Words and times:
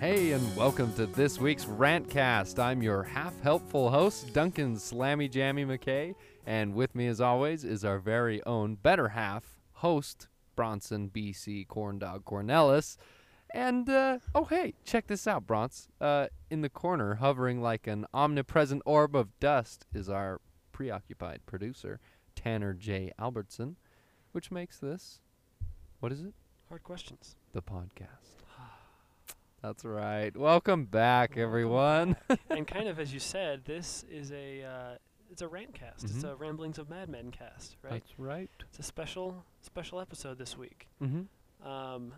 Hey, 0.00 0.32
and 0.32 0.56
welcome 0.56 0.92
to 0.94 1.04
this 1.04 1.38
week's 1.38 1.66
Rantcast. 1.66 2.58
I'm 2.58 2.82
your 2.82 3.02
half 3.02 3.38
helpful 3.42 3.90
host, 3.90 4.32
Duncan 4.32 4.76
Slammy 4.76 5.30
Jammy 5.30 5.66
McKay, 5.66 6.14
and 6.46 6.74
with 6.74 6.94
me, 6.94 7.06
as 7.06 7.20
always, 7.20 7.64
is 7.64 7.84
our 7.84 7.98
very 7.98 8.42
own 8.44 8.76
better 8.76 9.08
half 9.08 9.44
host, 9.74 10.28
Bronson 10.56 11.10
BC 11.10 11.66
Corndog 11.66 12.24
Cornilles. 12.24 12.96
And, 13.52 13.88
uh, 13.88 14.18
oh, 14.34 14.44
hey, 14.44 14.74
check 14.84 15.06
this 15.06 15.26
out, 15.26 15.46
Bronson. 15.46 15.90
Uh, 16.00 16.26
in 16.50 16.60
the 16.62 16.68
corner, 16.68 17.16
hovering 17.16 17.60
like 17.60 17.86
an 17.86 18.06
omnipresent 18.14 18.82
orb 18.86 19.16
of 19.16 19.28
dust, 19.40 19.86
is 19.92 20.08
our 20.08 20.40
preoccupied 20.72 21.40
producer, 21.46 21.98
Tanner 22.36 22.72
J. 22.74 23.10
Albertson, 23.18 23.76
which 24.32 24.50
makes 24.50 24.78
this, 24.78 25.20
what 25.98 26.12
is 26.12 26.22
it? 26.22 26.32
Hard 26.68 26.84
questions. 26.84 27.34
The 27.52 27.62
podcast. 27.62 28.44
That's 29.62 29.84
right. 29.84 30.34
Welcome 30.36 30.84
back, 30.84 31.30
Welcome 31.30 31.42
everyone. 31.42 32.16
and 32.50 32.66
kind 32.66 32.88
of 32.88 33.00
as 33.00 33.12
you 33.12 33.18
said, 33.20 33.64
this 33.64 34.04
is 34.10 34.30
a 34.32 34.62
uh, 34.62 34.94
it's 35.30 35.42
a 35.42 35.46
rantcast. 35.46 36.04
It's 36.04 36.12
Mhm. 36.24 36.30
a 36.32 36.34
ramblings 36.36 36.78
of 36.78 36.88
madmen 36.88 37.30
cast, 37.30 37.76
right? 37.82 37.92
That's 37.92 38.18
right. 38.18 38.48
It's 38.68 38.78
a 38.78 38.82
special 38.84 39.44
special 39.60 40.00
episode 40.00 40.38
this 40.38 40.56
week, 40.56 40.86
Mm-hmm. 41.02 41.68
um, 41.68 42.14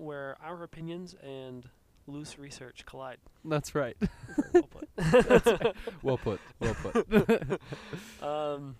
where 0.00 0.36
our 0.42 0.62
opinions 0.62 1.14
and 1.22 1.68
loose 2.06 2.38
research 2.38 2.84
collide. 2.86 3.18
That's 3.44 3.74
right. 3.74 3.96
Well 4.52 4.62
put. 4.70 5.76
well 6.02 6.16
put. 6.18 6.40
Well 6.58 6.74
put. 6.82 7.60
um, 8.22 8.76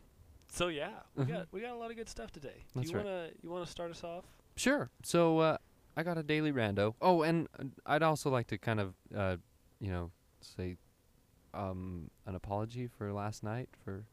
so 0.49 0.69
yeah, 0.69 0.91
we 1.15 1.25
Mhm. 1.25 1.29
got 1.29 1.47
we 1.53 1.61
got 1.61 1.71
a 1.73 1.77
lot 1.77 1.91
of 1.91 1.97
good 1.97 2.09
stuff 2.09 2.33
today. 2.33 2.55
Do 2.75 2.81
That's 2.81 2.91
you 2.91 2.97
right. 2.97 3.05
wanna 3.07 3.29
you 3.43 3.51
wanna 3.51 3.67
start 3.67 3.91
us 3.91 4.03
off? 4.03 4.25
sure. 4.57 4.91
So 5.05 5.39
uh, 5.39 5.57
I 5.97 6.03
got 6.03 6.19
a 6.19 6.23
daily 6.23 6.53
rando. 6.53 6.95
Oh, 7.01 7.23
and 7.23 7.49
uh, 7.59 7.65
I'd 7.87 8.03
also 8.03 8.31
like 8.31 8.47
to 8.49 8.59
kind 8.59 8.81
of, 8.81 8.95
uh, 9.17 9.37
you 9.81 9.91
know, 9.91 10.11
say 10.41 10.77
um, 11.55 12.11
an 12.27 12.35
apology 12.35 12.87
for 12.89 13.13
last 13.13 13.43
night 13.43 13.69
for 13.85 14.05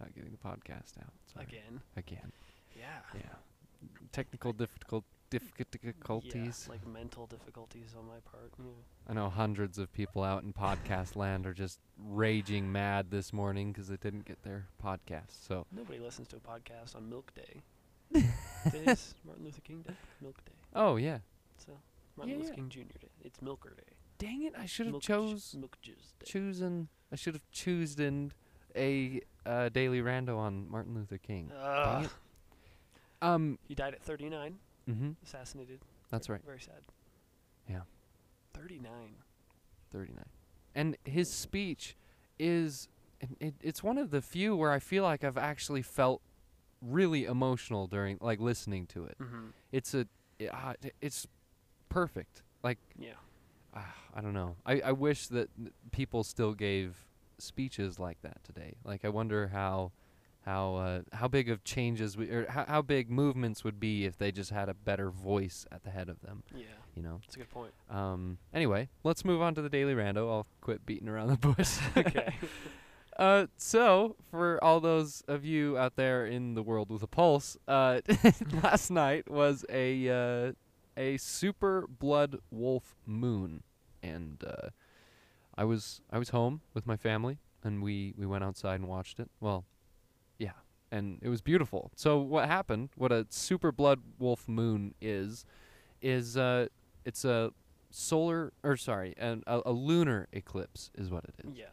not 0.00 0.14
getting 0.14 0.30
the 0.32 0.36
podcast 0.48 0.98
out. 1.00 1.12
Sorry. 1.32 1.46
Again. 1.46 1.80
Again. 1.96 2.32
Yeah. 2.78 3.00
Yeah. 3.14 3.88
Technical 4.12 4.52
difficult 4.52 5.04
difficulties. 5.38 6.64
Yeah, 6.66 6.72
like 6.72 6.86
mental 6.86 7.26
difficulties 7.26 7.94
on 7.98 8.06
my 8.06 8.18
part. 8.30 8.52
Yeah. 8.58 8.64
I 9.08 9.12
know 9.14 9.28
hundreds 9.30 9.78
of 9.78 9.92
people 9.92 10.22
out 10.22 10.42
in 10.42 10.52
podcast 10.52 11.16
land 11.22 11.46
are 11.46 11.54
just 11.54 11.80
raging 11.98 12.70
mad 12.72 13.10
this 13.10 13.32
morning 13.32 13.72
because 13.72 13.88
they 13.88 13.96
didn't 13.96 14.24
get 14.24 14.42
their 14.42 14.66
podcast. 14.84 15.46
So 15.46 15.66
Nobody 15.72 15.98
listens 15.98 16.28
to 16.28 16.36
a 16.36 16.40
podcast 16.40 16.94
on 16.96 17.08
Milk 17.08 17.32
Day. 17.34 17.62
Today's 18.70 19.14
Martin 19.24 19.44
Luther 19.44 19.60
King 19.62 19.82
Day. 19.82 19.94
Milk 20.20 20.44
Day. 20.44 20.52
Oh 20.74 20.96
yeah. 20.96 21.18
So 21.58 21.72
Martin 22.16 22.34
Yeah, 22.34 22.40
Luther. 22.42 22.54
King 22.54 22.68
Jr. 22.68 22.80
Day. 23.00 23.08
It's 23.24 23.42
Milker 23.42 23.74
Day. 23.76 23.92
Dang 24.18 24.44
it! 24.44 24.54
I 24.58 24.64
should 24.66 24.86
have 24.86 25.00
chose 25.00 25.54
Milk 25.58 25.76
Day. 25.82 25.92
chosen. 26.24 26.88
I 27.12 27.16
should 27.16 27.34
have 27.34 27.48
chosen 27.50 28.32
a 28.74 29.20
uh, 29.44 29.68
daily 29.68 30.00
rando 30.00 30.36
on 30.38 30.70
Martin 30.70 30.94
Luther 30.94 31.18
King. 31.18 31.50
It. 31.54 32.08
Um. 33.22 33.58
he 33.66 33.74
died 33.74 33.94
at 33.94 34.02
39, 34.02 34.58
Mm-hmm. 34.88 35.10
assassinated. 35.24 35.80
That's 36.10 36.26
Very- 36.28 36.38
right. 36.38 36.44
Very 36.46 36.60
sad. 36.60 36.82
Yeah. 37.68 37.80
39. 38.54 38.90
Thirty-nine. 39.90 40.24
And 40.74 40.96
his 41.04 41.30
speech 41.30 41.96
is 42.38 42.88
it, 43.40 43.54
it's 43.62 43.82
one 43.82 43.98
of 43.98 44.10
the 44.10 44.20
few 44.20 44.54
where 44.56 44.70
I 44.72 44.78
feel 44.78 45.02
like 45.04 45.24
I've 45.24 45.38
actually 45.38 45.82
felt 45.82 46.20
really 46.82 47.24
emotional 47.24 47.86
during 47.86 48.18
like 48.20 48.40
listening 48.40 48.86
to 48.88 49.04
it. 49.04 49.16
Mm-hmm. 49.20 49.46
It's 49.72 49.94
a. 49.94 50.06
i- 50.40 50.46
uh, 50.48 50.72
it's 51.00 51.26
perfect. 51.88 52.42
Like 52.62 52.78
Yeah. 52.98 53.14
ah, 53.74 53.94
I 54.14 54.20
don't 54.20 54.34
know. 54.34 54.56
I, 54.66 54.80
I 54.80 54.92
wish 54.92 55.28
that 55.28 55.48
people 55.92 56.24
still 56.24 56.52
gave 56.52 57.06
speeches 57.38 57.98
like 57.98 58.20
that 58.22 58.42
today. 58.44 58.74
Like 58.84 59.04
I 59.04 59.08
wonder 59.08 59.48
how 59.48 59.92
how 60.46 60.76
uh, 60.76 61.00
how 61.12 61.28
big 61.28 61.50
of 61.50 61.64
changes 61.64 62.16
we, 62.16 62.30
or 62.30 62.46
how, 62.48 62.64
how 62.66 62.82
big 62.82 63.10
movements 63.10 63.64
would 63.64 63.80
be 63.80 64.06
if 64.06 64.16
they 64.16 64.30
just 64.30 64.50
had 64.50 64.68
a 64.68 64.74
better 64.74 65.10
voice 65.10 65.66
at 65.72 65.82
the 65.82 65.90
head 65.90 66.08
of 66.08 66.20
them. 66.22 66.44
Yeah. 66.54 66.64
You 66.94 67.02
know. 67.02 67.18
That's 67.22 67.34
a 67.34 67.38
good 67.40 67.50
point. 67.50 67.72
Um. 67.90 68.38
Anyway, 68.54 68.88
let's 69.04 69.24
move 69.24 69.42
on 69.42 69.54
to 69.56 69.62
the 69.62 69.68
daily 69.68 69.94
rando. 69.94 70.30
I'll 70.30 70.46
quit 70.60 70.86
beating 70.86 71.08
around 71.08 71.28
the 71.28 71.36
bush. 71.36 71.78
Okay. 71.96 72.34
Uh, 73.18 73.46
so 73.56 74.14
for 74.30 74.62
all 74.62 74.78
those 74.78 75.22
of 75.26 75.42
you 75.42 75.78
out 75.78 75.96
there 75.96 76.26
in 76.26 76.52
the 76.52 76.62
world 76.62 76.90
with 76.90 77.02
a 77.02 77.06
pulse, 77.06 77.56
uh, 77.66 77.98
last 78.62 78.90
night 78.90 79.30
was 79.30 79.64
a 79.70 80.06
uh, 80.10 80.52
a 80.98 81.16
super 81.16 81.86
blood 81.86 82.36
wolf 82.50 82.94
moon, 83.06 83.62
and 84.02 84.44
uh, 84.46 84.68
I 85.56 85.64
was 85.64 86.02
I 86.12 86.18
was 86.18 86.28
home 86.28 86.60
with 86.74 86.86
my 86.86 86.98
family, 86.98 87.38
and 87.64 87.82
we 87.82 88.12
we 88.18 88.26
went 88.26 88.44
outside 88.44 88.80
and 88.80 88.86
watched 88.86 89.18
it. 89.18 89.30
Well, 89.40 89.64
and 90.96 91.18
it 91.22 91.28
was 91.28 91.42
beautiful. 91.42 91.90
So 91.94 92.18
what 92.18 92.48
happened? 92.48 92.90
What 92.96 93.12
a 93.12 93.26
super 93.30 93.72
blood 93.72 94.00
wolf 94.18 94.48
moon 94.48 94.94
is, 95.00 95.44
is 96.00 96.36
uh, 96.36 96.66
it's 97.04 97.24
a 97.24 97.52
solar 97.90 98.52
or 98.62 98.76
sorry, 98.76 99.14
an, 99.18 99.42
a, 99.46 99.60
a 99.66 99.72
lunar 99.72 100.28
eclipse 100.32 100.90
is 100.96 101.10
what 101.10 101.24
it 101.24 101.34
is. 101.44 101.56
yeah. 101.56 101.66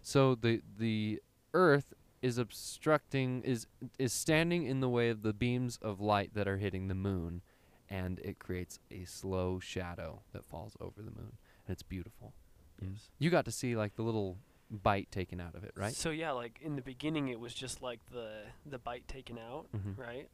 So 0.00 0.34
the 0.34 0.62
the 0.78 1.20
Earth 1.54 1.92
is 2.22 2.38
obstructing 2.38 3.42
is 3.42 3.66
is 3.98 4.12
standing 4.12 4.66
in 4.66 4.80
the 4.80 4.88
way 4.88 5.10
of 5.10 5.22
the 5.22 5.32
beams 5.32 5.78
of 5.82 6.00
light 6.00 6.30
that 6.34 6.48
are 6.48 6.58
hitting 6.58 6.88
the 6.88 6.94
moon, 6.94 7.42
and 7.88 8.18
it 8.20 8.38
creates 8.38 8.78
a 8.90 9.04
slow 9.04 9.60
shadow 9.60 10.22
that 10.32 10.44
falls 10.44 10.76
over 10.80 11.02
the 11.02 11.10
moon, 11.10 11.36
and 11.66 11.72
it's 11.74 11.82
beautiful. 11.82 12.32
Yes. 12.80 13.10
You 13.18 13.30
got 13.30 13.44
to 13.44 13.52
see 13.52 13.76
like 13.76 13.94
the 13.94 14.02
little 14.02 14.38
bite 14.72 15.10
taken 15.12 15.40
out 15.40 15.54
of 15.54 15.64
it, 15.64 15.72
right? 15.76 15.92
So 15.92 16.10
yeah, 16.10 16.30
like 16.32 16.58
in 16.62 16.76
the 16.76 16.82
beginning, 16.82 17.28
it 17.28 17.38
was 17.38 17.52
just 17.54 17.82
like 17.82 18.00
the 18.10 18.44
the 18.66 18.78
bite 18.78 19.06
taken 19.06 19.38
out, 19.38 19.66
Mhm. 19.76 19.98
right? 19.98 20.28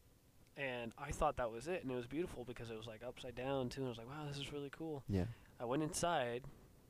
And 0.56 0.92
I 0.98 1.10
thought 1.12 1.36
that 1.36 1.50
was 1.50 1.68
it, 1.68 1.82
and 1.82 1.92
it 1.92 1.94
was 1.96 2.06
beautiful 2.06 2.44
because 2.44 2.70
it 2.70 2.76
was 2.76 2.86
like 2.86 3.02
upside 3.06 3.34
down 3.34 3.68
too. 3.68 3.80
And 3.82 3.88
I 3.88 3.90
was 3.90 3.98
like, 3.98 4.08
wow, 4.08 4.24
this 4.26 4.38
is 4.38 4.52
really 4.52 4.70
cool. 4.70 5.04
Yeah. 5.08 5.26
I 5.60 5.64
went 5.64 5.82
inside 5.82 6.44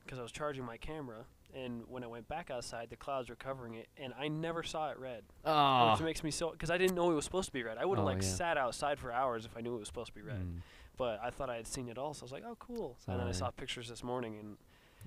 because 0.05 0.19
I 0.19 0.23
was 0.23 0.33
charging 0.33 0.65
my 0.65 0.79
camera, 0.79 1.27
and 1.55 1.87
when 1.87 2.03
I 2.03 2.07
went 2.07 2.29
back 2.29 2.51
outside, 2.51 2.89
the 2.89 2.97
clouds 2.97 3.29
were 3.29 3.37
covering 3.37 3.75
it, 3.75 3.89
and 3.99 4.15
I 4.19 4.29
never 4.29 4.63
saw 4.63 4.91
it 4.91 4.99
red, 4.99 5.25
Oh. 5.45 5.93
which 5.93 6.01
makes 6.01 6.23
me 6.23 6.31
so 6.31 6.51
because 6.53 6.71
I 6.71 6.79
didn't 6.79 6.97
know 6.97 7.11
it 7.11 7.15
was 7.15 7.25
supposed 7.27 7.47
to 7.49 7.53
be 7.53 7.63
red. 7.63 7.77
I 7.79 7.85
would 7.85 7.99
have 7.99 8.05
Oh, 8.07 8.11
like 8.11 8.23
yeah. 8.23 8.29
sat 8.29 8.57
outside 8.57 8.99
for 8.99 9.13
hours 9.13 9.45
if 9.45 9.55
I 9.57 9.61
knew 9.61 9.75
it 9.77 9.79
was 9.79 9.89
supposed 9.89 10.09
to 10.09 10.15
be 10.15 10.23
red, 10.23 10.41
Mm. 10.41 10.63
but 10.97 11.21
I 11.23 11.29
thought 11.31 11.51
I 11.51 11.57
had 11.57 11.67
seen 11.67 11.89
it 11.89 11.99
all, 11.99 12.15
so 12.15 12.23
I 12.23 12.25
was 12.25 12.33
like, 12.33 12.45
oh, 12.47 12.57
cool. 12.57 12.97
And 13.07 13.21
then 13.21 13.27
I 13.27 13.33
saw 13.33 13.51
pictures 13.51 13.89
this 13.89 14.03
morning, 14.03 14.39
and 14.39 14.57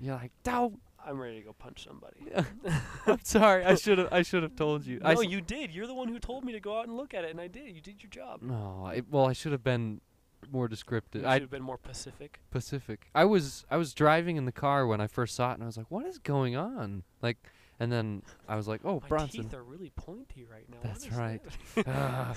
You're 0.00 0.14
like, 0.16 0.32
no, 0.46 0.78
I'm 1.04 1.20
ready 1.20 1.38
to 1.38 1.42
go 1.42 1.52
punch 1.52 1.84
somebody. 1.84 2.18
I'm 3.06 3.20
sorry. 3.24 3.64
I 3.64 3.74
should 3.74 3.98
have. 3.98 4.12
I 4.12 4.22
should 4.22 4.42
have 4.42 4.56
told 4.56 4.86
you. 4.86 5.00
I 5.04 5.14
no, 5.14 5.20
you 5.20 5.40
did. 5.40 5.70
You're 5.72 5.86
the 5.86 5.94
one 5.94 6.08
who 6.08 6.18
told 6.18 6.44
me 6.44 6.52
to 6.52 6.60
go 6.60 6.78
out 6.78 6.86
and 6.86 6.96
look 6.96 7.14
at 7.14 7.24
it, 7.24 7.30
and 7.30 7.40
I 7.40 7.48
did. 7.48 7.74
You 7.74 7.80
did 7.80 8.02
your 8.02 8.10
job. 8.10 8.42
No. 8.42 8.84
I, 8.86 9.02
well, 9.10 9.26
I 9.26 9.32
should 9.32 9.52
have 9.52 9.64
been 9.64 10.00
more 10.50 10.68
descriptive. 10.68 11.24
I 11.24 11.34
should 11.34 11.42
have 11.42 11.50
been 11.50 11.62
more 11.62 11.78
Pacific. 11.78 12.40
Pacific. 12.50 13.08
I 13.14 13.24
was 13.24 13.64
I 13.70 13.76
was 13.76 13.94
driving 13.94 14.36
in 14.36 14.44
the 14.44 14.52
car 14.52 14.86
when 14.86 15.00
I 15.00 15.06
first 15.06 15.34
saw 15.34 15.50
it, 15.50 15.54
and 15.54 15.62
I 15.62 15.66
was 15.66 15.76
like, 15.76 15.90
"What 15.90 16.06
is 16.06 16.18
going 16.18 16.56
on?" 16.56 17.02
Like, 17.20 17.38
and 17.80 17.90
then 17.90 18.22
I 18.48 18.56
was 18.56 18.68
like, 18.68 18.80
"Oh, 18.84 19.00
My 19.00 19.08
Bronson." 19.08 19.44
teeth 19.44 19.54
are 19.54 19.62
really 19.62 19.90
pointy 19.90 20.46
right 20.50 20.68
now. 20.68 20.78
That's 20.82 21.10
right. 21.10 21.40
that? 21.74 21.86
Ah, 21.88 22.34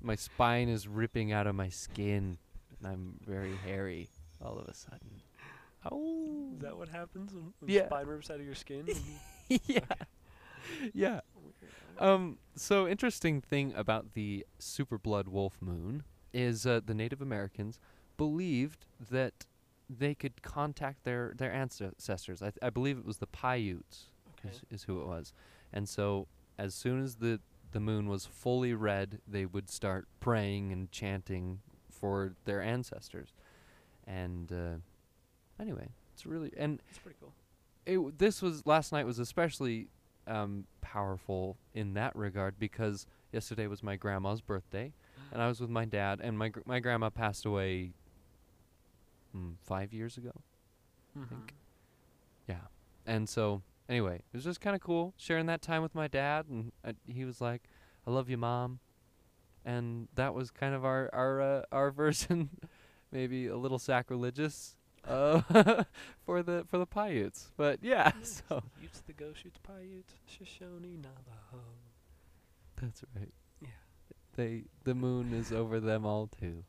my 0.00 0.14
spine 0.14 0.68
is 0.68 0.88
ripping 0.88 1.32
out 1.32 1.46
of 1.46 1.54
my 1.54 1.68
skin, 1.68 2.38
and 2.78 2.90
I'm 2.90 3.14
very 3.26 3.56
hairy 3.56 4.08
all 4.42 4.58
of 4.58 4.66
a 4.68 4.74
sudden. 4.74 5.20
Oh, 5.92 6.50
is 6.54 6.60
that 6.60 6.76
what 6.76 6.88
happens 6.88 7.32
when, 7.32 7.52
when 7.58 7.70
Yeah. 7.70 7.86
spine 7.86 8.06
rips 8.06 8.30
out 8.30 8.40
of 8.40 8.46
your 8.46 8.54
skin? 8.54 8.86
yeah, 9.66 9.80
yeah. 10.92 11.20
Um. 11.98 12.38
So 12.54 12.86
interesting 12.86 13.40
thing 13.40 13.72
about 13.76 14.14
the 14.14 14.44
super 14.58 14.98
blood 14.98 15.28
wolf 15.28 15.56
moon 15.60 16.04
is 16.32 16.66
uh, 16.66 16.80
the 16.84 16.94
Native 16.94 17.20
Americans 17.20 17.78
believed 18.16 18.86
that 19.10 19.46
they 19.88 20.14
could 20.14 20.42
contact 20.42 21.04
their 21.04 21.32
their 21.36 21.52
ancestors. 21.52 22.42
I, 22.42 22.46
th- 22.46 22.58
I 22.62 22.70
believe 22.70 22.98
it 22.98 23.04
was 23.06 23.18
the 23.18 23.26
Paiutes 23.26 24.06
okay. 24.38 24.54
is, 24.54 24.62
is 24.70 24.82
who 24.84 25.00
it 25.00 25.06
was, 25.06 25.32
and 25.72 25.88
so 25.88 26.26
as 26.58 26.74
soon 26.74 27.02
as 27.02 27.16
the 27.16 27.40
the 27.72 27.80
moon 27.80 28.08
was 28.08 28.26
fully 28.26 28.74
red, 28.74 29.20
they 29.26 29.44
would 29.46 29.70
start 29.70 30.06
praying 30.20 30.72
and 30.72 30.90
chanting 30.90 31.60
for 31.90 32.34
their 32.44 32.62
ancestors, 32.62 33.34
and 34.06 34.52
uh, 34.52 34.76
anyway, 35.60 35.88
it's 36.14 36.26
really 36.26 36.52
and 36.56 36.80
it's 36.90 36.98
pretty 36.98 37.16
cool. 37.20 37.32
it 37.86 37.94
w- 37.94 38.12
this 38.16 38.40
was 38.42 38.66
last 38.66 38.92
night 38.92 39.06
was 39.06 39.18
especially 39.18 39.88
um, 40.26 40.66
powerful 40.80 41.56
in 41.74 41.94
that 41.94 42.14
regard 42.16 42.58
because 42.58 43.06
yesterday 43.32 43.66
was 43.66 43.82
my 43.82 43.96
grandma's 43.96 44.40
birthday, 44.40 44.92
and 45.32 45.40
I 45.42 45.48
was 45.48 45.60
with 45.60 45.70
my 45.70 45.84
dad, 45.84 46.20
and 46.22 46.38
my 46.38 46.48
gr- 46.48 46.60
my 46.66 46.80
grandma 46.80 47.10
passed 47.10 47.44
away 47.46 47.92
mm, 49.36 49.54
five 49.62 49.92
years 49.92 50.16
ago, 50.16 50.32
Mhm. 51.16 51.28
think. 51.28 51.54
yeah, 52.46 52.66
and 53.06 53.28
so 53.28 53.62
anyway, 53.88 54.16
it 54.16 54.34
was 54.36 54.44
just 54.44 54.60
kind 54.60 54.74
of 54.76 54.82
cool 54.82 55.14
sharing 55.16 55.46
that 55.46 55.62
time 55.62 55.82
with 55.82 55.94
my 55.94 56.08
dad, 56.08 56.46
and 56.48 56.72
uh, 56.84 56.92
he 57.06 57.24
was 57.24 57.40
like, 57.40 57.62
"I 58.06 58.10
love 58.10 58.28
you, 58.28 58.36
mom," 58.36 58.80
and 59.64 60.08
that 60.14 60.34
was 60.34 60.50
kind 60.50 60.74
of 60.74 60.84
our 60.84 61.10
our 61.12 61.40
uh, 61.40 61.62
our 61.72 61.90
version, 62.02 62.50
maybe 63.12 63.46
a 63.46 63.56
little 63.56 63.78
sacrilegious, 63.78 64.76
uh, 65.08 65.84
for 66.26 66.42
the 66.42 66.64
for 66.70 66.78
the 66.78 66.86
Paiutes. 66.86 67.50
But 67.56 67.80
yeah, 67.82 68.12
so 68.22 68.62
Utes 68.82 69.02
the 69.06 69.12
Goshutes 69.12 69.60
Paiutes, 69.66 70.14
Shoshone 70.26 70.96
Navajo. 71.02 71.64
that's 72.80 73.02
right. 73.16 73.32
Yeah. 73.60 73.68
They 74.36 74.64
the 74.84 74.94
moon 75.06 75.32
is 75.32 75.52
over 75.52 75.80
them 75.80 76.04
all 76.06 76.28
too, 76.40 76.64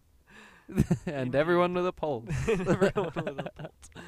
and 1.05 1.35
everyone 1.35 1.73
with 1.73 1.87
a 1.87 1.91
pulse. 1.93 2.29
Everyone 2.47 3.11
with 3.15 3.39
a 3.39 3.51
pulse. 3.55 4.03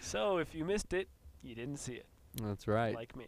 So 0.00 0.38
if 0.38 0.54
you 0.54 0.64
missed 0.64 0.92
it, 0.92 1.08
you 1.42 1.54
didn't 1.54 1.78
see 1.78 1.94
it, 1.94 2.06
That's 2.42 2.68
right. 2.68 2.94
like 2.94 3.16
me. 3.16 3.26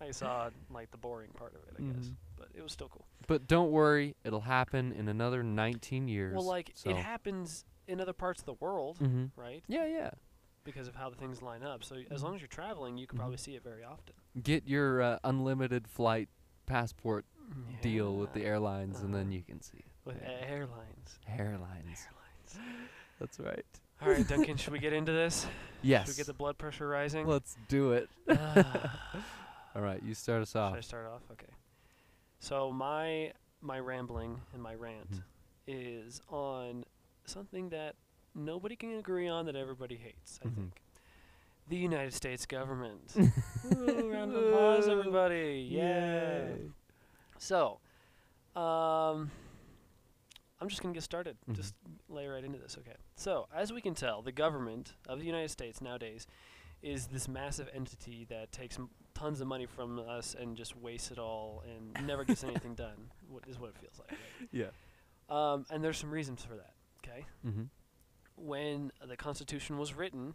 I 0.00 0.10
saw 0.10 0.48
like 0.70 0.90
the 0.90 0.96
boring 0.96 1.30
part 1.36 1.54
of 1.54 1.60
it, 1.68 1.76
I 1.78 1.82
guess, 1.92 2.06
Mhm. 2.06 2.14
but 2.38 2.48
it 2.54 2.62
was 2.62 2.72
still 2.72 2.88
cool. 2.88 3.06
But 3.28 3.46
don't 3.46 3.70
worry, 3.70 4.16
it'll 4.24 4.40
happen 4.40 4.92
in 4.92 5.08
another 5.08 5.42
19 5.42 6.08
years. 6.08 6.34
Well, 6.34 6.46
like 6.46 6.72
so. 6.74 6.88
it 6.90 6.96
happens 6.96 7.66
in 7.92 8.00
other 8.00 8.12
parts 8.12 8.40
of 8.40 8.46
the 8.46 8.54
world, 8.54 8.98
hmm 8.98 9.26
right? 9.36 9.62
Yeah, 9.68 9.86
yeah. 9.86 10.10
Because 10.64 10.88
of 10.88 10.94
how 10.94 11.10
the 11.10 11.16
things 11.16 11.42
line 11.42 11.62
up. 11.62 11.84
So 11.84 11.96
as 12.10 12.20
Mhm. 12.20 12.24
long 12.24 12.34
as 12.36 12.40
you're 12.40 12.48
traveling, 12.48 12.96
you 12.96 13.06
can 13.06 13.16
Mhm. 13.18 13.20
probably 13.20 13.36
see 13.36 13.54
it 13.56 13.62
very 13.62 13.84
often. 13.84 14.14
Get 14.42 14.66
your 14.66 15.02
uh, 15.02 15.18
unlimited 15.24 15.86
flight 15.88 16.28
passport 16.66 17.24
deal 17.82 18.16
with 18.16 18.32
the 18.32 18.40
Yeah. 18.40 18.46
airlines, 18.46 19.00
and 19.00 19.12
then 19.14 19.26
Uh-huh. 19.26 19.34
you 19.34 19.42
can 19.42 19.60
see 19.60 19.78
it. 19.78 19.84
with 20.04 20.20
Yeah. 20.20 20.30
airlines. 20.30 21.18
Airlines. 21.28 22.08
Airlines. 22.08 22.58
That's 23.20 23.38
right. 23.38 23.64
All 24.00 24.08
right, 24.08 24.26
Duncan, 24.26 24.56
should 24.56 24.72
we 24.72 24.80
get 24.80 24.92
into 24.92 25.12
this? 25.12 25.46
Yes. 25.80 26.06
Should 26.06 26.14
we 26.14 26.16
get 26.16 26.26
the 26.26 26.32
blood 26.34 26.58
pressure 26.58 26.88
rising? 26.88 27.24
Let's 27.26 27.56
do 27.68 27.92
it. 27.92 28.10
Ah. 28.28 29.24
All 29.76 29.82
right, 29.82 30.02
you 30.02 30.14
start 30.14 30.42
us 30.42 30.56
off. 30.56 30.72
Should. 30.72 30.78
I 30.78 30.80
start 30.80 31.06
off? 31.06 31.22
Okay. 31.30 31.52
So 32.40 32.72
my 32.72 33.32
my 33.60 33.78
rambling 33.78 34.40
and 34.52 34.60
my 34.60 34.74
rant 34.74 35.08
Mhm. 35.12 35.22
is 35.68 36.20
on 36.28 36.84
something 37.24 37.68
that 37.70 37.94
nobody 38.34 38.76
can 38.76 38.98
agree 38.98 39.28
on 39.28 39.46
that 39.46 39.56
everybody 39.56 39.96
hates. 39.96 40.40
I 40.44 40.48
Mhm. 40.48 40.54
think 40.54 40.82
the 41.68 41.76
United 41.76 42.12
States 42.14 42.44
government. 42.46 43.14
Woo, 43.70 44.10
round 44.12 44.34
of 44.34 44.44
applause, 44.44 44.88
everybody! 44.88 45.66
Yeah. 45.70 46.48
Yay. 46.48 46.70
So, 47.38 47.78
um, 48.56 49.30
I'm 50.60 50.68
just 50.68 50.82
gonna 50.82 50.94
get 50.94 51.02
started. 51.02 51.36
Mhm. 51.48 51.54
Just 51.54 51.74
lay 52.08 52.26
right 52.26 52.44
into 52.44 52.58
this. 52.58 52.76
Okay. 52.78 52.96
So, 53.16 53.48
as 53.52 53.72
we 53.72 53.80
can 53.80 53.94
tell, 53.94 54.22
the 54.22 54.32
government 54.32 54.94
of 55.08 55.18
the 55.18 55.26
United 55.26 55.48
States 55.50 55.80
nowadays 55.80 56.26
is 56.82 57.06
this 57.08 57.28
massive 57.28 57.68
entity 57.72 58.24
that 58.26 58.50
takes 58.52 58.76
m- 58.78 58.90
tons 59.14 59.40
of 59.40 59.46
money 59.46 59.66
from 59.66 59.98
us 60.00 60.34
and 60.34 60.56
just 60.56 60.76
wastes 60.76 61.10
it 61.12 61.18
all 61.18 61.62
and 61.66 62.06
never 62.06 62.24
gets 62.24 62.42
anything 62.44 62.74
done. 62.76 63.10
What 63.28 63.46
is 63.48 63.58
what 63.58 63.70
it 63.70 63.76
feels 63.78 63.98
like. 63.98 64.10
Right? 64.10 64.48
Yeah. 64.52 64.70
Um, 65.28 65.64
and 65.70 65.82
there's 65.82 65.98
some 65.98 66.10
reasons 66.10 66.44
for 66.44 66.56
that. 66.56 66.74
Okay. 67.04 67.24
Mm-hmm. 67.46 67.64
When 68.36 68.92
the 69.06 69.16
Constitution 69.16 69.78
was 69.78 69.94
written, 69.94 70.34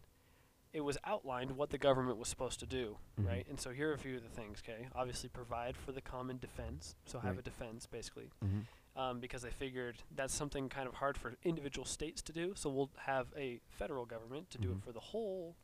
it 0.73 0.81
was 0.81 0.97
outlined 1.05 1.51
what 1.57 1.69
the 1.69 1.77
government 1.77 2.17
was 2.17 2.27
supposed 2.27 2.59
to 2.59 2.65
do, 2.65 2.97
Mhm. 3.19 3.25
right? 3.27 3.47
And 3.47 3.59
so 3.59 3.71
here 3.71 3.89
are 3.89 3.93
a 3.93 3.97
few 3.97 4.17
of 4.17 4.23
the 4.23 4.29
things. 4.29 4.61
Okay. 4.63 4.87
Obviously, 4.93 5.29
provide 5.29 5.75
for 5.75 5.91
the 5.91 6.01
common 6.01 6.37
defense. 6.37 6.95
So 7.05 7.19
have 7.19 7.37
a 7.37 7.41
defense, 7.41 7.85
basically 7.87 8.29
Mm-hmm. 8.43 8.99
um, 8.99 9.19
because 9.19 9.41
they 9.41 9.49
figured 9.51 9.97
that's 10.11 10.33
something 10.33 10.69
kind 10.69 10.87
of 10.87 10.95
hard 10.95 11.17
for 11.17 11.35
individual 11.43 11.85
states 11.85 12.21
to 12.23 12.33
do. 12.33 12.53
So 12.55 12.69
we'll 12.69 12.91
have 12.97 13.33
a 13.35 13.59
federal 13.69 14.05
government 14.05 14.49
to 14.51 14.57
do 14.57 14.71
it 14.71 14.81
for 14.83 14.91
the 14.91 14.99
whole, 14.99 15.55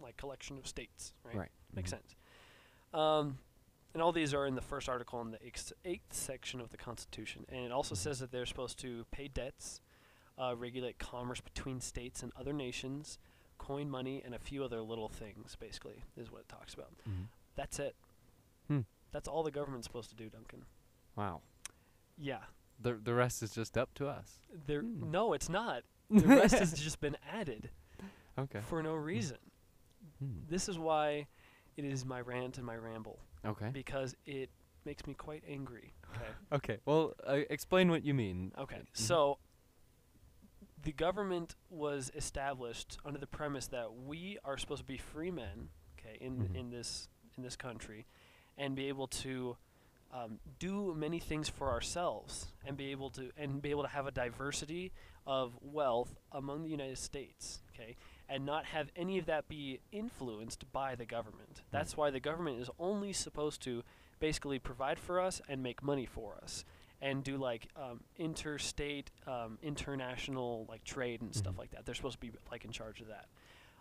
like 0.00 0.16
collection 0.16 0.58
of 0.58 0.66
states. 0.66 1.12
Right. 1.22 1.36
Right. 1.36 1.52
Makes 1.72 1.90
Mhm. 1.90 1.96
sense. 1.96 2.16
Um, 2.94 3.38
and 3.94 4.02
all 4.02 4.12
these 4.12 4.32
are 4.34 4.46
in 4.46 4.54
the 4.54 4.62
first 4.62 4.88
article 4.88 5.20
in 5.20 5.30
the 5.30 5.44
eighth, 5.46 5.72
eighth 5.84 6.12
section 6.14 6.60
of 6.60 6.70
the 6.70 6.76
Constitution, 6.76 7.44
and 7.48 7.60
it 7.64 7.70
also 7.72 7.94
Mhm. 7.94 7.98
says 7.98 8.18
that 8.20 8.30
they're 8.30 8.46
supposed 8.46 8.78
to 8.80 9.04
pay 9.10 9.28
debts, 9.28 9.80
uh, 10.38 10.54
regulate 10.56 10.98
commerce 10.98 11.40
between 11.40 11.80
states 11.80 12.22
and 12.22 12.32
other 12.38 12.52
nations, 12.52 13.18
coin 13.58 13.90
money, 13.90 14.22
and 14.24 14.34
a 14.34 14.38
few 14.38 14.64
other 14.64 14.80
little 14.82 15.08
things. 15.08 15.56
Basically, 15.58 16.04
is 16.16 16.30
what 16.30 16.40
it 16.42 16.48
talks 16.48 16.74
about. 16.74 16.92
Mm-hmm. 17.08 17.24
That's 17.56 17.78
it. 17.78 17.96
Hmm. 18.68 18.80
That's 19.12 19.28
all 19.28 19.42
the 19.42 19.50
government's 19.50 19.86
supposed 19.86 20.10
to 20.10 20.16
do, 20.16 20.28
Duncan. 20.28 20.64
Wow. 21.16 21.40
Yeah. 22.16 22.38
The 22.80 22.94
the 22.94 23.14
rest 23.14 23.42
is 23.42 23.52
just 23.52 23.76
up 23.76 23.92
to 23.94 24.06
us. 24.06 24.40
There. 24.66 24.80
Hmm. 24.82 25.10
No, 25.10 25.32
it's 25.32 25.48
not. 25.48 25.82
The 26.10 26.26
rest 26.26 26.54
has 26.54 26.72
just 26.72 27.00
been 27.00 27.16
added 27.30 27.68
Okay. 28.38 28.60
for 28.62 28.82
no 28.82 28.94
reason. 28.94 29.36
Hmm. 30.18 30.38
This 30.48 30.66
is 30.68 30.78
why 30.78 31.26
it 31.76 31.84
is 31.84 32.04
my 32.06 32.20
rant 32.22 32.56
and 32.56 32.64
my 32.66 32.76
ramble 32.76 33.18
Okay. 33.44 33.68
because 33.72 34.16
it 34.24 34.48
makes 34.86 35.06
me 35.06 35.12
quite 35.14 35.42
angry. 35.46 35.92
Okay. 36.14 36.30
Okay. 36.52 36.76
Well, 36.86 37.12
uh, 37.26 37.40
explain 37.50 37.90
what 37.90 38.04
you 38.04 38.14
mean. 38.14 38.52
Okay. 38.58 38.76
Mhm. 38.76 38.86
So 38.96 39.38
the 40.82 40.92
government 40.92 41.54
was 41.70 42.10
established 42.14 42.98
under 43.04 43.18
the 43.18 43.26
premise 43.26 43.66
that 43.68 43.92
we 43.94 44.38
are 44.44 44.56
supposed 44.56 44.80
to 44.80 44.86
be 44.86 44.96
free 44.98 45.30
men, 45.30 45.70
okay, 45.98 46.16
in 46.20 46.48
Mhm. 46.48 46.54
in 46.54 46.70
this 46.70 47.08
in 47.36 47.42
this 47.42 47.56
country, 47.56 48.06
and 48.56 48.74
be 48.74 48.88
able 48.88 49.06
to 49.06 49.56
um, 50.10 50.40
do 50.58 50.94
many 50.94 51.20
things 51.20 51.50
for 51.50 51.70
ourselves, 51.70 52.50
and 52.64 52.76
be 52.78 52.90
able 52.92 53.10
to 53.10 53.30
and 53.36 53.60
be 53.60 53.70
able 53.70 53.82
to 53.82 53.88
have 53.90 54.06
a 54.06 54.10
diversity 54.10 54.90
of 55.26 55.58
wealth 55.60 56.16
among 56.32 56.62
the 56.62 56.70
United 56.70 56.96
States, 56.96 57.60
okay, 57.74 57.94
and 58.28 58.46
not 58.46 58.64
have 58.64 58.90
any 58.96 59.18
of 59.18 59.26
that 59.26 59.46
be 59.48 59.80
influenced 59.92 60.72
by 60.72 60.94
the 60.94 61.04
government. 61.04 61.62
That's 61.70 61.94
why 61.96 62.10
the 62.10 62.20
government 62.20 62.58
is 62.58 62.70
only 62.78 63.12
supposed 63.12 63.60
to 63.64 63.84
basically 64.18 64.58
provide 64.58 64.98
for 64.98 65.20
us 65.20 65.42
and 65.46 65.62
make 65.62 65.82
money 65.82 66.06
for 66.06 66.36
us 66.42 66.64
and 67.00 67.22
do 67.22 67.36
like 67.36 67.68
um, 67.76 68.00
interstate, 68.16 69.10
um, 69.26 69.58
international 69.62 70.66
like 70.68 70.82
trade 70.84 71.22
and 71.22 71.34
stuff 71.34 71.54
Mhm. 71.54 71.58
like 71.58 71.70
that. 71.70 71.86
They're 71.86 71.94
supposed 71.94 72.20
to 72.20 72.26
be 72.26 72.32
like 72.50 72.64
in 72.64 72.72
charge 72.72 73.00
of 73.00 73.06
that. 73.08 73.26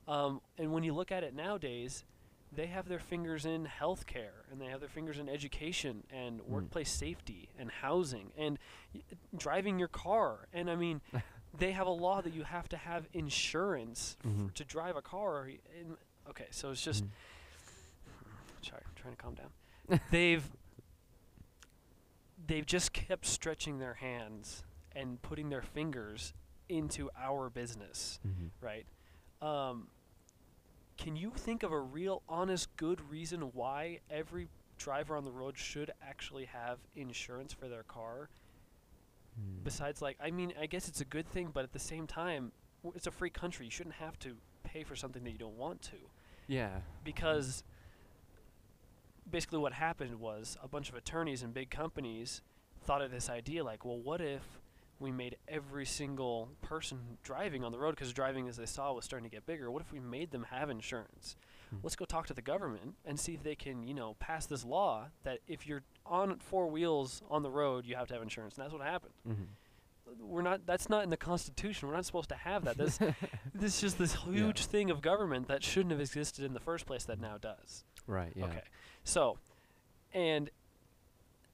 Um, 0.07 0.41
and 0.57 0.71
when 0.71 0.83
you 0.83 0.93
look 0.93 1.11
at 1.11 1.23
it 1.23 1.33
nowadays, 1.33 2.05
they 2.51 2.67
have 2.67 2.87
their 2.87 2.99
fingers 2.99 3.45
in 3.45 3.65
healthcare 3.67 4.45
and 4.51 4.61
they 4.61 4.67
have 4.67 4.79
their 4.79 4.87
fingers 4.89 5.17
in 5.17 5.27
education 5.27 6.03
and 6.09 6.39
Mm. 6.41 6.47
workplace 6.47 6.89
safety 6.89 7.49
and 7.59 7.69
housing 7.69 8.31
and 8.37 8.57
y- 8.93 9.01
driving 9.35 9.77
your 9.79 9.89
car. 9.89 10.47
And 10.53 10.69
I 10.69 10.75
mean, 10.75 11.01
they 11.57 11.71
have 11.73 11.87
a 11.87 11.91
law 11.91 12.21
that 12.21 12.33
you 12.33 12.43
have 12.43 12.69
to 12.69 12.77
have 12.77 13.07
insurance 13.13 14.15
f- 14.23 14.31
Mhm. 14.31 14.53
to 14.53 14.63
drive 14.63 14.95
a 14.95 15.01
car. 15.01 15.49
okay, 16.29 16.47
so 16.51 16.71
it's 16.71 16.83
just 16.83 17.03
Mhm. 17.03 17.09
sorry, 18.61 18.81
I'm 18.85 18.93
trying 18.95 19.15
to 19.15 19.21
calm 19.21 19.33
down. 19.35 19.99
they've 20.11 20.45
they've 22.47 22.65
just 22.65 22.93
kept 22.93 23.25
stretching 23.25 23.79
their 23.79 23.95
hands 23.95 24.63
and 24.95 25.21
putting 25.21 25.49
their 25.49 25.61
fingers 25.61 26.33
into 26.69 27.09
our 27.17 27.49
business, 27.49 28.19
Mhm. 28.25 28.49
right? 28.61 28.85
Um, 29.41 29.89
can 30.97 31.15
you 31.15 31.31
think 31.31 31.63
of 31.63 31.71
a 31.71 31.79
real, 31.79 32.23
honest, 32.27 32.75
good 32.77 32.99
reason 33.09 33.41
why 33.53 33.99
every 34.09 34.49
driver 34.77 35.15
on 35.15 35.23
the 35.25 35.31
road 35.31 35.57
should 35.57 35.91
actually 36.01 36.45
have 36.45 36.79
insurance 36.95 37.53
for 37.53 37.67
their 37.67 37.83
car? 37.83 38.29
Hmm. 39.35 39.63
Besides, 39.63 40.01
like, 40.01 40.17
I 40.19 40.31
mean, 40.31 40.53
I 40.59 40.65
guess 40.65 40.87
it's 40.87 41.01
a 41.01 41.05
good 41.05 41.27
thing, 41.27 41.51
but 41.53 41.63
at 41.63 41.71
the 41.73 41.79
same 41.79 42.07
time, 42.07 42.51
w- 42.81 42.95
it's 42.95 43.07
a 43.07 43.11
free 43.11 43.29
country. 43.29 43.65
You 43.65 43.71
shouldn't 43.71 43.95
have 43.95 44.17
to 44.19 44.37
pay 44.63 44.83
for 44.83 44.95
something 44.95 45.23
that 45.23 45.31
you 45.31 45.37
don't 45.37 45.57
want 45.57 45.81
to 45.83 45.97
Yeah. 46.47 46.81
because 47.03 47.63
basically 49.29 49.59
what 49.59 49.73
happened 49.73 50.19
was 50.19 50.57
a 50.63 50.67
bunch 50.67 50.89
of 50.89 50.95
attorneys 50.95 51.43
and 51.43 51.53
big 51.53 51.69
companies 51.69 52.41
thought 52.83 53.01
of 53.01 53.11
this 53.11 53.29
idea 53.29 53.63
like, 53.63 53.83
well, 53.85 53.99
what 53.99 54.21
if 54.21 54.43
we 54.99 55.11
made 55.11 55.37
every 55.47 55.85
single 55.85 56.49
person 56.61 57.17
driving 57.23 57.63
on 57.63 57.71
the 57.71 57.77
road 57.77 57.91
because 57.91 58.11
driving, 58.13 58.47
as 58.47 58.57
they 58.57 58.65
saw, 58.65 58.91
was 58.93 59.05
starting 59.05 59.29
to 59.29 59.35
get 59.35 59.45
bigger. 59.45 59.69
What 59.69 59.81
if 59.83 59.91
we 59.91 59.99
made 59.99 60.31
them 60.31 60.47
have 60.49 60.69
insurance? 60.71 61.35
Hmm. 61.69 61.77
Let's 61.83 61.95
go 61.95 62.05
talk 62.05 62.25
to 62.27 62.33
the 62.33 62.41
government 62.41 62.95
and 63.05 63.19
see 63.19 63.33
if 63.35 63.43
they 63.43 63.53
can, 63.53 63.83
you 63.83 63.93
know, 63.93 64.15
pass 64.19 64.47
this 64.47 64.65
law 64.65 65.09
that 65.23 65.39
if 65.47 65.67
you're 65.67 65.83
on 66.05 66.39
four 66.39 66.67
wheels 66.67 67.21
on 67.29 67.43
the 67.43 67.51
road, 67.51 67.85
you 67.85 67.95
have 67.95 68.07
to 68.07 68.13
have 68.15 68.23
insurance. 68.23 68.55
And 68.55 68.63
that's 68.63 68.73
what 68.73 68.81
happened. 68.81 69.13
Mhm. 69.27 69.45
We're 70.21 70.41
not. 70.41 70.65
That's 70.65 70.87
not 70.89 71.03
in 71.03 71.09
the 71.09 71.17
Constitution. 71.17 71.89
We're 71.89 71.95
not 71.95 72.05
supposed 72.05 72.29
to 72.29 72.35
have 72.35 72.63
that. 72.63 72.77
This, 72.77 72.97
this 73.53 73.75
is 73.75 73.81
just 73.81 73.97
this 73.97 74.13
huge 74.15 74.65
thing 74.65 74.89
of 74.89 75.01
government 75.01 75.49
that 75.49 75.63
shouldn't 75.63 75.91
have 75.91 75.99
existed 75.99 76.45
in 76.45 76.53
the 76.53 76.61
first 76.61 76.85
place 76.85 77.03
that 77.05 77.19
now 77.19 77.37
does. 77.37 77.83
Right. 78.07 78.31
Yeah. 78.33 78.45
Okay. 78.45 78.61
So, 79.07 79.37
and 80.13 80.49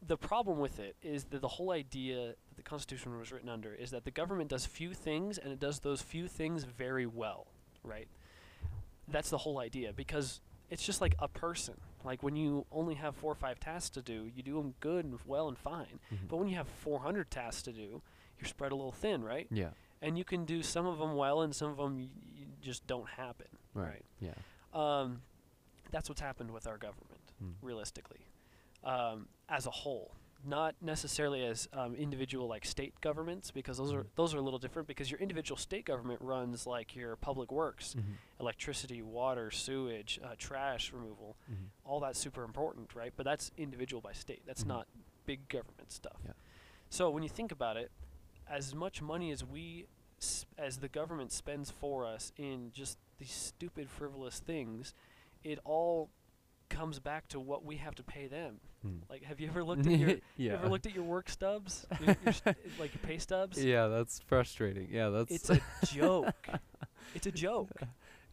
the 0.06 0.18
problem 0.18 0.60
with 0.60 0.80
it 0.80 0.96
is 1.04 1.26
that 1.26 1.42
the 1.42 1.48
whole 1.48 1.72
idea 1.72 2.30
that 2.30 2.38
the 2.58 2.64
Constitution 2.64 3.18
was 3.18 3.32
written 3.32 3.48
under 3.48 3.74
is 3.74 3.92
that 3.92 4.04
the 4.06 4.12
government 4.12 4.50
does 4.50 4.66
few 4.66 4.94
things 4.94 5.38
and 5.38 5.54
it 5.54 5.60
does 5.60 5.80
those 5.80 6.02
few 6.02 6.28
things 6.28 6.64
very 6.64 7.06
well, 7.06 7.46
right? 7.84 8.08
That's 9.08 9.30
the 9.30 9.38
whole 9.38 9.60
idea 9.60 9.94
because 9.94 10.42
it's 10.70 10.84
just 10.86 11.00
like 11.00 11.16
a 11.20 11.28
person. 11.28 11.76
Like 12.04 12.24
when 12.24 12.36
you 12.36 12.66
only 12.72 12.96
have 12.96 13.16
four 13.16 13.32
or 13.32 13.36
five 13.36 13.60
tasks 13.60 13.92
to 13.92 14.02
do, 14.02 14.30
you 14.36 14.42
do 14.44 14.56
them 14.56 14.74
good 14.80 15.06
and 15.06 15.20
well 15.26 15.48
and 15.48 15.58
fine. 15.58 16.00
Mhm. 16.12 16.28
But 16.30 16.38
when 16.38 16.48
you 16.50 16.56
have 16.56 16.68
400 16.68 17.30
tasks 17.30 17.62
to 17.64 17.72
do, 17.72 18.02
you're 18.40 18.48
spread 18.48 18.72
a 18.72 18.76
little 18.76 18.92
thin, 18.92 19.24
right? 19.24 19.48
Yeah. 19.52 19.70
And 20.02 20.18
you 20.18 20.26
can 20.26 20.44
do 20.44 20.64
some 20.64 20.86
of 20.88 20.98
them 20.98 21.16
well 21.16 21.42
and 21.44 21.56
some 21.56 21.70
of 21.70 21.78
them 21.78 21.98
y- 21.98 22.10
y- 22.36 22.46
just 22.62 22.86
don't 22.88 23.08
happen, 23.10 23.48
Right. 23.74 23.88
right? 23.90 24.06
Yeah. 24.20 24.34
Um, 24.74 25.22
that's 25.92 26.10
what's 26.10 26.20
happened 26.22 26.52
with 26.52 26.66
our 26.68 26.78
government, 26.78 27.13
Hmm. 27.44 27.66
realistically, 27.66 28.26
um, 28.84 29.28
as 29.50 29.66
a 29.68 29.72
whole. 29.72 30.12
Not 30.46 30.76
necessarily 30.82 31.46
as 31.46 31.70
um, 31.72 31.96
individual 31.96 32.48
like 32.50 32.66
state 32.66 32.94
governments, 33.00 33.50
because 33.50 33.78
those 33.78 33.94
are 33.94 34.04
Mhm. 34.04 34.10
those 34.16 34.34
are 34.34 34.40
a 34.40 34.42
little 34.42 34.60
different. 34.60 34.90
Because 34.90 35.10
your 35.10 35.20
individual 35.22 35.58
state 35.58 35.86
government 35.86 36.20
runs 36.22 36.68
like 36.68 36.96
your 36.98 37.16
public 37.16 37.50
works, 37.50 37.94
Mhm. 37.96 38.16
electricity, 38.42 39.02
water, 39.02 39.50
sewage, 39.52 40.20
uh, 40.22 40.36
trash 40.38 40.92
removal. 40.92 41.38
Mhm. 41.50 41.70
All 41.86 42.02
that's 42.02 42.20
super 42.20 42.44
important, 42.44 42.94
right? 42.94 43.14
But 43.16 43.24
that's 43.24 43.52
individual 43.58 44.02
by 44.02 44.12
state. 44.12 44.42
That's 44.46 44.64
Mhm. 44.66 44.68
not 44.68 44.88
big 45.26 45.48
government 45.48 45.94
stuff. 45.94 46.20
Yeah. 46.26 46.34
So 46.90 47.10
when 47.10 47.24
you 47.24 47.30
think 47.30 47.54
about 47.54 47.78
it, 47.78 47.90
as 48.46 48.76
much 48.76 49.02
money 49.02 49.32
as 49.32 49.46
we, 49.46 49.88
as 50.58 50.80
the 50.80 50.90
government 50.90 51.32
spends 51.32 51.72
for 51.72 52.06
us 52.06 52.34
in 52.36 52.74
just 52.74 52.98
these 53.18 53.32
stupid, 53.32 53.90
frivolous 53.90 54.42
things, 54.42 54.94
it 55.46 55.60
all 55.64 56.10
comes 56.74 57.00
back 57.00 57.28
to 57.30 57.40
what 57.40 57.64
we 57.64 57.78
have 57.78 57.96
to 57.96 58.04
pay 58.04 58.28
them. 58.28 58.60
Mm. 58.86 59.00
Like, 59.10 59.24
have 59.24 59.40
you 59.40 59.48
ever 59.48 59.64
looked 59.64 59.86
at 59.88 59.94
your, 60.00 60.10
you 60.10 60.22
yeah. 60.38 60.54
ever 60.54 60.70
looked 60.70 60.86
at 60.86 60.94
your 60.96 61.04
work 61.04 61.30
stubs, 61.30 61.86
your, 62.02 62.16
your 62.24 62.34
st- 62.34 62.58
like 62.80 62.94
your 62.94 63.02
pay 63.04 63.18
stubs? 63.18 63.64
yeah, 63.64 63.88
that's 63.88 64.20
frustrating. 64.28 64.88
Yeah, 64.92 65.10
that's 65.10 65.32
It's 65.32 65.50
a 65.50 65.62
joke. 65.86 66.48
it's 67.16 67.28
a 67.28 67.32
joke. 67.32 67.72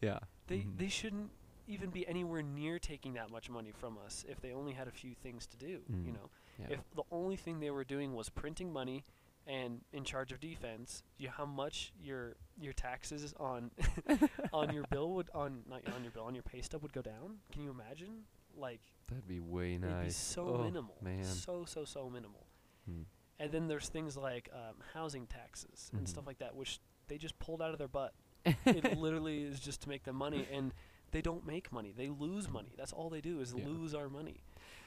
yeah. 0.01 0.19
They 0.47 0.57
Mhm. 0.59 0.77
they 0.77 0.87
shouldn't 0.89 1.29
even 1.67 1.89
be 1.89 2.05
anywhere 2.07 2.41
near 2.41 2.79
taking 2.79 3.13
that 3.13 3.31
much 3.31 3.49
money 3.49 3.71
from 3.71 3.97
us 4.05 4.25
if 4.27 4.41
they 4.41 4.51
only 4.51 4.73
had 4.73 4.87
a 4.87 4.91
few 4.91 5.13
things 5.23 5.47
to 5.47 5.57
do. 5.57 5.67
You 5.89 6.11
Mm. 6.11 6.13
know, 6.13 6.29
yeah. 6.59 6.65
if 6.71 6.79
the 6.95 7.03
only 7.11 7.37
thing 7.37 7.59
they 7.59 7.71
were 7.71 7.85
doing 7.85 8.13
was 8.13 8.29
printing 8.29 8.73
money 8.73 9.03
and 9.47 9.81
in 9.91 10.03
charge 10.03 10.31
of 10.31 10.39
defense, 10.39 11.03
you 11.17 11.29
how 11.29 11.45
much 11.45 11.91
your 12.01 12.35
your 12.59 12.73
taxes 12.73 13.33
on 13.39 13.71
on 14.53 14.73
your 14.73 14.83
bill 14.89 15.13
would 15.15 15.29
on 15.33 15.63
not 15.69 15.81
on 15.95 16.03
your 16.03 16.11
bill 16.11 16.23
on 16.23 16.35
your 16.35 16.43
pay 16.43 16.61
stub 16.61 16.81
would 16.83 16.93
go 16.93 17.01
down? 17.01 17.37
Can 17.51 17.63
you 17.63 17.69
imagine? 17.71 18.23
Like 18.55 18.81
That'd 19.07 19.27
be 19.27 19.39
way 19.39 19.71
it'd 19.75 19.81
be 19.81 19.87
nice. 19.87 20.15
so 20.17 20.55
oh, 20.59 20.63
minimal, 20.63 20.97
man. 21.01 21.23
so 21.25 21.65
so 21.65 21.85
so 21.85 22.09
minimal. 22.09 22.45
Mm. 22.89 23.05
And 23.39 23.51
then 23.51 23.67
there's 23.67 23.89
things 23.89 24.15
like 24.17 24.49
um, 24.53 24.75
housing 24.93 25.25
taxes 25.25 25.89
and 25.93 26.03
Mhm. 26.03 26.07
stuff 26.09 26.27
like 26.27 26.39
that, 26.39 26.55
which 26.55 26.79
they 27.07 27.17
just 27.17 27.37
pulled 27.39 27.61
out 27.61 27.71
of 27.71 27.79
their 27.79 27.87
butt. 27.87 28.13
it 28.45 28.97
literally 28.97 29.43
is 29.43 29.59
just 29.59 29.81
to 29.81 29.89
make 29.89 30.03
them 30.03 30.15
money, 30.15 30.47
and 30.51 30.73
they 31.11 31.21
don't 31.21 31.45
make 31.45 31.71
money. 31.71 31.91
They 31.95 32.09
lose 32.09 32.47
money. 32.49 32.73
That's 32.77 32.93
all 32.93 33.09
they 33.09 33.21
do 33.21 33.39
is 33.39 33.53
Yeah. 33.57 33.65
lose 33.65 33.95
our 33.95 34.09
money. 34.09 34.43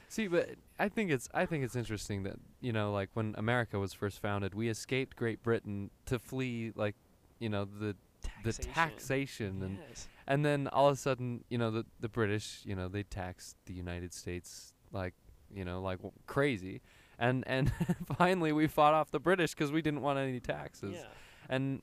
See, 0.09 0.27
but 0.27 0.51
I 0.79 0.87
think 0.89 1.11
it's 1.11 1.27
I 1.33 1.45
think 1.45 1.63
it's 1.63 1.75
interesting 1.75 2.23
that 2.23 2.35
you 2.61 2.71
know, 2.71 2.91
like 2.91 3.09
when 3.13 3.35
America 3.37 3.79
was 3.79 3.93
first 3.93 4.19
founded, 4.21 4.53
we 4.53 4.69
escaped 4.69 5.15
Great 5.17 5.41
Britain 5.43 5.89
to 6.05 6.19
flee, 6.19 6.71
like, 6.75 6.95
you 7.39 7.49
know, 7.49 7.65
the 7.65 7.95
the 8.43 8.53
taxation 8.53 9.61
and 9.61 9.77
yes. 9.89 10.07
and 10.27 10.43
then 10.45 10.67
all 10.69 10.87
of 10.87 10.93
a 10.93 10.97
sudden, 10.97 11.43
you 11.49 11.57
know, 11.57 11.71
the 11.71 11.85
the 11.99 12.09
British, 12.09 12.61
you 12.65 12.75
know, 12.75 12.87
they 12.87 13.03
taxed 13.03 13.55
the 13.65 13.73
United 13.73 14.13
States 14.13 14.73
like, 14.91 15.13
you 15.53 15.65
know, 15.65 15.81
like 15.81 15.97
w- 15.97 16.13
crazy, 16.27 16.81
and 17.19 17.43
and 17.47 17.71
finally 18.17 18.51
we 18.51 18.67
fought 18.67 18.93
off 18.93 19.11
the 19.11 19.19
British 19.19 19.53
because 19.53 19.71
we 19.71 19.81
didn't 19.81 20.01
want 20.01 20.17
any 20.19 20.39
taxes, 20.39 20.95
Yeah. 20.95 21.05
and 21.49 21.81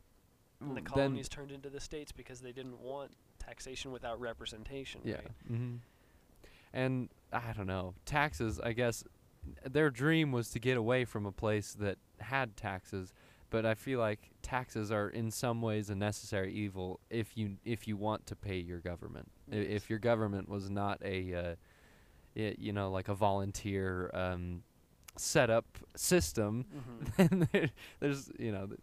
And 0.61 0.77
the 0.77 0.81
colonies 0.83 1.29
turned 1.29 1.51
into 1.51 1.69
the 1.71 1.81
states 1.81 2.13
because 2.13 2.41
they 2.41 2.53
didn't 2.53 2.79
want 2.81 3.13
taxation 3.39 3.93
without 3.93 4.21
representation. 4.21 5.01
Yeah. 5.05 5.17
Right? 5.17 5.31
hmm 5.49 5.75
And 6.73 7.09
I 7.33 7.53
don't 7.57 7.67
know. 7.67 7.95
Taxes, 8.05 8.61
I 8.61 8.73
guess 8.73 9.05
their 9.69 9.91
dream 9.91 10.33
was 10.33 10.51
to 10.51 10.59
get 10.59 10.77
away 10.77 11.05
from 11.05 11.27
a 11.27 11.33
place 11.33 11.75
that 11.81 11.99
had 12.21 12.57
taxes, 12.57 13.13
but 13.51 13.67
I 13.67 13.75
feel 13.75 13.99
like 13.99 14.31
taxes 14.43 14.93
are 14.93 15.09
in 15.09 15.31
some 15.31 15.61
ways 15.63 15.91
a 15.91 15.95
necessary 15.95 16.53
evil 16.53 17.01
if 17.11 17.37
you 17.37 17.57
if 17.65 17.89
you 17.89 17.97
want 17.97 18.27
to 18.27 18.37
pay 18.37 18.59
your 18.59 18.79
government. 18.81 19.31
Yes. 19.51 19.67
If 19.69 19.91
your 19.91 19.99
government 19.99 20.49
was 20.49 20.71
not 20.71 21.01
a 21.05 21.35
uh, 21.35 21.55
y- 22.37 22.55
you 22.59 22.73
know, 22.73 22.91
like 22.91 23.09
a 23.09 23.15
volunteer 23.15 24.11
um 24.15 24.63
set 25.17 25.51
up 25.51 25.67
system, 25.97 26.65
Mhm. 26.75 27.17
then 27.17 27.49
there, 27.53 27.71
there's, 28.01 28.31
you 28.39 28.51
know, 28.53 28.67
th- 28.69 28.81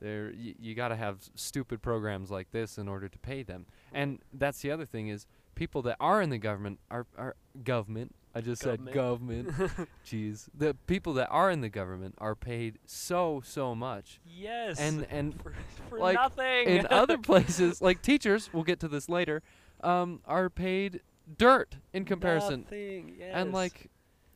there 0.00 0.32
y- 0.36 0.54
you 0.58 0.74
got 0.74 0.88
to 0.88 0.96
have 0.96 1.18
stupid 1.34 1.80
programs 1.80 2.30
like 2.30 2.50
this 2.50 2.76
in 2.76 2.88
order 2.88 3.08
to 3.08 3.18
pay 3.20 3.42
them. 3.42 3.64
And 3.94 4.18
that's 4.34 4.60
the 4.60 4.70
other 4.70 4.84
thing 4.84 5.08
is 5.08 5.26
people 5.54 5.82
that 5.82 5.96
are 6.00 6.20
in 6.22 6.30
the 6.30 6.38
government 6.38 6.78
are 6.90 7.06
are 7.16 7.36
government. 7.64 8.14
I 8.34 8.40
just 8.40 8.62
said 8.62 8.92
government. 8.92 9.48
Jeez. 10.06 10.48
The 10.56 10.74
people 10.86 11.12
that 11.14 11.28
are 11.28 11.50
in 11.50 11.60
the 11.60 11.68
government 11.68 12.14
are 12.18 12.34
paid 12.34 12.78
so 12.86 13.42
so 13.44 13.74
much. 13.74 14.20
yes. 14.26 14.78
And 14.80 15.06
and 15.10 15.34
for, 15.42 15.52
for 15.90 15.98
like, 15.98 16.14
nothing. 16.14 16.68
in 16.68 16.86
other 16.90 17.18
places 17.30 17.82
like 17.82 18.00
teachers, 18.00 18.50
we'll 18.52 18.64
get 18.64 18.80
to 18.80 18.88
this 18.88 19.08
later, 19.08 19.42
um 19.82 20.20
are 20.24 20.48
paid 20.48 21.00
dirt 21.36 21.76
in 21.92 22.04
comparison. 22.04 22.62
Nothing. 22.62 23.16
Yes. 23.18 23.32
And 23.34 23.52
like 23.52 23.90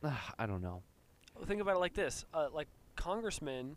ah, 0.05 0.35
I 0.39 0.47
don't 0.47 0.63
know. 0.63 0.83
Well, 1.35 1.47
think 1.47 1.61
about 1.61 1.77
it 1.77 1.81
like 1.81 1.95
this: 1.95 2.25
uh, 2.33 2.49
like 2.53 2.69
congressmen 2.97 3.77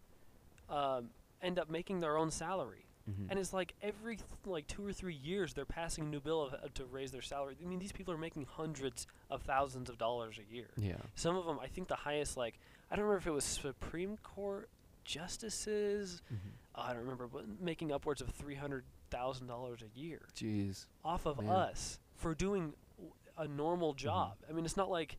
um, 0.69 1.09
end 1.41 1.59
up 1.59 1.69
making 1.69 1.99
their 1.99 2.17
own 2.17 2.31
salary, 2.31 2.85
Mhm. 3.09 3.27
and 3.29 3.39
it's 3.39 3.53
like 3.53 3.73
every 3.81 4.15
th- 4.17 4.27
like 4.45 4.67
two 4.67 4.85
or 4.85 4.93
three 4.93 5.15
years 5.15 5.53
they're 5.53 5.65
passing 5.65 6.05
a 6.05 6.07
new 6.07 6.19
bill 6.19 6.43
of, 6.43 6.53
uh, 6.53 6.67
to 6.75 6.85
raise 6.85 7.11
their 7.11 7.21
salary. 7.21 7.55
I 7.61 7.65
mean, 7.65 7.79
these 7.79 7.91
people 7.91 8.13
are 8.13 8.17
making 8.17 8.45
hundreds 8.45 9.07
of 9.29 9.41
thousands 9.43 9.89
of 9.89 9.97
dollars 9.97 10.39
a 10.39 10.53
year. 10.53 10.69
yeah. 10.77 10.97
Some 11.15 11.35
of 11.35 11.45
them, 11.45 11.59
I 11.59 11.67
think, 11.67 11.87
the 11.87 11.95
highest 11.95 12.37
like 12.37 12.59
I 12.91 12.95
don't 12.95 13.05
remember 13.05 13.19
if 13.19 13.27
it 13.27 13.31
was 13.31 13.43
Supreme 13.43 14.17
Court 14.17 14.69
justices. 15.05 16.21
Mhm. 16.31 16.37
uh, 16.75 16.81
I 16.81 16.89
don't 16.93 17.01
remember, 17.01 17.27
but 17.27 17.59
making 17.59 17.91
upwards 17.91 18.21
of 18.21 18.29
three 18.29 18.55
hundred 18.55 18.85
thousand 19.09 19.47
dollars 19.47 19.81
a 19.81 19.99
year 19.99 20.27
Jeez. 20.35 20.85
off 21.03 21.25
of 21.25 21.39
Man. 21.41 21.49
us 21.49 21.99
for 22.15 22.35
doing 22.35 22.73
w- 22.97 23.13
a 23.37 23.47
normal 23.47 23.93
job. 23.93 24.37
I 24.47 24.53
mean, 24.53 24.65
it's 24.65 24.77
not 24.77 24.89
like, 24.89 25.17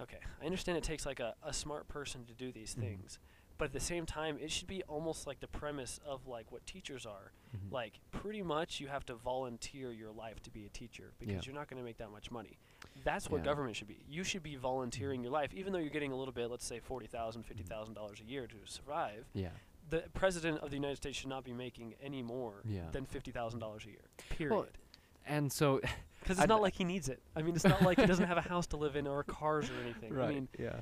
okay, 0.00 0.20
I 0.40 0.46
understand 0.46 0.78
it 0.78 0.84
takes 0.84 1.04
like 1.06 1.20
a, 1.20 1.34
a 1.42 1.52
smart 1.52 1.86
person 1.88 2.24
to 2.26 2.32
do 2.34 2.50
these 2.50 2.74
Mhm. 2.74 2.80
things, 2.80 3.18
but 3.58 3.66
at 3.66 3.72
the 3.72 3.80
same 3.80 4.04
time, 4.06 4.36
it 4.40 4.50
should 4.50 4.66
be 4.66 4.82
almost 4.84 5.26
like 5.26 5.40
the 5.40 5.46
premise 5.48 6.00
of 6.04 6.26
like 6.26 6.50
what 6.50 6.66
teachers 6.66 7.06
are. 7.06 7.32
Mhm. 7.56 7.72
Like, 7.72 8.00
pretty 8.10 8.42
much 8.42 8.80
you 8.80 8.88
have 8.88 9.04
to 9.06 9.14
volunteer 9.14 9.92
your 9.92 10.10
life 10.10 10.42
to 10.42 10.50
be 10.50 10.64
a 10.66 10.68
teacher 10.68 11.12
because 11.18 11.34
Yeah. 11.34 11.40
you're 11.46 11.54
not 11.54 11.68
going 11.68 11.78
to 11.80 11.84
make 11.84 11.98
that 11.98 12.10
much 12.10 12.30
money. 12.30 12.58
That's 13.04 13.30
what 13.30 13.38
Yeah. 13.38 13.44
government 13.44 13.76
should 13.76 13.86
be. 13.88 14.04
You 14.08 14.24
should 14.24 14.42
be 14.42 14.56
volunteering 14.56 15.22
your 15.22 15.32
life, 15.32 15.54
even 15.54 15.72
though 15.72 15.78
you're 15.78 15.90
getting 15.90 16.12
a 16.12 16.16
little 16.16 16.32
bit, 16.34 16.50
let's 16.50 16.66
say 16.66 16.80
$40,000, 16.80 17.36
Mm-hmm. 17.36 17.42
$50,000 17.42 18.20
a 18.20 18.24
year 18.24 18.46
to 18.46 18.56
survive. 18.66 19.26
yeah. 19.34 19.50
The 19.90 20.00
president 20.14 20.60
of 20.60 20.70
the 20.70 20.76
United 20.76 20.96
States 20.96 21.18
should 21.18 21.28
not 21.28 21.44
be 21.44 21.52
making 21.52 21.94
any 22.00 22.22
more 22.22 22.62
Yeah. 22.64 22.90
than 22.90 23.04
$50,000 23.06 23.84
a 23.86 23.90
year. 23.90 24.04
Period. 24.30 24.78
And 25.26 25.52
so 25.52 25.80
Because 26.20 26.38
I'd- 26.38 26.44
it's 26.44 26.48
not 26.48 26.62
like 26.62 26.74
he 26.74 26.84
needs 26.84 27.08
it. 27.10 27.22
I 27.36 27.42
mean, 27.42 27.54
it's 27.54 27.64
not 27.64 27.82
like 27.82 28.00
he 28.00 28.06
doesn't 28.06 28.26
have 28.26 28.38
a 28.38 28.42
house 28.42 28.66
to 28.68 28.78
live 28.78 28.96
in 28.96 29.06
or 29.06 29.22
cars 29.24 29.68
or 29.70 29.74
anything. 29.82 30.12
right. 30.14 30.30
I 30.30 30.32
mean, 30.34 30.48
yeah. 30.58 30.80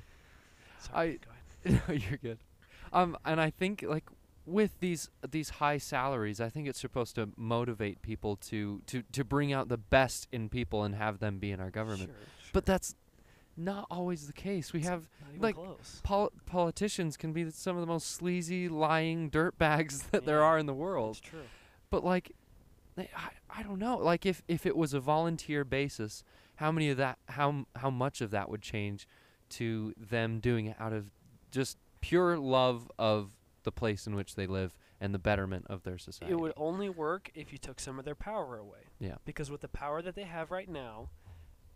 sorry, 0.79 1.11
I- 1.11 1.17
go 1.17 1.31
ahead. 1.31 1.83
no, 1.89 1.95
you're 1.95 2.19
good. 2.19 2.39
Um, 2.93 3.17
and 3.25 3.41
I 3.41 3.51
think 3.51 3.83
like 3.87 4.05
with 4.45 4.79
these 4.81 5.09
these 5.31 5.51
high 5.51 5.79
salaries, 5.79 6.41
I 6.41 6.49
think 6.49 6.69
it's 6.69 6.81
supposed 6.81 7.15
to 7.15 7.31
motivate 7.37 8.03
people 8.03 8.37
to 8.37 8.83
to 8.87 9.03
to 9.13 9.25
bring 9.25 9.53
out 9.53 9.69
the 9.69 9.79
best 9.79 10.29
in 10.33 10.49
people 10.49 10.85
and 10.85 10.95
have 10.95 11.19
them 11.19 11.39
be 11.39 11.51
in 11.53 11.61
our 11.61 11.71
government. 11.71 12.11
Sure, 12.11 12.51
But 12.53 12.67
that's 12.67 12.95
not 13.57 13.87
always 13.91 14.27
the 14.27 14.33
case. 14.33 14.73
We 14.73 14.81
It's 14.81 14.89
have 14.89 15.09
like, 15.39 15.57
pol- 16.03 16.33
politicians 16.47 17.17
can 17.19 17.33
be 17.33 17.51
some 17.51 17.77
of 17.77 17.81
the 17.83 17.87
most 17.87 18.11
sleazy, 18.11 18.69
lying 18.69 19.31
dirtbags 19.31 20.03
that 20.11 20.25
there 20.25 20.43
are 20.43 20.59
in 20.59 20.67
the 20.67 20.75
world. 20.75 21.21
True. 21.23 21.41
But 21.91 22.03
like, 22.05 22.33
they, 22.97 23.11
I 23.17 23.31
I 23.61 23.63
don't 23.63 23.79
know. 23.79 23.97
Like 23.99 24.27
if 24.27 24.43
if 24.49 24.67
it 24.67 24.77
was 24.77 24.93
a 24.95 25.01
volunteer 25.01 25.65
basis, 25.65 26.25
how 26.57 26.73
many 26.73 26.89
of 26.91 26.97
that 26.97 27.19
how 27.29 27.67
how 27.77 27.91
much 27.91 28.21
of 28.21 28.31
that 28.31 28.49
would 28.51 28.63
change 28.63 29.07
to 29.51 29.95
them 29.99 30.41
doing 30.41 30.67
it 30.67 30.77
out 30.81 30.93
of 30.95 31.11
just 31.51 31.77
pure 32.03 32.37
love 32.39 32.91
of 32.99 33.31
the 33.63 33.73
place 33.73 34.07
in 34.07 34.15
which 34.15 34.35
they 34.35 34.47
live 34.47 34.75
and 35.01 35.15
the 35.15 35.19
betterment 35.19 35.67
of 35.71 35.83
their 35.85 35.97
society. 35.99 36.33
It 36.33 36.37
would 36.39 36.53
only 36.57 36.89
work 36.91 37.31
if 37.35 37.51
you 37.53 37.59
took 37.59 37.81
some 37.81 37.99
of 37.99 38.05
their 38.05 38.15
power 38.15 38.59
away. 38.59 38.89
Yeah. 38.99 39.17
Because 39.25 39.51
with 39.51 39.63
the 39.63 39.69
power 39.69 40.03
that 40.03 40.15
they 40.15 40.25
have 40.25 40.51
right 40.51 40.69
now, 40.69 41.09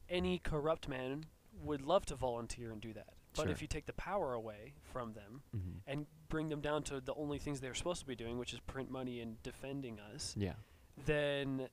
any 0.09 0.38
corrupt 0.38 0.88
man 0.88 1.25
would 1.62 1.80
love 1.80 2.04
to 2.06 2.14
volunteer 2.14 2.71
and 2.71 2.80
do 2.80 2.92
that. 2.92 3.14
But 3.35 3.42
Sure. 3.45 3.50
if 3.52 3.61
you 3.62 3.68
take 3.68 3.87
the 3.87 3.92
power 3.95 4.33
away 4.33 4.75
from 4.83 5.12
them 5.14 5.42
Mhm. 5.54 5.80
and 5.87 6.06
bring 6.28 6.49
them 6.49 6.61
down 6.61 6.83
to 6.85 7.00
the 7.00 7.14
only 7.14 7.38
things 7.38 7.61
they're 7.61 7.75
supposed 7.75 8.00
to 8.00 8.06
be 8.06 8.16
doing, 8.16 8.38
which 8.38 8.52
is 8.52 8.61
print 8.61 8.90
money 8.90 9.21
and 9.21 9.42
defending 9.42 9.99
us, 10.00 10.37
Yeah. 10.37 10.54
then 10.97 11.68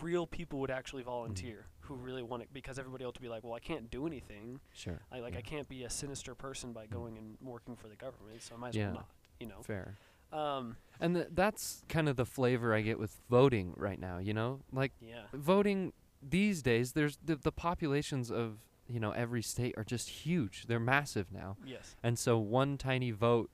real 0.00 0.26
people 0.26 0.60
would 0.60 0.70
actually 0.70 1.02
volunteer 1.02 1.66
who 1.80 1.94
really 1.94 2.22
want 2.22 2.42
it 2.42 2.48
because 2.52 2.78
everybody 2.78 3.04
else 3.04 3.14
would 3.14 3.22
be 3.22 3.28
like, 3.28 3.44
well, 3.44 3.54
I 3.54 3.58
can't 3.60 3.90
do 3.90 4.06
anything. 4.06 4.60
Sure. 4.72 5.00
I 5.12 5.20
like 5.20 5.34
yeah. 5.34 5.40
I 5.40 5.42
can't 5.42 5.68
be 5.68 5.84
a 5.84 5.90
sinister 5.90 6.34
person 6.34 6.72
by 6.72 6.86
going 6.86 7.18
and 7.18 7.36
working 7.42 7.76
for 7.76 7.88
the 7.88 7.96
government, 7.96 8.42
so 8.42 8.54
I 8.54 8.58
might 8.58 8.68
as 8.70 8.76
Yeah. 8.76 8.86
well 8.86 8.94
not. 8.94 9.08
You 9.40 9.46
know. 9.48 9.62
Fair. 9.62 9.96
Um. 10.32 10.76
And 11.00 11.14
th- 11.16 11.28
that's 11.32 11.82
kind 11.88 12.08
of 12.08 12.16
the 12.16 12.24
flavor 12.24 12.74
I 12.74 12.80
get 12.80 12.98
with 12.98 13.20
voting 13.28 13.74
right 13.76 14.00
now, 14.00 14.18
you 14.18 14.32
know? 14.32 14.60
Like 14.72 14.92
Yeah. 15.00 15.24
voting 15.32 15.92
these 16.22 16.62
days 16.62 16.92
there's 16.92 17.18
the, 17.22 17.36
the 17.36 17.52
populations 17.52 18.30
of, 18.30 18.58
you 18.88 18.98
know, 18.98 19.10
every 19.10 19.42
state 19.42 19.74
are 19.76 19.84
just 19.84 20.08
huge. 20.08 20.66
They're 20.66 20.80
massive 20.80 21.30
now. 21.30 21.56
Yes. 21.66 21.96
And 22.02 22.18
so 22.18 22.38
one 22.38 22.78
tiny 22.78 23.10
vote 23.10 23.50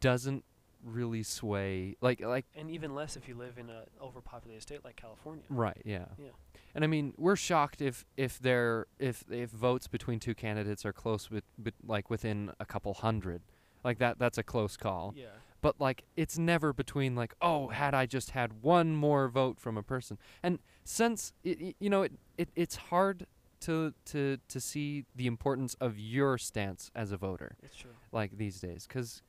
doesn't 0.00 0.44
really 0.84 1.22
sway 1.22 1.96
like 2.00 2.20
like 2.20 2.46
and 2.54 2.70
even 2.70 2.94
less 2.94 3.16
if 3.16 3.28
you 3.28 3.34
live 3.34 3.58
in 3.58 3.68
a 3.70 3.84
overpopulated 4.02 4.62
state 4.62 4.84
like 4.84 4.96
California. 4.96 5.42
right 5.50 5.80
yeah 5.84 6.06
Yeah. 6.18 6.30
and 6.74 6.82
i 6.84 6.86
mean 6.86 7.12
we're 7.18 7.36
shocked 7.36 7.80
if 7.82 8.04
if 8.16 8.38
there 8.38 8.86
if 8.98 9.24
if 9.30 9.50
votes 9.50 9.86
between 9.88 10.18
two 10.20 10.34
candidates 10.34 10.84
are 10.86 10.92
close 10.92 11.30
with, 11.30 11.44
with 11.62 11.74
like 11.86 12.08
within 12.10 12.52
a 12.58 12.64
couple 12.64 12.94
hundred 12.94 13.42
like 13.84 13.98
that 13.98 14.18
that's 14.18 14.38
a 14.38 14.42
close 14.42 14.76
call 14.76 15.12
Yeah. 15.16 15.26
but 15.60 15.80
like 15.80 16.04
it's 16.16 16.38
never 16.38 16.72
between 16.72 17.14
like 17.14 17.34
oh 17.42 17.68
had 17.68 17.94
i 17.94 18.06
just 18.06 18.30
had 18.30 18.62
one 18.62 18.94
more 18.96 19.28
vote 19.28 19.60
from 19.60 19.76
a 19.76 19.82
person 19.82 20.18
and 20.42 20.58
since 20.84 21.32
it- 21.44 21.76
you 21.78 21.90
know 21.90 22.02
it, 22.02 22.12
it 22.38 22.48
it's 22.56 22.76
hard 22.76 23.26
to 23.60 23.92
to 24.06 24.38
to 24.48 24.58
see 24.60 25.04
the 25.14 25.26
importance 25.26 25.74
of 25.74 25.98
your 25.98 26.38
stance 26.38 26.90
as 26.94 27.12
a 27.12 27.18
voter 27.18 27.56
It's 27.62 27.76
true. 27.76 27.90
like 28.12 28.38
these 28.38 28.58
days 28.60 28.86
cuz 28.86 29.22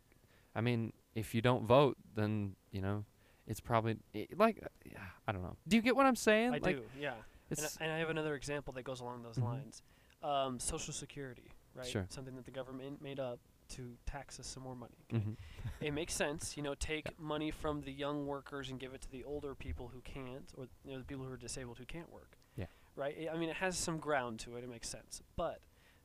i 0.55 0.61
mean 0.61 0.93
if 1.15 1.33
you 1.35 1.41
don't 1.41 1.65
vote 1.65 1.97
then 2.15 2.55
you 2.71 2.81
know 2.81 3.03
it's 3.47 3.59
probably 3.59 3.97
i 4.15 4.27
like 4.37 4.59
uh, 4.63 4.67
yeah, 4.85 4.97
i 5.27 5.31
don't 5.31 5.41
know 5.41 5.55
do 5.67 5.75
you 5.75 5.81
get 5.81 5.95
what 5.95 6.05
i'm 6.05 6.15
saying 6.15 6.49
I 6.49 6.57
like 6.57 6.63
do. 6.77 6.83
Yeah. 6.99 7.13
And 7.49 7.59
and 7.81 7.91
I 7.91 7.97
have 7.97 8.09
another 8.09 8.35
example 8.35 8.71
that 8.73 8.83
goes 8.83 9.01
along 9.01 9.23
those 9.23 9.37
Mhm. 9.37 9.43
lines. 9.43 9.83
Um, 10.23 10.57
Social 10.57 10.93
Security, 10.93 11.51
right? 11.75 11.85
Sure. 11.85 12.05
Something 12.07 12.35
that 12.37 12.45
the 12.45 12.51
government 12.51 13.01
made 13.01 13.19
up 13.19 13.39
to 13.75 13.97
tax 14.05 14.39
us 14.39 14.47
some 14.47 14.63
more 14.63 14.75
money. 14.75 15.03
mhm. 15.11 15.35
it 15.81 15.91
makes 15.93 16.13
sense, 16.13 16.55
you 16.55 16.63
know, 16.63 16.75
take 16.75 17.19
money 17.19 17.51
from 17.51 17.81
the 17.81 17.91
young 17.91 18.25
workers 18.25 18.69
and 18.69 18.79
give 18.79 18.93
it 18.93 19.01
to 19.01 19.11
the 19.11 19.25
older 19.25 19.53
people 19.53 19.89
who 19.89 19.99
can't, 20.01 20.53
or 20.57 20.67
you 20.85 20.93
know, 20.93 20.99
the 20.99 21.03
people 21.03 21.25
who 21.25 21.31
are 21.33 21.37
disabled 21.37 21.77
who 21.77 21.85
can't 21.85 22.09
work. 22.09 22.37
Yeah. 22.55 22.67
Right. 22.95 23.27
I 23.29 23.33
I 23.33 23.37
mean, 23.37 23.49
it 23.49 23.57
has 23.57 23.77
some 23.77 23.97
ground 23.97 24.39
to 24.41 24.55
it. 24.55 24.63
It 24.63 24.69
makes 24.69 24.87
sense. 24.87 25.21
But 25.35 25.59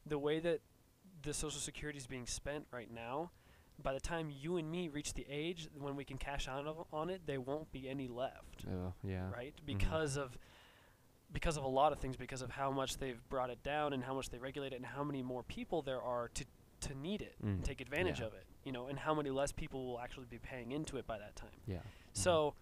the 0.05 0.19
way 0.19 0.41
that 0.41 0.63
the 1.23 1.33
Social 1.33 1.61
Security 1.61 1.97
is 1.99 2.09
being 2.09 2.27
spent 2.27 2.67
right 2.73 2.91
now, 2.91 3.31
by 3.83 3.93
the 3.93 4.01
time 4.01 4.31
you 4.31 4.57
and 4.57 4.71
me 4.71 4.89
reach 4.89 5.15
the 5.15 5.27
age 5.29 5.69
when 5.79 5.97
we 5.97 6.05
can 6.05 6.19
cash 6.19 6.49
out 6.49 6.87
on 6.93 7.11
it, 7.11 7.23
there 7.27 7.41
won't 7.41 7.71
be 7.73 7.89
any 7.89 8.09
left. 8.09 8.65
Oh, 8.71 8.93
yeah 9.05 9.31
Right. 9.31 9.55
Because 9.65 10.17
of 10.17 10.37
because 11.33 11.57
of 11.57 11.65
a 11.65 11.69
lot 11.69 11.93
of 11.93 11.99
things, 11.99 12.17
because 12.17 12.41
of 12.41 12.51
how 12.51 12.71
much 12.71 12.99
they've 12.99 13.21
brought 13.29 13.51
it 13.51 13.61
down 13.65 13.93
and 13.93 14.03
how 14.05 14.15
much 14.15 14.31
they 14.31 14.39
regulate 14.39 14.73
it 14.73 14.77
and 14.77 14.87
how 14.87 15.03
many 15.03 15.23
more 15.23 15.43
people 15.43 15.83
there 15.83 16.01
are 16.01 16.29
to 16.35 16.45
to 16.81 16.95
need 16.95 17.21
it 17.23 17.35
Mm. 17.43 17.47
and 17.55 17.65
take 17.65 17.81
advantage 17.81 18.21
Yeah. 18.21 18.27
of 18.27 18.35
it, 18.35 18.47
you 18.65 18.71
know, 18.71 18.87
and 18.87 18.99
how 18.99 19.15
many 19.15 19.31
less 19.31 19.51
people 19.51 19.87
will 19.87 19.99
actually 19.99 20.27
be 20.27 20.39
paying 20.39 20.73
into 20.73 20.99
it 20.99 21.07
by 21.07 21.19
that 21.19 21.35
time. 21.35 21.59
yeah 21.67 21.81
So, 22.13 22.55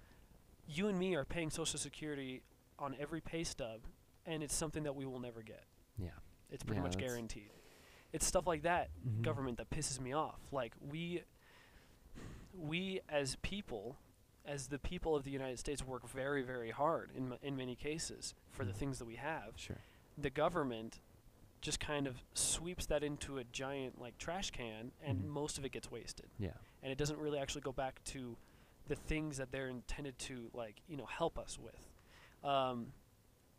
you 0.69 0.87
and 0.89 0.97
me 0.99 1.15
are 1.17 1.25
paying 1.25 1.51
Social 1.51 1.79
Security 1.81 2.43
on 2.79 2.95
every 2.99 3.21
pay 3.21 3.43
stub, 3.45 3.81
and 4.25 4.43
it's 4.43 4.55
something 4.55 4.85
that 4.85 4.95
we 4.95 5.05
will 5.05 5.19
never 5.19 5.43
get. 5.43 5.65
yeah 5.99 6.11
It's 6.51 6.63
pretty 6.63 6.79
Yeah, 6.81 6.85
much 6.87 6.97
guaranteed. 6.97 7.51
It's 8.15 8.25
stuff 8.25 8.47
like 8.47 8.63
that, 8.63 8.91
Mhm. 9.05 9.23
government, 9.23 9.59
that 9.59 9.69
pisses 9.71 9.99
me 9.99 10.13
off. 10.13 10.41
Like 10.53 10.73
we, 10.81 11.25
we 12.57 13.01
as 13.09 13.37
people, 13.43 13.99
as 14.45 14.69
the 14.69 14.79
people 14.79 15.17
of 15.17 15.25
the 15.25 15.33
United 15.33 15.59
States, 15.59 15.83
work 15.85 16.09
very, 16.09 16.43
very 16.43 16.71
hard 16.71 17.11
in 17.17 17.33
m- 17.33 17.39
in 17.43 17.57
many 17.57 17.75
cases 17.75 18.35
for 18.53 18.65
the 18.65 18.71
Mhm. 18.73 18.77
things 18.77 18.99
that 19.01 19.05
we 19.07 19.17
have. 19.17 19.59
sure 19.59 19.79
The 20.17 20.31
government 20.31 21.01
just 21.61 21.81
kind 21.81 22.07
of 22.07 22.23
sweeps 22.35 22.87
that 22.87 23.03
into 23.03 23.39
a 23.39 23.43
giant 23.45 23.99
like 23.99 24.17
trash 24.17 24.53
can, 24.53 24.93
and 25.03 25.23
Mhm. 25.23 25.27
most 25.27 25.59
of 25.59 25.65
it 25.65 25.71
gets 25.73 25.91
wasted 25.91 26.31
yeah 26.39 26.53
and 26.83 26.93
it 26.93 26.99
doesn't 26.99 27.19
really 27.19 27.39
actually 27.39 27.63
go 27.63 27.73
back 27.73 28.05
to 28.05 28.37
the 28.87 28.95
things 28.95 29.39
that 29.39 29.51
they're 29.51 29.69
intended 29.71 30.17
to 30.19 30.51
like 30.53 30.83
you 30.87 30.97
know 30.97 31.07
help 31.07 31.37
us 31.39 31.59
with 31.59 31.89
um, 32.45 32.93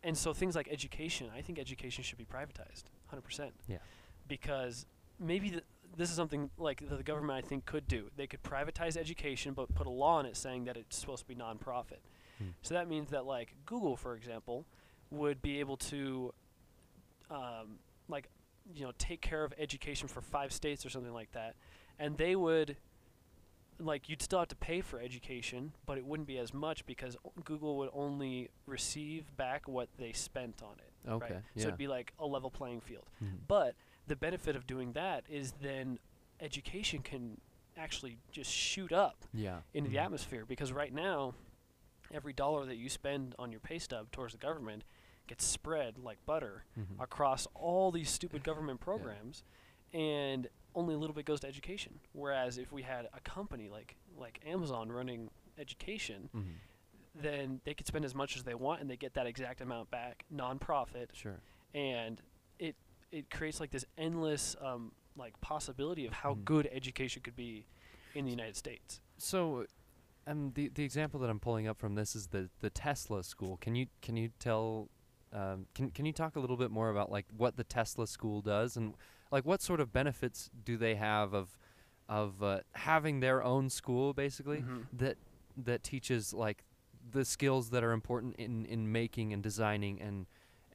and 0.03 0.15
so 0.17 0.33
things 0.35 0.55
like 0.55 0.67
education 0.69 1.29
i 1.31 1.41
think 1.41 1.57
education 1.57 2.03
should 2.03 2.19
be 2.19 2.25
privatized 2.25 2.83
100% 3.12 3.51
Yeah. 3.67 3.79
Because 4.27 4.86
maybe 5.20 5.50
th- 5.51 5.63
this 5.98 6.10
is 6.10 6.15
something 6.15 6.50
like 6.58 6.84
the 6.89 7.03
government 7.03 7.44
i 7.44 7.48
think 7.48 7.65
could 7.65 7.88
do. 7.88 8.10
They 8.17 8.27
could 8.27 8.44
privatize 8.44 8.98
education 8.98 9.53
but 9.53 9.74
put 9.75 9.88
a 9.88 9.89
law 9.89 10.20
in 10.20 10.25
it 10.25 10.36
saying 10.36 10.65
that 10.65 10.75
it's 10.77 10.98
supposed 10.98 11.22
to 11.24 11.27
be 11.27 11.36
nonprofit. 11.36 12.01
Hmm. 12.38 12.50
so 12.62 12.74
that 12.74 12.89
means 12.89 13.12
that 13.12 13.25
like 13.25 13.55
google 13.65 13.96
for 13.96 14.15
example 14.15 14.65
would 15.10 15.41
be 15.41 15.60
able 15.62 15.77
to 15.77 16.34
um, 17.32 17.79
like 18.10 18.27
you 18.74 18.84
know 18.86 18.91
take 18.98 19.22
care 19.22 19.44
of 19.44 19.53
education 19.58 20.08
for 20.08 20.22
five 20.22 20.51
states 20.51 20.85
or 20.85 20.90
something 20.90 21.14
like 21.14 21.31
that 21.31 21.55
and 22.00 22.18
they 22.18 22.35
would 22.35 22.75
like 23.79 24.09
you'd 24.09 24.22
still 24.22 24.40
have 24.40 24.48
to 24.48 24.55
pay 24.55 24.81
for 24.81 25.00
education 25.00 25.72
but 25.85 25.98
it 25.98 26.05
wouldn't 26.05 26.27
be 26.27 26.38
as 26.38 26.53
much 26.53 26.85
because 26.85 27.16
google 27.44 27.77
would 27.77 27.90
only 27.94 28.50
receive 28.66 29.35
back 29.38 29.68
what 29.68 29.88
they 29.98 30.11
spent 30.11 30.61
on 30.64 30.75
it 30.79 31.09
okay 31.09 31.35
right? 31.35 31.44
Yeah 31.55 31.61
so 31.64 31.68
it'd 31.70 31.77
be 31.77 31.88
like 31.88 32.11
a 32.20 32.25
level 32.25 32.50
playing 32.50 32.81
field. 32.81 33.05
Mhm. 33.24 33.38
but 33.48 33.75
the 34.07 34.15
benefit 34.15 34.55
of 34.55 34.68
doing 34.68 34.94
that 34.94 35.24
is 35.29 35.53
then 35.61 36.00
education 36.39 37.01
can 37.01 37.39
actually 37.77 38.18
just 38.31 38.51
shoot 38.51 38.91
up 38.91 39.25
yeah 39.33 39.59
into 39.74 39.89
the 39.89 39.98
Mhm. 39.98 40.05
atmosphere 40.05 40.46
because 40.46 40.72
right 40.72 40.94
now 40.94 41.33
every 42.11 42.33
dollar 42.33 42.65
that 42.65 42.75
you 42.77 42.87
spend 42.89 43.35
on 43.39 43.51
your 43.51 43.59
pay 43.59 43.79
stub 43.79 44.11
towards 44.11 44.33
the 44.33 44.37
government 44.39 44.83
gets 45.27 45.44
spread 45.44 45.98
like 45.98 46.24
butter 46.25 46.65
Mhm. 46.77 47.00
across 47.01 47.48
all 47.53 47.91
these 47.91 48.09
stupid 48.09 48.44
government 48.44 48.79
programs 48.79 49.44
and 49.94 50.48
only 50.75 50.94
a 50.94 50.98
little 50.98 51.13
bit 51.15 51.25
goes 51.25 51.39
to 51.41 51.48
education 51.48 52.00
whereas 52.13 52.57
if 52.57 52.72
we 52.72 52.83
had 52.83 53.09
a 53.13 53.20
company 53.22 53.68
like 53.70 53.96
like 54.18 54.39
Amazon 54.46 54.89
running 54.91 55.29
education 55.57 56.29
Mhm. 56.33 56.55
then 57.13 57.61
they 57.63 57.74
could 57.74 57.87
spend 57.87 58.05
as 58.05 58.13
much 58.13 58.35
as 58.37 58.44
they 58.44 58.55
want 58.55 58.81
and 58.81 58.89
they 58.89 58.98
get 58.98 59.13
that 59.15 59.25
exact 59.25 59.59
amount 59.61 59.89
back 59.89 60.25
non-profit 60.29 61.09
sure 61.13 61.39
and 61.74 62.22
it 62.59 62.75
it 63.15 63.29
creates 63.31 63.59
like 63.59 63.71
this 63.71 63.85
endless 63.97 64.55
um, 64.61 64.91
like 65.17 65.39
possibility 65.41 66.05
of 66.05 66.13
how 66.13 66.33
Mhm. 66.35 66.45
good 66.45 66.69
education 66.71 67.21
could 67.23 67.35
be 67.35 67.65
in 68.13 68.25
the 68.25 68.31
United 68.31 68.55
States 68.57 68.99
So, 69.17 69.65
um, 70.27 70.51
the 70.53 70.67
the 70.69 70.83
example 70.83 71.19
that 71.21 71.29
I'm 71.29 71.39
pulling 71.39 71.67
up 71.67 71.77
from 71.79 71.95
this 71.95 72.15
is 72.15 72.27
the 72.27 72.49
the 72.59 72.69
Tesla 72.69 73.23
school. 73.23 73.57
Can 73.57 73.75
you 73.75 73.87
can 74.01 74.17
you 74.17 74.29
tell, 74.39 74.89
um, 75.31 75.67
can 75.73 75.91
can 75.91 76.05
you 76.05 76.11
talk 76.13 76.35
a 76.35 76.39
little 76.39 76.57
bit 76.57 76.71
more 76.71 76.89
about 76.89 77.09
like 77.11 77.25
what 77.37 77.55
the 77.55 77.63
Tesla 77.63 78.05
school 78.07 78.41
does 78.41 78.75
and 78.75 78.95
like 79.31 79.45
what 79.45 79.61
sort 79.61 79.79
of 79.79 79.93
benefits 79.93 80.49
do 80.65 80.75
they 80.77 80.95
have 80.95 81.33
of 81.33 81.57
of 82.09 82.43
uh, 82.43 82.59
having 82.73 83.19
their 83.21 83.41
own 83.43 83.69
school 83.69 84.13
basically 84.13 84.61
Mhm. 84.61 84.85
that 84.91 85.17
that 85.57 85.83
teaches 85.83 86.33
like 86.33 86.63
the 87.11 87.23
skills 87.23 87.69
that 87.69 87.83
are 87.83 87.91
important 87.93 88.35
in 88.35 88.65
in 88.65 88.91
making 88.91 89.31
and 89.33 89.41
designing 89.41 90.01
and 90.01 90.25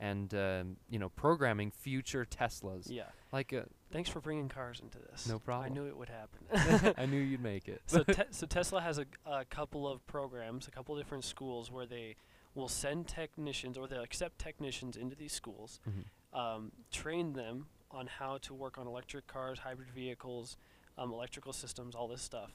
and 0.00 0.32
um, 0.34 0.76
you 0.88 0.98
know 0.98 1.10
programming 1.10 1.70
future 1.70 2.24
Teslas. 2.24 2.86
yeah 2.90 3.04
Like 3.32 3.52
uh, 3.52 3.62
Thanks 3.92 4.08
for 4.08 4.20
bringing 4.20 4.48
cars 4.48 4.80
into 4.80 4.98
this. 4.98 5.26
No 5.28 5.38
problem. 5.38 5.70
I 5.70 5.74
knew 5.74 5.86
it 5.86 5.96
would 5.96 6.08
happen. 6.10 6.94
I 6.98 7.06
knew 7.06 7.18
you'd 7.20 7.42
make 7.42 7.68
it. 7.68 7.82
so, 7.86 8.02
te- 8.16 8.22
so 8.30 8.46
Tesla 8.46 8.80
has 8.80 8.98
a, 8.98 9.06
a 9.26 9.44
couple 9.44 9.86
of 9.86 10.04
programs, 10.06 10.66
a 10.68 10.70
couple 10.70 10.96
of 10.96 11.00
different 11.02 11.24
schools 11.24 11.70
where 11.70 11.86
they 11.86 12.16
will 12.54 12.68
send 12.68 13.06
technicians 13.08 13.76
or 13.76 13.86
they'll 13.86 14.02
accept 14.02 14.38
technicians 14.38 14.96
into 14.96 15.14
these 15.16 15.32
schools, 15.32 15.80
Mhm. 15.88 16.38
um, 16.38 16.72
train 16.90 17.32
them 17.34 17.66
on 17.90 18.06
how 18.06 18.38
to 18.38 18.54
work 18.54 18.78
on 18.78 18.86
electric 18.86 19.26
cars, 19.26 19.58
hybrid 19.60 19.90
vehicles, 19.90 20.56
um, 20.96 21.12
electrical 21.12 21.52
systems, 21.52 21.94
all 21.94 22.06
this 22.08 22.22
stuff, 22.22 22.52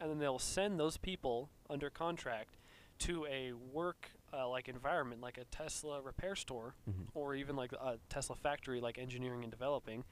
and 0.00 0.08
then 0.10 0.18
they'll 0.18 0.38
send 0.38 0.78
those 0.78 0.96
people 0.96 1.50
under 1.68 1.90
contract 1.90 2.58
to 2.98 3.26
a 3.26 3.52
work 3.52 4.12
uh, 4.32 4.48
like 4.48 4.68
environment, 4.68 5.20
like 5.20 5.38
a 5.38 5.44
Tesla 5.44 6.00
repair 6.00 6.34
store, 6.36 6.74
Mhm. 6.88 7.08
or 7.14 7.34
even 7.34 7.56
like 7.56 7.72
a 7.72 7.98
Tesla 8.08 8.36
factory, 8.36 8.80
like 8.80 8.98
engineering 8.98 9.42
and 9.42 9.50
developing, 9.50 10.04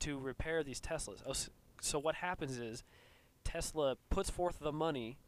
to 0.00 0.18
repair 0.18 0.62
these 0.62 0.80
Teslas. 0.80 1.22
Oh, 1.26 1.34
So 1.80 1.98
what 1.98 2.16
happens 2.16 2.58
is 2.58 2.84
Tesla 3.44 3.96
puts 4.10 4.30
forth 4.30 4.58
the 4.60 4.72
money 4.72 5.18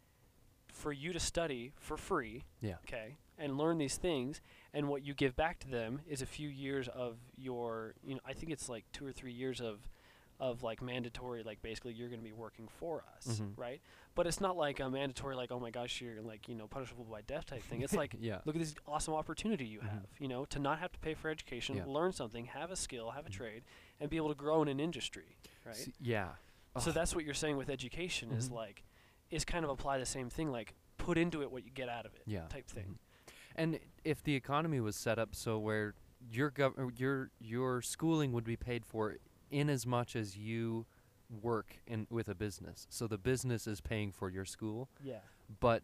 for 0.69 0.93
you 0.93 1.13
to 1.13 1.21
study 1.21 1.73
for 1.77 1.97
free, 1.97 2.45
Yeah. 2.61 2.77
okay, 2.85 3.17
and 3.39 3.57
learn 3.59 3.79
these 3.79 3.97
things, 3.97 4.41
and 4.73 4.89
what 4.89 5.03
you 5.03 5.15
give 5.15 5.35
back 5.37 5.59
to 5.61 5.69
them 5.69 6.03
is 6.07 6.23
a 6.23 6.27
few 6.27 6.49
years 6.49 6.87
of 6.89 7.19
your, 7.37 7.95
you 8.05 8.15
know, 8.15 8.21
I 8.25 8.33
think 8.35 8.53
it's 8.53 8.69
like 8.69 8.85
two 8.93 9.05
or 9.07 9.13
three 9.13 9.33
years 9.33 9.61
of, 9.61 9.89
of 10.45 10.63
like 10.63 10.83
mandatory, 10.83 11.43
like 11.43 11.63
basically 11.63 11.95
you're 11.95 12.09
going 12.09 12.21
to 12.21 12.25
be 12.25 12.33
working 12.33 12.69
for 12.79 13.03
us, 13.17 13.41
Mhm. 13.41 13.57
right? 13.57 13.81
But 14.15 14.27
it's 14.27 14.41
not 14.43 14.57
like 14.59 14.79
a 14.79 14.91
mandatory, 14.91 15.35
like 15.37 15.51
oh 15.51 15.59
my 15.59 15.71
gosh, 15.71 16.01
you're 16.03 16.21
like 16.21 16.49
you 16.49 16.55
know 16.55 16.67
punishable 16.67 17.05
by 17.05 17.23
death 17.23 17.47
type 17.47 17.63
thing. 17.63 17.81
It's 17.81 17.95
like 17.95 18.15
yeah. 18.21 18.41
look 18.45 18.55
at 18.55 18.61
this 18.61 18.75
awesome 18.87 19.15
opportunity 19.15 19.65
you 19.67 19.81
Mhm. 19.81 19.89
have, 19.89 20.07
you 20.19 20.29
know, 20.29 20.45
to 20.47 20.59
not 20.59 20.79
have 20.81 20.93
to 20.93 20.99
pay 20.99 21.15
for 21.15 21.31
education, 21.31 21.77
Yeah. 21.77 21.85
learn 21.87 22.13
something, 22.13 22.45
have 22.47 22.71
a 22.71 22.77
skill, 22.77 23.13
have 23.13 23.27
a 23.27 23.31
Mhm. 23.31 23.33
trade, 23.33 23.63
and 23.99 24.11
be 24.11 24.19
able 24.19 24.29
to 24.29 24.35
grow 24.35 24.61
in 24.61 24.69
an 24.69 24.81
industry, 24.81 25.37
right? 25.65 25.75
S- 25.77 25.89
yeah. 25.99 26.35
So 26.79 26.93
that's 26.93 27.15
what 27.15 27.25
you're 27.25 27.35
saying 27.35 27.57
with 27.57 27.71
education 27.71 28.31
is 28.33 28.51
Mhm. 28.51 28.55
like, 28.55 28.85
is 29.31 29.45
kind 29.47 29.65
of 29.65 29.71
apply 29.71 29.97
the 29.99 30.07
same 30.07 30.29
thing, 30.29 30.51
like 30.51 30.75
put 30.99 31.17
into 31.17 31.41
it 31.43 31.51
what 31.51 31.65
you 31.65 31.71
get 31.71 31.89
out 31.89 32.05
of 32.05 32.15
it, 32.15 32.23
yeah 32.27 32.47
type 32.49 32.67
thing. 32.67 32.99
mhm. 32.99 33.33
And 33.57 33.81
if 34.05 34.23
the 34.23 34.35
economy 34.35 34.81
was 34.81 34.95
set 34.97 35.19
up 35.19 35.35
so 35.35 35.59
where 35.59 35.95
your 36.31 36.51
gov- 36.51 36.99
your 36.99 37.31
your 37.41 37.81
schooling 37.83 38.33
would 38.33 38.45
be 38.45 38.57
paid 38.57 38.85
for 38.85 39.17
in 39.51 39.69
as 39.71 39.87
much 39.87 40.17
as 40.17 40.37
you 40.37 40.87
work 41.43 41.79
in 41.87 42.07
with 42.11 42.29
a 42.29 42.35
business. 42.35 42.87
So 42.91 43.07
the 43.07 43.19
business 43.19 43.67
is 43.67 43.81
paying 43.81 44.13
for 44.13 44.31
your 44.31 44.45
school, 44.45 44.89
Yeah. 45.03 45.21
but 45.61 45.83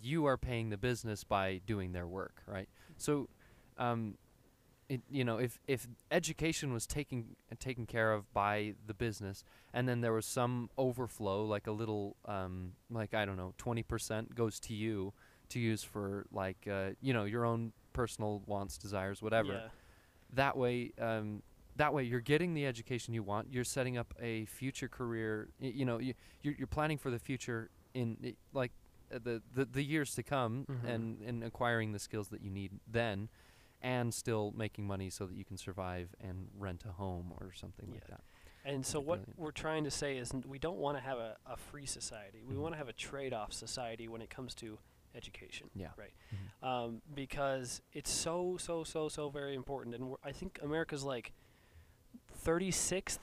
you 0.00 0.26
are 0.26 0.36
paying 0.36 0.68
the 0.70 0.76
business 0.76 1.24
by 1.24 1.60
doing 1.66 1.92
their 1.92 2.06
work, 2.06 2.42
right? 2.46 2.68
So 2.98 3.28
um 3.78 4.16
it, 4.88 5.00
you 5.10 5.24
know, 5.24 5.38
if 5.38 5.58
if 5.66 5.88
education 6.12 6.72
was 6.72 6.86
taken 6.86 7.34
taken 7.58 7.86
care 7.86 8.12
of 8.12 8.32
by 8.32 8.74
the 8.86 8.94
business, 8.94 9.42
and 9.72 9.88
then 9.88 10.00
there 10.00 10.12
was 10.12 10.26
some 10.26 10.70
overflow, 10.78 11.44
like 11.44 11.66
a 11.66 11.72
little, 11.72 12.14
um, 12.26 12.74
like 12.88 13.12
I 13.12 13.24
don't 13.24 13.36
know, 13.36 13.52
twenty 13.58 13.82
percent 13.82 14.36
goes 14.36 14.60
to 14.60 14.74
you 14.74 15.12
to 15.48 15.58
use 15.58 15.82
for 15.82 16.26
like, 16.30 16.68
uh, 16.70 16.90
you 17.00 17.12
know, 17.12 17.24
your 17.24 17.44
own 17.44 17.72
personal 17.94 18.42
wants, 18.46 18.78
desires, 18.78 19.20
whatever. 19.20 19.54
Yeah. 19.54 19.68
That 20.34 20.56
way, 20.56 20.92
um, 21.00 21.42
that 21.76 21.92
way 21.92 22.02
you're 22.04 22.20
getting 22.20 22.54
the 22.54 22.66
education 22.66 23.14
you 23.14 23.22
want. 23.22 23.48
You're 23.52 23.64
setting 23.64 23.96
up 23.98 24.14
a 24.20 24.44
future 24.46 24.88
career. 24.88 25.48
Y- 25.60 25.72
you 25.74 25.84
know, 25.84 25.98
you, 25.98 26.14
you're 26.42 26.54
you're 26.58 26.66
planning 26.66 26.98
for 26.98 27.10
the 27.10 27.18
future 27.18 27.70
in 27.94 28.16
i- 28.24 28.34
like 28.52 28.72
uh, 29.14 29.18
the, 29.22 29.42
the 29.54 29.64
the 29.66 29.82
years 29.82 30.14
to 30.16 30.22
come, 30.22 30.66
Mhm. 30.68 30.88
and 30.88 31.22
and 31.22 31.44
acquiring 31.44 31.92
the 31.92 31.98
skills 31.98 32.28
that 32.28 32.40
you 32.42 32.50
need 32.50 32.72
then 32.90 33.28
and 33.82 34.12
still 34.14 34.52
making 34.56 34.86
money 34.86 35.10
so 35.10 35.26
that 35.26 35.36
you 35.36 35.44
can 35.44 35.56
survive 35.58 36.08
and 36.20 36.48
rent 36.58 36.84
a 36.88 36.92
home 36.92 37.32
or 37.40 37.52
something 37.52 37.90
like 37.90 38.02
Yeah. 38.08 38.16
that. 38.16 38.24
And 38.64 38.84
so 38.84 38.98
what 38.98 39.18
brilliant. 39.20 39.38
we're 39.38 39.52
trying 39.52 39.84
to 39.84 39.90
say 39.90 40.16
is 40.16 40.32
n- 40.34 40.42
we 40.46 40.58
don't 40.58 40.78
want 40.78 40.96
to 40.96 41.02
have 41.02 41.18
a, 41.18 41.36
a 41.46 41.56
free 41.56 41.86
society. 41.86 42.42
We 42.42 42.54
Mhm. 42.54 42.58
want 42.62 42.72
to 42.74 42.78
have 42.78 42.88
a 42.88 42.92
trade-off 42.94 43.52
society 43.52 44.08
when 44.08 44.22
it 44.22 44.30
comes 44.30 44.54
to 44.56 44.78
education. 45.14 45.70
Yeah. 45.74 45.90
Right. 45.96 46.12
Mhm. 46.34 46.66
Um, 46.66 47.02
because 47.14 47.80
it's 47.92 48.10
so 48.10 48.56
so 48.58 48.82
so 48.82 49.08
so 49.08 49.28
very 49.30 49.54
important, 49.54 49.94
and 49.94 50.08
we're, 50.10 50.16
I 50.24 50.32
think 50.32 50.58
America's 50.62 51.04
like 51.04 51.32
36th 52.46 53.18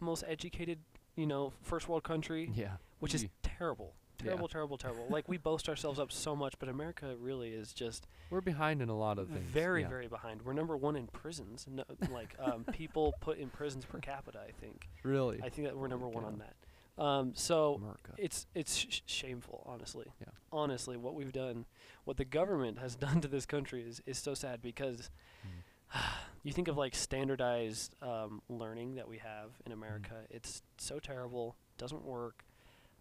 most 0.00 0.24
educated, 0.26 0.78
you 1.16 1.26
know, 1.26 1.52
first 1.62 1.88
world 1.88 2.04
country, 2.04 2.50
Yeah. 2.54 2.76
which 3.00 3.14
is 3.14 3.24
Ye- 3.24 3.30
terrible. 3.42 3.94
Yeah. 4.20 4.24
Terrible, 4.24 4.48
terrible, 4.48 4.76
terrible. 4.78 5.06
like 5.08 5.28
we 5.28 5.36
boast 5.38 5.68
ourselves 5.68 5.98
up 6.00 6.10
so 6.10 6.34
much, 6.34 6.58
but 6.58 6.68
America 6.68 7.14
really 7.18 7.50
is 7.50 7.72
just 7.72 8.06
We're 8.30 8.40
behind 8.40 8.82
in 8.82 8.88
a 8.88 8.96
lot 8.98 9.16
of 9.18 9.28
things. 9.28 9.44
very, 9.48 9.82
yeah. 9.82 9.88
very 9.88 10.08
behind. 10.08 10.42
We're 10.42 10.52
number 10.54 10.76
one 10.76 10.96
in 10.96 11.06
prisons. 11.06 11.66
No, 11.70 11.84
like 12.10 12.34
um, 12.40 12.64
people 12.72 13.14
put 13.20 13.38
in 13.38 13.48
prisons 13.48 13.84
per 13.84 14.00
capita. 14.00 14.40
I 14.40 14.50
think. 14.60 14.88
Really. 15.04 15.40
I 15.42 15.48
think 15.48 15.68
that 15.68 15.76
we're 15.76 15.86
number 15.88 16.08
one 16.08 16.24
on 16.24 16.38
that. 16.40 17.02
Um, 17.02 17.32
so 17.36 17.74
America. 17.76 18.12
it's 18.18 18.48
it's 18.56 18.74
sh- 18.76 19.00
shameful, 19.06 19.62
honestly. 19.66 20.06
Yeah. 20.20 20.26
Honestly, 20.52 20.96
what 20.96 21.14
we've 21.14 21.32
done, 21.32 21.64
what 22.04 22.16
the 22.16 22.24
government 22.24 22.80
has 22.80 22.96
done 23.06 23.20
to 23.20 23.28
this 23.28 23.46
country 23.46 23.82
is 23.82 24.02
is 24.04 24.18
so 24.18 24.34
sad 24.34 24.60
because 24.62 25.10
Mm. 25.46 26.00
you 26.42 26.52
think 26.52 26.68
of 26.68 26.76
like 26.76 26.94
standardized 26.94 27.94
um, 28.02 28.42
learning 28.48 28.94
that 28.96 29.08
we 29.08 29.18
have 29.18 29.50
in. 29.66 29.72
America. 29.72 30.14
It's 30.30 30.62
so 30.78 30.98
terrible. 30.98 31.56
Doesn't 31.76 32.04
work. 32.04 32.44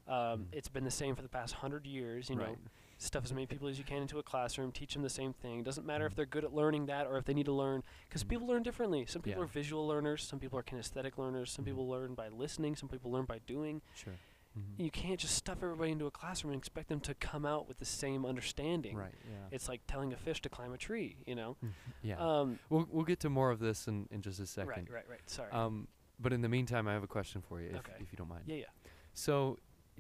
Um, 0.08 0.14
Mm. 0.16 0.46
It's 0.54 0.70
been 0.70 0.84
the 0.86 0.92
same 0.92 1.16
for 1.16 1.22
the 1.22 1.28
past 1.30 1.56
hundred 1.56 1.86
years. 1.86 2.30
You 2.30 2.36
know, 2.38 2.56
stuff 2.98 3.26
as 3.26 3.34
many 3.34 3.46
people 3.46 3.68
as 3.68 3.78
you 3.78 3.84
can 3.84 4.02
into 4.02 4.20
a 4.20 4.24
classroom. 4.24 4.72
Teach 4.72 4.94
them 4.94 5.04
the 5.04 5.10
same 5.10 5.34
thing. 5.34 5.64
Doesn't 5.64 5.86
matter 5.86 6.06
if 6.06 6.14
Mhm. 6.14 6.16
they're 6.16 6.26
good 6.26 6.44
at 6.46 6.54
learning 6.54 6.86
that 6.86 7.08
or 7.08 7.18
if 7.18 7.26
they 7.26 7.34
need 7.34 7.46
to 7.48 7.52
learn, 7.52 7.84
because 8.08 8.24
Mhm. 8.24 8.30
people 8.30 8.48
learn 8.48 8.64
differently. 8.64 9.06
Some 9.06 9.22
people 9.22 9.40
Yeah. 9.42 9.46
are 9.46 9.48
visual 9.48 9.86
learners. 9.86 10.24
Some 10.24 10.40
people 10.40 10.58
are 10.58 10.64
kinesthetic 10.64 11.18
learners. 11.18 11.52
Some 11.52 11.64
Mhm. 11.66 11.68
people 11.70 11.88
learn 11.90 12.16
by 12.16 12.30
listening. 12.30 12.76
Some 12.76 12.88
people 12.90 13.12
learn 13.12 13.26
by 13.26 13.40
doing 13.40 13.82
Sure. 13.96 14.14
Mhm. 14.58 14.84
you 14.84 14.90
can't 14.92 15.20
just 15.20 15.36
stuff 15.36 15.60
everybody 15.62 15.92
into 15.92 16.06
a 16.06 16.12
classroom 16.12 16.54
and 16.54 16.60
expect 16.60 16.90
them 16.90 17.00
to 17.02 17.14
come 17.16 17.46
out 17.46 17.68
with 17.68 17.78
the 17.80 17.86
same 17.86 18.26
understanding. 18.26 18.96
Right. 18.96 19.14
Yeah. 19.30 19.36
It's 19.52 19.70
like 19.70 19.82
telling 19.88 20.14
a 20.14 20.18
fish 20.18 20.42
to 20.42 20.50
climb 20.50 20.74
a 20.74 20.78
tree, 20.78 21.18
you 21.26 21.36
know. 21.36 21.58
Mhm. 21.64 21.72
yeah. 22.02 22.18
Um, 22.18 22.60
we'll 22.70 22.88
we'll 22.90 23.06
get 23.06 23.20
to 23.22 23.30
more 23.30 23.52
of 23.52 23.60
this 23.60 23.88
in, 23.88 24.08
in 24.12 24.22
just 24.22 24.40
a 24.40 24.46
second. 24.48 24.70
right, 24.70 24.92
right, 24.92 25.10
right. 25.10 25.30
Sorry. 25.30 25.52
Um, 25.52 25.88
but 26.20 26.34
in 26.34 26.42
the 26.42 26.50
meantime, 26.50 26.88
I 26.88 26.94
have 26.94 27.04
a 27.04 27.08
question 27.08 27.42
for 27.42 27.62
you, 27.62 27.70
if, 27.70 27.76
Okay. 27.78 27.94
if 28.00 28.12
you 28.12 28.18
don't 28.18 28.30
mind. 28.30 28.44
yeah, 28.48 28.56
yeah. 28.56 28.66
So, 29.14 29.58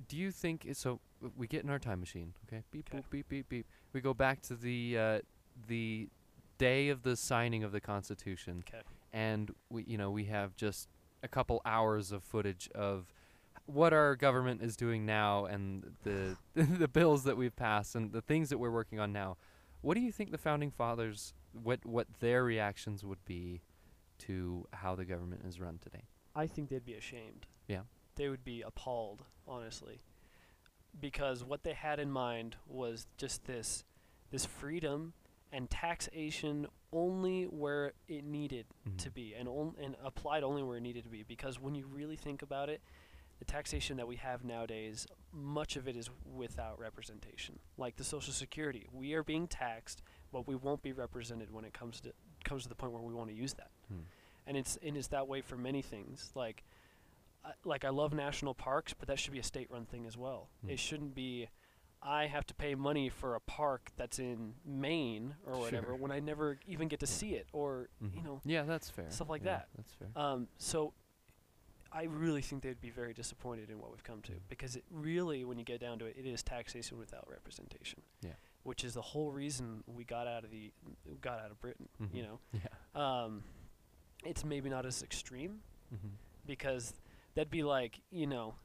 do 0.08 0.16
you 0.18 0.32
think 0.32 0.68
so? 0.74 1.00
We 1.36 1.48
get 1.48 1.64
in 1.64 1.70
our 1.70 1.80
time 1.80 2.00
machine, 2.00 2.34
okay? 2.48 2.64
Beep 2.72 2.90
boop 2.90 3.04
beep 3.10 3.28
beep 3.30 3.50
beep. 3.50 3.68
We 3.94 4.02
go 4.02 4.14
back 4.14 4.42
to 4.44 4.56
the 4.56 4.98
uh, 4.98 5.22
the 5.68 6.10
day 6.60 6.90
of 6.90 7.04
the 7.04 7.16
signing 7.16 7.64
of 7.64 7.72
the 7.72 7.80
Constitution, 7.82 8.64
'Kay. 8.64 8.82
and 9.14 9.54
we 9.70 9.84
you 9.84 9.98
know 9.98 10.10
we 10.12 10.26
have 10.26 10.56
just 10.56 10.90
a 11.24 11.28
couple 11.28 11.62
hours 11.66 12.12
of 12.12 12.24
footage 12.24 12.70
of 12.76 13.12
what 13.68 13.94
our 13.94 14.16
government 14.16 14.62
is 14.64 14.76
doing 14.76 15.06
now 15.06 15.46
and 15.46 15.96
the 16.04 16.36
the 16.56 16.88
bills 16.88 17.24
that 17.26 17.38
we've 17.38 17.56
passed 17.56 17.96
and 17.96 18.12
the 18.12 18.22
things 18.22 18.50
that 18.50 18.58
we're 18.58 18.72
working 18.72 19.00
on 19.00 19.14
now. 19.14 19.38
What 19.82 19.94
do 19.94 20.02
you 20.02 20.12
think 20.12 20.32
the 20.32 20.38
founding 20.38 20.72
fathers 20.72 21.34
what 21.54 21.86
what 21.86 22.08
their 22.20 22.44
reactions 22.44 23.06
would 23.06 23.24
be 23.26 23.62
to 24.20 24.66
how 24.74 24.96
the 24.96 25.06
government 25.06 25.44
is 25.46 25.60
run 25.60 25.78
today? 25.80 26.06
I 26.36 26.48
think 26.48 26.70
they'd 26.70 26.86
be 26.86 26.94
ashamed. 26.96 27.46
Yeah. 27.68 27.82
They 28.16 28.30
would 28.30 28.44
be 28.44 28.62
appalled, 28.64 29.24
honestly, 29.48 30.02
because 31.00 31.44
what 31.44 31.64
they 31.64 31.74
had 31.74 32.00
in 32.00 32.12
mind 32.12 32.56
was 32.68 33.06
just 33.18 33.46
this, 33.46 33.84
this 34.32 34.46
freedom 34.46 35.14
and 35.52 35.70
taxation 35.70 36.68
only 36.92 37.44
where 37.44 37.94
it 38.08 38.24
needed 38.24 38.66
to 38.98 39.10
Mhm. 39.10 39.14
be, 39.14 39.34
and 39.36 39.48
on, 39.48 39.76
and 39.80 39.96
applied 40.04 40.44
only 40.44 40.64
where 40.64 40.78
it 40.78 40.82
needed 40.82 41.04
to 41.04 41.10
be. 41.10 41.24
Because 41.24 41.60
when 41.60 41.76
you 41.76 41.86
really 41.86 42.16
think 42.16 42.42
about 42.42 42.70
it, 42.70 42.82
the 43.40 43.46
taxation 43.46 43.98
that 43.98 44.08
we 44.08 44.16
have 44.18 44.44
nowadays, 44.44 45.06
much 45.32 45.76
of 45.76 45.88
it 45.88 45.96
is 45.96 46.10
without 46.26 46.80
representation. 46.80 47.60
Like 47.78 47.96
the 47.98 48.04
Social 48.04 48.34
Security, 48.34 48.88
we 48.92 49.14
are 49.14 49.24
being 49.24 49.48
taxed, 49.48 50.02
but 50.32 50.48
we 50.48 50.56
won't 50.56 50.82
be 50.82 50.92
represented 50.94 51.52
when 51.52 51.66
it 51.66 51.74
comes 51.74 52.02
to 52.02 52.14
comes 52.44 52.64
to 52.64 52.70
the 52.70 52.76
point 52.76 52.94
where 52.94 53.02
we 53.02 53.14
want 53.14 53.30
to 53.30 53.36
use 53.36 53.54
that 53.56 53.72
Hmm. 53.90 54.00
and 54.46 54.56
it's 54.56 54.78
and 54.82 54.96
it's 54.96 55.08
that 55.10 55.28
way 55.28 55.42
for 55.42 55.58
many 55.58 55.82
things. 55.82 56.32
Like, 56.34 56.64
I, 57.44 57.52
like 57.66 57.84
I 57.86 57.90
love 57.90 58.14
national 58.14 58.54
parks, 58.54 58.94
but 58.94 59.08
that 59.10 59.20
should 59.20 59.34
be 59.34 59.40
a 59.40 59.44
state-run 59.44 59.86
thing 59.86 60.06
as 60.06 60.16
well. 60.18 60.50
Hmm. 60.62 60.70
It 60.70 60.80
shouldn't 60.80 61.14
be. 61.16 61.50
I 62.02 62.28
have 62.28 62.46
to 62.46 62.54
pay 62.54 62.76
money 62.76 63.10
for 63.10 63.34
a 63.36 63.40
park 63.40 63.92
that's 63.98 64.20
in 64.20 64.54
Maine 64.64 65.36
or 65.46 65.58
whatever 65.58 65.88
Sure. 65.88 65.96
when 65.96 66.12
I 66.12 66.20
never 66.20 66.60
even 66.68 66.88
get 66.88 67.00
to 67.02 67.08
see 67.08 67.34
it, 67.34 67.48
or 67.54 67.90
you 68.00 68.08
Mhm. 68.22 68.24
know. 68.24 68.42
Yeah, 68.46 68.64
that's 68.64 68.90
fair. 68.90 69.10
stuff 69.10 69.30
like 69.30 69.42
Yeah, 69.44 69.58
that. 69.58 69.70
That's 69.76 69.94
fair. 69.94 70.10
Um, 70.16 70.48
so, 70.58 70.94
I 71.98 72.04
really 72.04 72.42
think 72.42 72.62
they'd 72.64 72.80
be 72.80 72.90
very 72.92 73.14
disappointed 73.14 73.70
in 73.70 73.80
what 73.80 73.90
we've 73.92 74.04
come 74.04 74.22
to 74.24 74.32
Mm. 74.34 74.40
because 74.50 74.76
it 74.76 74.84
really, 74.92 75.44
when 75.46 75.58
you 75.58 75.66
get 75.66 75.80
down 75.82 75.98
to 76.00 76.06
it, 76.06 76.16
it 76.18 76.26
is 76.26 76.44
taxation 76.44 76.98
without 77.00 77.28
representation. 77.30 78.02
Yeah. 78.22 78.34
Which 78.64 78.84
is 78.84 78.94
the 78.94 79.02
whole 79.02 79.32
reason 79.32 79.84
we 79.88 80.04
got 80.04 80.28
out 80.28 80.44
of 80.44 80.52
the 80.52 80.72
got 81.22 81.40
out 81.40 81.50
of 81.52 81.60
Britain. 81.60 81.90
You 82.14 82.24
Mhm. 82.24 82.26
know. 82.28 82.40
Yeah. 82.54 83.24
Um, 83.24 83.44
it's 84.24 84.44
maybe 84.44 84.70
not 84.70 84.86
as 84.86 85.02
extreme 85.04 85.62
Mm-hmm. 85.94 86.08
because 86.46 86.94
that'd 87.34 87.50
be 87.50 87.64
like 87.64 88.02
you 88.12 88.28
know 88.28 88.56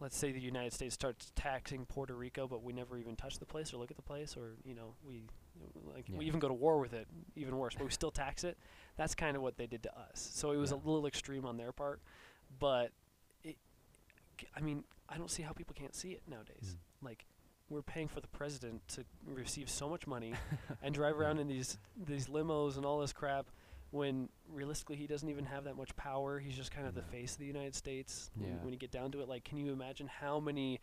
let's 0.00 0.16
say 0.16 0.30
the 0.32 0.40
united 0.40 0.72
states 0.72 0.94
starts 0.94 1.32
taxing 1.34 1.84
puerto 1.86 2.14
rico 2.14 2.46
but 2.46 2.62
we 2.62 2.72
never 2.72 2.96
even 2.98 3.14
touch 3.16 3.38
the 3.38 3.44
place 3.46 3.72
or 3.74 3.78
look 3.78 3.90
at 3.90 3.96
the 3.96 4.02
place 4.02 4.36
or 4.38 4.56
you 4.64 4.74
know 4.74 4.94
we 5.06 5.22
like 5.94 6.08
Yeah. 6.08 6.16
we 6.18 6.24
even 6.26 6.38
go 6.40 6.48
to 6.48 6.54
war 6.54 6.78
with 6.78 6.92
it 6.94 7.08
even 7.34 7.56
worse 7.58 7.74
but 7.74 7.84
we 7.84 7.90
still 7.90 8.10
tax 8.10 8.42
it 8.44 8.56
that's 8.96 9.14
kind 9.14 9.36
of 9.36 9.42
what 9.42 9.56
they 9.58 9.66
did 9.66 9.82
to 9.82 9.98
us 9.98 10.30
so 10.34 10.52
it 10.52 10.56
was 10.56 10.70
a 10.70 10.76
little 10.76 11.06
extreme 11.06 11.44
on 11.44 11.56
their 11.58 11.72
part 11.72 12.00
but 12.58 12.90
it 13.44 13.56
i 14.56 14.60
mean 14.60 14.84
i 15.08 15.16
don't 15.16 15.30
see 15.30 15.42
how 15.42 15.52
people 15.52 15.74
can't 15.78 15.94
see 15.94 16.10
it 16.12 16.22
nowadays 16.28 16.76
Mm. 17.02 17.06
like 17.06 17.24
we're 17.68 17.82
paying 17.82 18.06
for 18.08 18.20
the 18.20 18.28
president 18.28 18.86
to 18.88 19.04
receive 19.26 19.68
so 19.68 19.88
much 19.88 20.06
money 20.06 20.34
and 20.82 20.94
drive 20.94 21.18
around 21.18 21.38
in 21.38 21.48
these 21.48 21.78
these 22.06 22.26
limos 22.28 22.76
and 22.76 22.84
all 22.86 23.00
this 23.00 23.12
crap 23.12 23.46
when 23.90 24.28
realistically 24.52 24.96
he 24.96 25.06
doesn't 25.06 25.28
even 25.28 25.44
have 25.44 25.64
that 25.64 25.76
much 25.76 25.94
power. 25.96 26.38
He's 26.40 26.56
just 26.56 26.70
kind 26.72 26.86
of 26.88 26.94
the 26.94 27.02
face 27.02 27.32
of 27.34 27.38
the 27.38 27.46
United 27.46 27.74
States. 27.74 28.30
when- 28.34 28.48
Yeah. 28.50 28.56
When 28.62 28.72
you 28.72 28.78
get 28.78 28.90
down 28.90 29.10
to 29.12 29.20
it, 29.20 29.28
like, 29.28 29.44
can 29.44 29.58
you 29.58 29.72
imagine 29.72 30.06
how 30.08 30.38
many 30.40 30.80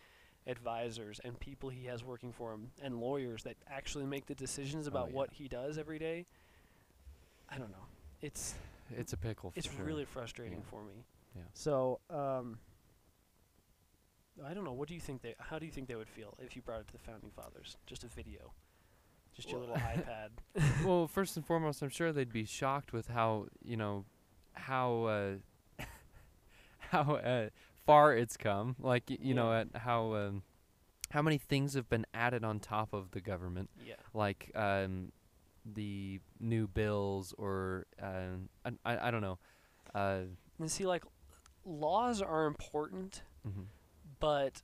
advisors 0.48 1.20
and 1.24 1.38
people 1.40 1.70
he 1.70 1.86
has 1.86 2.04
working 2.04 2.32
for 2.32 2.54
him 2.54 2.72
and 2.82 3.00
lawyers 3.00 3.44
that 3.44 3.56
actually 3.68 4.06
make 4.06 4.26
the 4.26 4.36
decisions 4.36 4.88
about 4.88 5.06
Oh, 5.06 5.10
yeah. 5.10 5.16
what 5.16 5.34
he 5.34 5.48
does 5.50 5.78
every 5.78 6.00
day? 6.00 6.26
I 7.50 7.58
don't 7.58 7.72
know. 7.72 7.86
It's 8.22 8.56
It's 8.90 9.14
a 9.14 9.18
pickle. 9.18 9.52
For 9.52 9.60
it's 9.60 9.72
sure. 9.74 9.86
really 9.86 10.06
frustrating 10.06 10.60
Yeah. 10.60 10.70
for 10.70 10.84
me. 10.84 11.04
Yeah. 11.36 11.42
So, 11.54 12.00
um, 12.10 12.60
I 14.46 14.54
don't 14.54 14.64
know. 14.64 14.74
What 14.74 14.88
do 14.88 14.96
you 14.96 15.00
think 15.00 15.22
they? 15.22 15.36
How 15.40 15.60
do 15.60 15.66
you 15.66 15.72
think 15.72 15.88
they 15.88 15.96
would 15.96 16.10
feel 16.10 16.36
if 16.40 16.56
you 16.56 16.62
brought 16.62 16.82
it 16.82 16.88
to 16.88 16.94
the 16.94 17.00
founding 17.00 17.32
fathers? 17.36 17.78
Just 17.86 18.04
a 18.04 18.08
video, 18.08 18.52
just 19.36 19.50
your 19.52 19.60
little 19.60 19.76
iPad. 19.94 20.30
well, 20.86 21.08
first 21.08 21.38
and 21.38 21.46
foremost, 21.46 21.82
I'm 21.82 21.90
sure 21.90 22.12
they'd 22.12 22.32
be 22.34 22.46
shocked 22.46 22.94
with 22.94 23.08
how 23.08 23.48
you 23.64 23.78
know 23.78 24.06
how 24.54 25.04
uh, 25.04 25.34
how 26.80 27.16
uh, 27.16 27.50
far 27.86 28.16
it's 28.16 28.38
come. 28.38 28.76
Like 28.80 29.04
y- 29.10 29.18
you 29.22 29.34
know, 29.34 29.54
at 29.54 29.68
how 29.76 30.14
um, 30.16 30.44
how 31.12 31.22
many 31.22 31.38
things 31.38 31.76
have 31.76 31.88
been 31.90 32.06
added 32.14 32.44
on 32.44 32.60
top 32.60 32.92
of 32.94 33.12
the 33.12 33.22
government, 33.22 33.70
Yeah. 33.86 33.96
like 34.16 34.52
um, 34.56 35.12
the 35.64 36.20
new 36.40 36.68
bills 36.68 37.34
or 37.38 37.86
um, 38.02 38.50
I, 38.66 38.72
I 38.84 39.08
I 39.08 39.12
don't 39.12 39.22
know. 39.22 39.38
Uh, 39.94 40.22
And 40.60 40.72
see, 40.72 40.86
like, 40.88 41.04
laws 41.66 42.22
are 42.22 42.46
important, 42.46 43.24
mhm. 43.48 43.66
but 44.20 44.62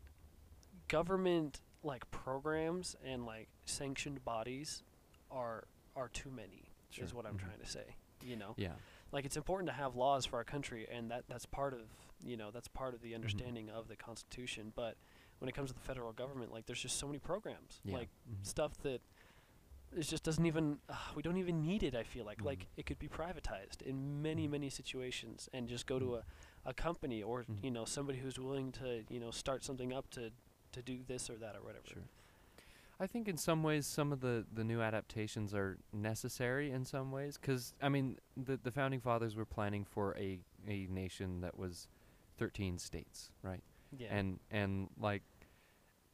government 0.87 1.61
like 1.83 2.09
programs 2.11 2.95
and 3.05 3.25
like 3.25 3.47
sanctioned 3.65 4.23
bodies 4.25 4.83
are 5.31 5.65
are 5.95 6.09
too 6.09 6.29
many. 6.31 6.71
Is 6.91 6.95
Sure. 6.95 7.17
what 7.17 7.25
I'm 7.25 7.35
Mhm. 7.37 7.39
trying 7.41 7.59
to 7.59 7.65
say. 7.67 7.95
You 8.21 8.35
know, 8.35 8.53
Yeah. 8.57 8.75
like 9.11 9.23
it's 9.25 9.37
important 9.37 9.67
to 9.67 9.73
have 9.73 9.95
laws 9.95 10.25
for 10.25 10.37
our 10.37 10.43
country, 10.43 10.87
and 10.89 11.09
that 11.11 11.25
that's 11.27 11.45
part 11.45 11.73
of 11.73 11.87
you 12.21 12.35
know 12.35 12.51
that's 12.51 12.67
part 12.67 12.93
of 12.93 13.01
the 13.01 13.09
Mm-hmm. 13.09 13.15
understanding 13.15 13.69
of 13.69 13.87
the 13.87 13.95
Constitution. 13.95 14.73
But 14.75 14.97
when 15.39 15.47
it 15.47 15.53
comes 15.53 15.69
to 15.69 15.73
the 15.75 15.79
federal 15.81 16.11
government, 16.11 16.51
like 16.51 16.65
there's 16.65 16.81
just 16.81 16.97
so 16.97 17.07
many 17.07 17.19
programs, 17.19 17.79
Yeah. 17.83 17.93
like 17.97 18.09
mhm. 18.29 18.45
stuff 18.45 18.75
that 18.79 19.01
it 19.91 20.01
just 20.03 20.23
doesn't 20.23 20.45
even 20.45 20.79
uh, 20.89 20.95
we 21.15 21.23
don't 21.23 21.37
even 21.37 21.63
need 21.63 21.81
it 21.81 21.95
i 21.95 22.03
feel 22.03 22.23
like 22.23 22.39
like 22.43 22.59
Mhm. 22.59 22.67
it 22.77 22.85
could 22.85 22.99
be 22.99 23.07
privatized 23.09 23.81
in 23.81 24.21
many 24.21 24.47
many 24.47 24.69
situations 24.69 25.49
and 25.51 25.67
just 25.67 25.87
go 25.87 25.97
to 25.97 26.15
a, 26.17 26.23
a 26.65 26.73
company 26.73 27.23
or 27.23 27.43
Mhm. 27.43 27.63
you 27.63 27.71
know 27.71 27.85
somebody 27.85 28.19
who's 28.19 28.37
willing 28.39 28.71
to 28.73 29.03
you 29.09 29.19
know 29.19 29.31
start 29.31 29.63
something 29.63 29.93
up 29.93 30.09
to 30.11 30.31
to 30.71 30.81
do 30.81 30.99
this 31.07 31.29
or 31.29 31.35
that 31.37 31.55
or 31.55 31.61
whatever 31.63 31.87
Sure. 31.87 32.03
I 33.01 33.07
think 33.07 33.29
in 33.29 33.37
some 33.37 33.63
ways 33.63 33.87
some 33.87 34.11
of 34.11 34.19
the, 34.19 34.45
the 34.53 34.63
new 34.65 34.81
adaptations 34.81 35.53
are 35.53 35.77
necessary 35.93 36.69
in 36.69 36.83
some 36.83 37.11
ways 37.11 37.37
because 37.37 37.73
I 37.81 37.87
mean 37.89 38.17
the 38.35 38.57
the 38.57 38.71
founding 38.71 38.99
fathers 38.99 39.35
were 39.35 39.45
planning 39.45 39.85
for 39.85 40.15
a 40.17 40.39
a 40.67 40.85
nation 40.87 41.39
that 41.41 41.57
was 41.57 41.87
13 42.37 42.77
states, 42.77 43.31
right? 43.41 43.63
yeah 43.97 44.13
And 44.13 44.39
and 44.51 44.89
like 44.99 45.23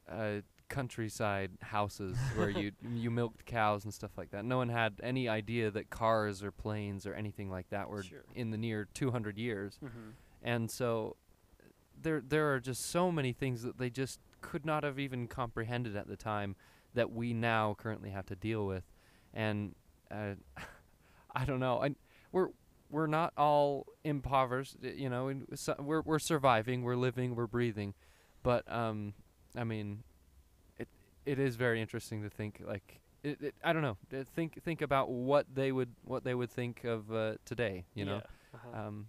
uh, 0.07 0.41
countryside 0.69 1.51
houses 1.61 2.17
where 2.35 2.49
you 2.49 2.71
you 2.93 3.09
milked 3.09 3.45
cows 3.45 3.83
and 3.83 3.93
stuff 3.93 4.11
like 4.17 4.29
that. 4.31 4.45
No 4.45 4.57
one 4.57 4.69
had 4.69 4.99
any 5.01 5.27
idea 5.27 5.71
that 5.71 5.89
cars 5.89 6.43
or 6.43 6.51
planes 6.51 7.05
or 7.07 7.13
anything 7.15 7.49
like 7.49 7.69
that 7.69 7.89
were 7.89 8.03
Sure. 8.03 8.23
in 8.35 8.51
the 8.51 8.57
near 8.57 8.85
200 8.93 9.37
years. 9.37 9.79
mm-hmm. 9.83 10.11
And 10.45 10.69
so 10.69 11.17
there 11.99 12.21
there 12.21 12.53
are 12.53 12.59
just 12.59 12.85
so 12.89 13.11
many 13.11 13.33
things 13.33 13.63
that 13.63 13.77
they 13.79 13.89
just 13.89 14.19
could 14.41 14.65
not 14.65 14.83
have 14.83 14.99
even 14.99 15.27
comprehended 15.27 15.95
at 15.95 16.07
the 16.07 16.15
time 16.15 16.55
that 16.93 17.11
we 17.11 17.33
now 17.33 17.75
currently 17.77 18.11
have 18.11 18.27
to 18.27 18.35
deal 18.35 18.65
with. 18.65 18.83
And 19.33 19.73
uh, 20.11 20.35
I 21.35 21.43
don't 21.45 21.59
know. 21.59 21.81
I 21.81 21.95
we're 22.31 22.49
we're 22.91 23.07
not 23.07 23.33
all 23.35 23.87
impoverished, 24.03 24.77
you 24.83 25.09
know, 25.09 25.27
and 25.29 25.47
so 25.55 25.75
we're 25.79 26.01
we're 26.01 26.19
surviving, 26.19 26.83
we're 26.83 26.95
living, 26.95 27.35
we're 27.35 27.47
breathing. 27.47 27.95
But 28.43 28.71
um 28.71 29.15
I 29.57 29.63
mean 29.63 30.03
it 30.77 30.87
it 31.25 31.39
is 31.39 31.55
very 31.55 31.81
interesting 31.81 32.21
to 32.21 32.29
think 32.29 32.61
like 32.65 33.01
it, 33.23 33.41
it, 33.41 33.55
I 33.63 33.73
don't 33.73 33.81
know. 33.81 33.97
Think 34.35 34.61
think 34.61 34.83
about 34.83 35.09
what 35.09 35.47
they 35.51 35.71
would 35.71 35.95
what 36.03 36.23
they 36.23 36.35
would 36.35 36.51
think 36.51 36.83
of 36.83 37.11
uh, 37.11 37.33
today, 37.45 37.85
you 37.95 38.05
know. 38.05 38.17
yeah. 38.17 38.59
uh-huh. 38.59 38.87
Um, 38.87 39.07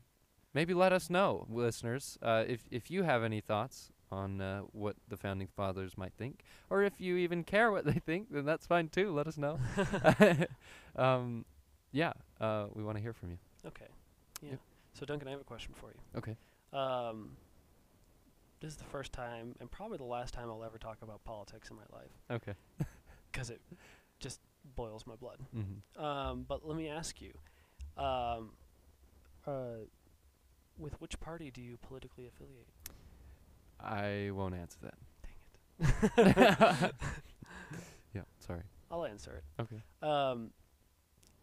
maybe 0.56 0.74
let 0.74 0.92
us 0.92 1.08
know, 1.10 1.46
listeners, 1.50 2.18
uh, 2.22 2.44
if 2.54 2.60
if 2.70 2.90
you 2.90 3.04
have 3.04 3.22
any 3.22 3.40
thoughts 3.40 3.92
on 4.10 4.40
uh, 4.40 4.60
what 4.72 4.96
the 5.08 5.16
founding 5.16 5.48
fathers 5.48 5.92
might 5.98 6.12
think, 6.18 6.42
or 6.70 6.82
if 6.82 7.00
you 7.00 7.16
even 7.16 7.44
care 7.44 7.70
what 7.70 7.84
they 7.90 8.00
think, 8.10 8.28
then 8.30 8.44
that's 8.44 8.66
fine 8.66 8.88
too. 8.88 9.12
Let 9.12 9.26
us 9.28 9.36
know. 9.36 9.58
um, 10.96 11.44
yeah, 11.92 12.12
uh, 12.40 12.66
we 12.74 12.82
want 12.82 12.96
to 12.98 13.02
hear 13.02 13.12
from 13.12 13.30
you. 13.30 13.38
okay 13.66 13.90
yeah 14.42 14.50
Yep. 14.50 14.60
so 14.98 15.06
duncan 15.06 15.28
i 15.28 15.30
have 15.30 15.40
a 15.40 15.44
question 15.54 15.72
for 15.80 15.88
you 15.94 16.00
Okay. 16.20 16.36
um 16.72 17.18
this 18.60 18.70
is 18.74 18.76
the 18.76 18.84
first 18.96 19.12
time 19.12 19.54
and 19.60 19.70
probably 19.70 19.96
the 19.98 20.04
last 20.18 20.34
time 20.34 20.50
i'll 20.50 20.64
ever 20.70 20.78
talk 20.78 20.98
about 21.02 21.24
politics 21.24 21.70
in 21.70 21.76
my 21.76 21.88
life 22.00 22.12
Okay. 22.30 22.54
because 23.32 23.48
it 23.50 23.60
just 24.20 24.40
boils 24.76 25.06
my 25.06 25.16
blood 25.16 25.38
Mm-hmm. 25.56 26.04
Um, 26.08 26.44
but 26.46 26.66
let 26.68 26.76
me 26.76 26.88
ask 27.00 27.12
you, 27.22 27.32
um, 27.96 28.52
uh, 29.46 29.86
with 30.78 31.00
which 31.00 31.18
party 31.20 31.50
do 31.50 31.60
you 31.60 31.76
politically 31.78 32.26
affiliate? 32.26 32.68
I 33.80 34.30
won't 34.32 34.54
answer 34.54 34.78
that. 34.82 36.16
Dang 36.16 36.82
it. 36.82 36.94
Yeah. 38.14 38.22
Sorry. 38.38 38.62
I'll 38.90 39.04
answer 39.04 39.32
it. 39.58 39.62
Okay. 39.62 39.82
Um, 40.00 40.50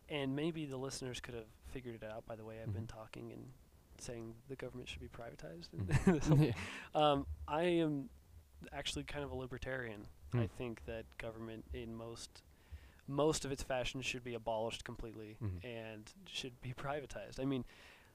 and 0.10 0.36
maybe 0.36 0.65
the 0.65 0.78
listeners 0.78 1.19
could 1.19 1.36
have 1.36 1.46
figured 1.72 1.93
it 1.96 2.04
out 2.04 2.26
by 2.26 2.36
the 2.36 2.43
way 2.43 2.56
I've 2.62 2.74
been 2.74 2.86
Mhm. 2.88 2.96
talking 2.96 3.32
and 3.32 3.52
saying 4.00 4.34
the 4.50 4.56
government 4.56 4.89
should 4.89 5.02
be 5.02 5.08
privatized. 5.08 5.69
Mhm. 5.69 6.46
Yeah. 6.48 6.54
um, 6.96 7.28
I 7.48 7.63
am 7.63 8.10
actually 8.72 9.04
kind 9.04 9.24
of 9.24 9.32
a 9.32 9.36
libertarian. 9.36 10.08
I 10.34 10.38
Hmm. 10.38 10.46
think 10.58 10.86
that 10.86 11.06
government 11.19 11.65
in 11.74 11.96
most 11.96 12.41
most 13.06 13.43
of 13.46 13.52
its 13.52 13.62
fashion 13.62 14.02
should 14.02 14.24
be 14.24 14.34
abolished 14.34 14.84
completely 14.86 15.38
Mhm. 15.43 15.63
and 15.63 16.12
should 16.26 16.60
be 16.62 16.74
privatized. 16.74 17.39
I 17.39 17.46
mean, 17.46 17.65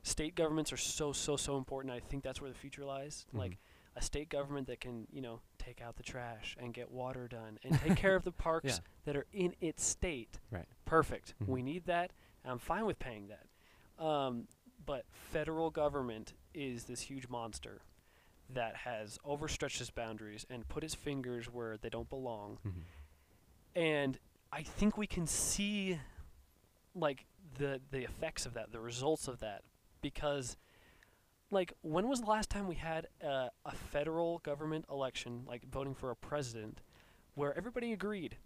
state 0.02 0.34
governments 0.34 0.72
are 0.72 0.76
so 0.76 1.12
so 1.12 1.36
so 1.36 1.56
important. 1.56 1.92
I 1.92 2.00
think 2.00 2.22
that's 2.22 2.40
where 2.40 2.50
the 2.50 2.56
future 2.58 2.84
lies. 2.84 3.26
Like 3.32 3.52
Mhm. 3.52 3.56
a 3.96 4.02
state 4.02 4.28
government 4.28 4.66
that 4.68 4.80
can, 4.80 5.06
you 5.10 5.20
know, 5.20 5.40
take 5.58 5.80
out 5.82 5.96
the 5.96 6.02
trash 6.02 6.56
and 6.60 6.72
get 6.72 6.90
water 6.90 7.26
done 7.28 7.58
and 7.64 7.78
take 7.80 7.96
care 7.96 8.14
of 8.14 8.24
the 8.24 8.32
parks 8.46 8.66
Yeah. 8.66 8.78
that 9.04 9.16
are 9.16 9.26
in 9.32 9.54
its 9.60 9.84
state. 9.84 10.38
Right. 10.50 10.68
Perfect. 10.84 11.34
Mhm. 11.40 11.46
We 11.48 11.62
need 11.62 11.84
that. 11.86 12.12
I'm 12.44 12.58
fine 12.58 12.86
with 12.86 12.98
paying 12.98 13.28
that. 13.28 13.46
Um, 14.02 14.46
but 14.86 15.04
federal 15.10 15.70
government 15.70 16.34
is 16.54 16.84
this 16.84 17.02
huge 17.02 17.28
monster 17.28 17.82
that 18.50 18.76
has 18.76 19.18
overstretched 19.24 19.80
its 19.80 19.90
boundaries 19.90 20.46
and 20.48 20.66
put 20.68 20.82
its 20.84 20.94
fingers 20.94 21.50
where 21.50 21.76
they 21.76 21.90
don't 21.90 22.08
belong. 22.08 22.58
Mhm. 22.64 22.82
And 23.74 24.18
I 24.50 24.62
think 24.62 24.96
we 24.96 25.06
can 25.06 25.26
see 25.26 26.00
like 26.94 27.26
the 27.58 27.80
the 27.90 28.04
effects 28.04 28.46
of 28.46 28.54
that, 28.54 28.72
the 28.72 28.80
results 28.80 29.28
of 29.28 29.40
that 29.40 29.64
because 30.00 30.56
like 31.50 31.72
when 31.82 32.08
was 32.08 32.20
the 32.20 32.26
last 32.26 32.50
time 32.50 32.66
we 32.68 32.74
had 32.74 33.06
uh, 33.24 33.48
a 33.64 33.72
federal 33.90 34.38
government 34.40 34.84
election 34.90 35.42
like 35.46 35.64
voting 35.70 35.94
for 35.94 36.10
a 36.10 36.16
president 36.16 36.80
where 37.34 37.56
everybody 37.56 37.92
agreed 37.92 38.36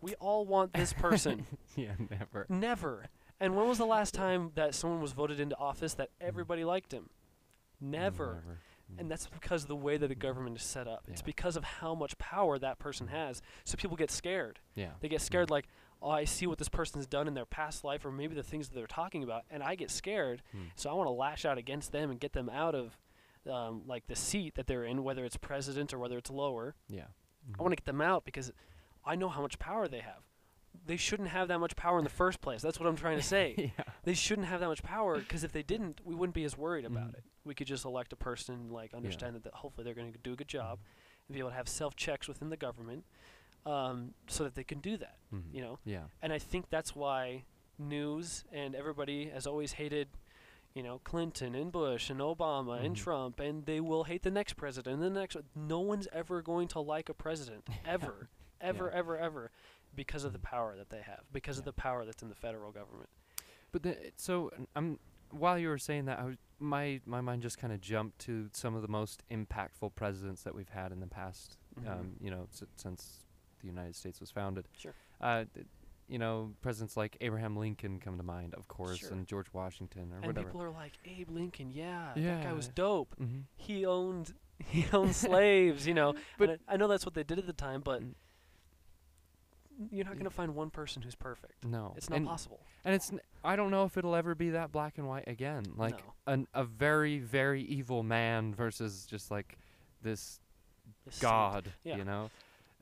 we 0.00 0.14
all 0.16 0.44
want 0.46 0.72
this 0.72 0.92
person 0.92 1.46
yeah. 1.76 1.92
Never. 2.10 2.46
never 2.48 3.06
and 3.38 3.54
when 3.56 3.68
was 3.68 3.78
the 3.78 3.86
last 3.86 4.14
time 4.14 4.50
that 4.54 4.74
someone 4.74 5.00
was 5.00 5.12
voted 5.12 5.38
into 5.40 5.56
office 5.58 5.94
that 5.94 6.10
everybody 6.20 6.64
liked 6.64 6.92
him 6.92 7.10
never 7.80 8.42
Never. 8.44 8.58
Mm. 8.92 9.00
and 9.00 9.10
that's 9.10 9.26
because 9.28 9.62
of 9.62 9.68
the 9.68 9.76
way 9.76 9.96
that 9.96 10.08
the 10.08 10.14
government 10.16 10.56
is 10.56 10.64
set 10.64 10.88
up. 10.88 11.04
It's 11.06 11.22
because 11.22 11.56
of 11.56 11.62
how 11.62 11.94
much 11.94 12.18
power 12.18 12.58
that 12.58 12.80
person 12.80 13.06
has. 13.06 13.40
So 13.64 13.76
people 13.76 13.96
get 13.96 14.10
scared. 14.10 14.58
yeah. 14.74 14.90
They 15.00 15.08
get 15.08 15.20
scared 15.20 15.48
like, 15.48 15.68
oh, 16.02 16.10
I 16.10 16.24
see 16.24 16.46
what 16.46 16.58
this 16.58 16.68
person's 16.68 17.06
done 17.06 17.28
in 17.28 17.34
their 17.34 17.44
past 17.44 17.84
life 17.84 18.04
or 18.04 18.10
maybe 18.10 18.34
the 18.34 18.42
things 18.42 18.68
that 18.68 18.74
they're 18.74 18.86
talking 18.86 19.22
about, 19.22 19.42
and 19.50 19.62
I 19.62 19.74
get 19.74 19.90
scared. 19.90 20.42
Mm. 20.56 20.70
So 20.76 20.88
I 20.90 20.94
want 20.94 21.06
to 21.08 21.12
lash 21.12 21.44
out 21.44 21.58
against 21.58 21.92
them 21.92 22.10
and 22.10 22.18
get 22.18 22.32
them 22.32 22.48
out 22.48 22.74
of 22.74 22.96
um, 23.50 23.82
like 23.86 24.06
the 24.06 24.16
seat 24.16 24.54
that 24.54 24.66
they're 24.66 24.84
in, 24.84 25.02
whether 25.04 25.24
it's 25.24 25.36
president 25.36 25.92
or 25.94 25.98
whether 25.98 26.16
it's 26.18 26.30
lower. 26.30 26.74
Yeah. 26.88 27.04
I 27.58 27.62
want 27.62 27.72
to 27.72 27.76
get 27.76 27.86
them 27.86 28.00
out 28.00 28.24
because 28.24 28.52
I 29.04 29.14
know 29.16 29.28
how 29.28 29.40
much 29.42 29.58
power 29.58 29.88
they 29.88 30.00
have. 30.00 30.22
They 30.86 30.96
shouldn't 30.96 31.30
have 31.30 31.48
that 31.48 31.58
much 31.58 31.74
power 31.74 31.98
in 31.98 32.04
the 32.04 32.10
first 32.10 32.40
place. 32.40 32.62
That's 32.62 32.78
what 32.78 32.88
I'm 32.88 32.96
trying 32.96 33.16
to 33.18 33.22
say. 33.24 33.54
yeah. 33.78 33.84
they 34.04 34.14
shouldn't 34.14 34.46
have 34.46 34.60
that 34.60 34.68
much 34.68 34.82
power 34.82 35.18
because 35.18 35.42
if 35.42 35.52
they 35.52 35.62
didn't, 35.62 36.00
we 36.04 36.14
wouldn't 36.14 36.34
be 36.34 36.44
as 36.44 36.56
worried 36.56 36.84
about 36.84 37.08
Mhm. 37.12 37.14
it. 37.14 37.24
We 37.44 37.54
could 37.54 37.66
just 37.66 37.84
elect 37.86 38.12
a 38.12 38.16
person, 38.16 38.68
like 38.70 38.92
understand 38.94 39.34
that, 39.34 39.44
that 39.44 39.54
hopefully 39.54 39.84
they're 39.84 39.94
going 39.94 40.12
to 40.12 40.18
do 40.18 40.34
a 40.34 40.36
good 40.36 40.48
job, 40.48 40.78
and 41.26 41.34
be 41.34 41.40
able 41.40 41.50
to 41.50 41.56
have 41.56 41.68
self 41.68 41.96
checks 41.96 42.28
within 42.28 42.50
the 42.50 42.56
government, 42.56 43.04
um, 43.66 44.14
so 44.26 44.44
that 44.44 44.54
they 44.54 44.64
can 44.64 44.80
do 44.80 44.96
that. 44.96 45.16
Mhm. 45.32 45.52
You 45.54 45.60
know, 45.62 45.78
Yeah. 45.84 46.04
and 46.22 46.32
I 46.32 46.38
think 46.38 46.70
that's 46.70 46.94
why 46.94 47.44
news 47.78 48.44
and 48.52 48.74
everybody 48.74 49.28
has 49.30 49.46
always 49.46 49.72
hated, 49.72 50.08
you 50.74 50.82
know, 50.82 50.98
Clinton 51.00 51.54
and 51.54 51.72
Bush 51.72 52.10
and 52.10 52.20
Obama 52.20 52.82
and 52.84 52.94
Mhm. 52.96 52.98
Trump, 53.00 53.40
and 53.40 53.64
they 53.66 53.80
will 53.80 54.04
hate 54.04 54.22
the 54.22 54.30
next 54.30 54.54
president 54.54 54.94
and 54.94 55.02
the 55.02 55.20
next. 55.20 55.34
one. 55.34 55.48
No 55.54 55.80
one's 55.80 56.06
ever 56.12 56.42
going 56.42 56.68
to 56.68 56.80
like 56.80 57.08
a 57.08 57.14
president 57.14 57.66
ever, 57.84 58.28
ever, 58.60 58.86
Yeah. 58.86 58.98
ever, 58.98 59.16
ever, 59.18 59.50
because 59.94 60.24
of 60.24 60.32
the 60.32 60.38
Mhm. 60.38 60.42
power 60.42 60.76
that 60.76 60.90
they 60.90 61.02
have, 61.02 61.24
because 61.32 61.58
of 61.58 61.64
the 61.64 61.72
power 61.72 62.04
that's 62.04 62.22
in 62.22 62.28
the 62.28 62.34
federal 62.34 62.72
government. 62.72 63.08
But 63.72 63.82
the, 63.82 64.12
so 64.16 64.50
I'm 64.74 64.98
while 65.30 65.56
you 65.56 65.68
were 65.68 65.78
saying 65.78 66.06
that, 66.06 66.18
I 66.18 66.24
was, 66.24 66.36
my 66.58 67.00
my 67.06 67.20
mind 67.20 67.40
just 67.42 67.56
kind 67.56 67.72
of 67.72 67.80
jumped 67.80 68.18
to 68.20 68.50
some 68.52 68.74
of 68.74 68.82
the 68.82 68.88
most 68.88 69.22
impactful 69.30 69.94
presidents 69.94 70.42
that 70.42 70.54
we've 70.56 70.68
had 70.70 70.90
in 70.92 70.98
the 71.00 71.06
past. 71.06 71.56
Mhm. 71.76 71.88
Um, 71.88 72.16
you 72.20 72.30
know, 72.32 72.48
s- 72.50 72.64
since 72.74 73.24
the 73.60 73.66
United 73.68 73.94
States 73.96 74.20
was 74.20 74.30
founded. 74.30 74.66
Sure. 74.76 74.94
Uh, 75.20 75.44
th- 75.54 75.66
you 76.08 76.18
know, 76.18 76.52
presidents 76.60 76.96
like 76.96 77.16
Abraham 77.20 77.56
Lincoln 77.56 78.00
come 78.00 78.16
to 78.16 78.22
mind, 78.24 78.54
of 78.54 78.66
course, 78.66 78.98
Sure. 78.98 79.12
and 79.12 79.26
George 79.28 79.46
Washington 79.52 80.10
or 80.12 80.16
And 80.16 80.26
whatever. 80.26 80.46
people 80.48 80.62
are 80.62 80.70
like, 80.70 80.92
Abe 81.04 81.30
Lincoln, 81.30 81.70
yeah, 81.70 82.12
that 82.16 82.42
guy 82.42 82.52
was 82.52 82.66
dope. 82.68 83.14
mm-hmm. 83.20 83.40
He 83.56 83.86
owned 83.86 84.34
he 84.66 84.86
owned 84.92 85.14
slaves, 85.14 85.86
you 85.86 85.94
know. 85.94 86.14
But- 86.38 86.58
I, 86.68 86.74
I 86.74 86.76
know 86.76 86.88
that's 86.88 87.06
what 87.06 87.14
they 87.14 87.22
did 87.22 87.38
at 87.38 87.46
the 87.46 87.52
time, 87.52 87.80
but 87.82 88.02
Mm. 88.02 88.14
you're 89.90 90.04
not 90.04 90.10
Yeah. 90.10 90.14
going 90.14 90.24
to 90.24 90.30
find 90.30 90.54
one 90.54 90.70
person 90.70 91.00
who's 91.02 91.14
perfect. 91.14 91.64
No, 91.64 91.94
It's 91.96 92.10
not 92.10 92.16
and, 92.16 92.26
possible. 92.26 92.60
and 92.84 92.94
it's 92.94 93.12
n- 93.12 93.20
I 93.44 93.56
don't 93.56 93.70
know 93.70 93.84
if 93.84 93.96
it'll 93.96 94.14
ever 94.14 94.34
be 94.34 94.50
that 94.50 94.72
black 94.72 94.98
and 94.98 95.08
white 95.08 95.26
again. 95.28 95.64
Like 95.76 95.98
no. 96.26 96.32
an 96.32 96.46
a 96.52 96.64
very 96.64 97.18
very 97.18 97.62
evil 97.62 98.02
man 98.02 98.54
versus 98.54 99.06
just 99.06 99.30
like 99.30 99.56
this 100.02 100.40
saint. 101.08 101.22
god. 101.22 101.72
Yeah. 101.84 101.96
You 101.96 102.04
know. 102.04 102.30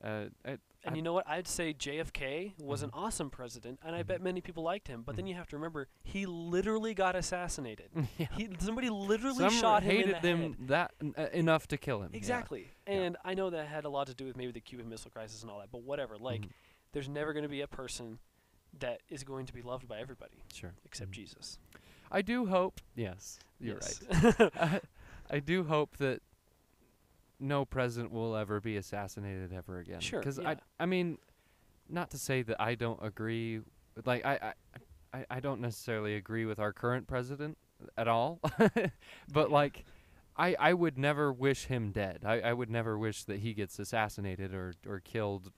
Uh, 0.03 0.25
I, 0.45 0.57
And 0.83 0.93
I- 0.93 0.95
you 0.95 1.01
know 1.01 1.11
what? 1.13 1.27
I'd 1.27 1.47
say 1.47 1.73
JFK 1.73 2.53
was 2.57 2.83
an 2.83 2.91
Mhm. 2.91 2.97
awesome 2.97 3.29
president, 3.29 3.79
and 3.83 3.95
I 3.95 4.03
bet 4.03 4.21
many 4.21 4.39
people 4.39 4.63
liked 4.63 4.87
him. 4.87 5.03
But 5.03 5.15
then 5.17 5.25
Mhm. 5.25 5.29
you 5.29 5.35
have 5.35 5.47
to 5.49 5.57
remember, 5.57 5.89
he 6.03 6.25
literally 6.25 6.93
got 6.93 7.15
assassinated. 7.17 7.91
yeah. 8.17 8.27
He 8.37 8.49
somebody 8.59 8.89
literally 8.89 9.39
Some 9.49 9.53
shot 9.53 9.83
him 9.83 9.91
hated 9.91 10.05
in 10.09 10.21
the 10.21 10.27
them 10.27 10.41
head. 10.53 10.67
that 10.69 10.91
uh, 11.17 11.27
enough 11.33 11.67
to 11.67 11.77
kill 11.77 12.01
him. 12.01 12.11
Exactly. 12.13 12.71
Yeah. 12.87 12.93
And 12.93 13.17
I 13.25 13.33
know 13.33 13.49
that 13.49 13.67
had 13.67 13.83
a 13.85 13.89
lot 13.89 14.07
to 14.07 14.13
do 14.15 14.25
with 14.25 14.37
maybe 14.37 14.51
the 14.53 14.61
Cuban 14.61 14.87
Missile 14.87 15.11
Crisis 15.11 15.41
and 15.41 15.51
all 15.51 15.59
that, 15.59 15.69
but 15.71 15.83
whatever. 15.83 16.17
Like, 16.17 16.41
Mhm. 16.41 16.49
there's 16.93 17.09
never 17.09 17.33
going 17.33 17.43
to 17.43 17.49
be 17.49 17.61
a 17.61 17.67
person 17.67 18.19
that 18.79 19.01
is 19.09 19.23
going 19.23 19.47
to 19.47 19.53
be 19.53 19.61
loved 19.61 19.87
by 19.87 19.99
everybody 19.99 20.43
Sure. 20.53 20.75
except 20.85 21.11
Mhm. 21.11 21.15
Jesus. 21.15 21.59
I 22.11 22.21
do 22.21 22.45
hope. 22.47 22.79
Yes, 22.95 23.39
you're 23.59 23.75
Yes. 23.75 24.01
right. 24.09 24.51
I, 24.55 24.81
I 25.29 25.39
do 25.39 25.63
hope 25.65 25.97
that 25.97 26.21
no 27.39 27.65
president 27.65 28.11
will 28.11 28.35
ever 28.35 28.59
be 28.59 28.77
assassinated 28.77 29.53
ever 29.53 29.79
again. 29.79 29.99
Sure, 29.99 30.19
Because 30.19 30.39
yeah. 30.39 30.49
I, 30.49 30.55
I 30.79 30.85
mean, 30.85 31.17
not 31.89 32.11
to 32.11 32.17
say 32.17 32.41
that 32.43 32.61
I 32.61 32.75
don't 32.75 32.99
agree. 33.03 33.59
with- 33.95 34.05
Like 34.07 34.25
I, 34.25 34.53
I, 35.13 35.25
I, 35.29 35.39
don't 35.39 35.61
necessarily 35.61 36.15
agree 36.15 36.45
with 36.45 36.59
our 36.59 36.71
current 36.73 37.07
president 37.07 37.57
at 37.97 38.07
all, 38.07 38.39
but 39.33 39.51
like. 39.51 39.85
I, 40.37 40.55
I 40.57 40.73
would 40.73 40.97
never 40.97 41.33
wish 41.33 41.65
him 41.65 41.91
dead. 41.91 42.19
I, 42.25 42.39
I 42.39 42.53
would 42.53 42.69
never 42.69 42.97
wish 42.97 43.25
that 43.25 43.39
he 43.39 43.53
gets 43.53 43.77
assassinated 43.77 44.53
or, 44.53 44.71
or 44.87 45.01
killed. 45.01 45.51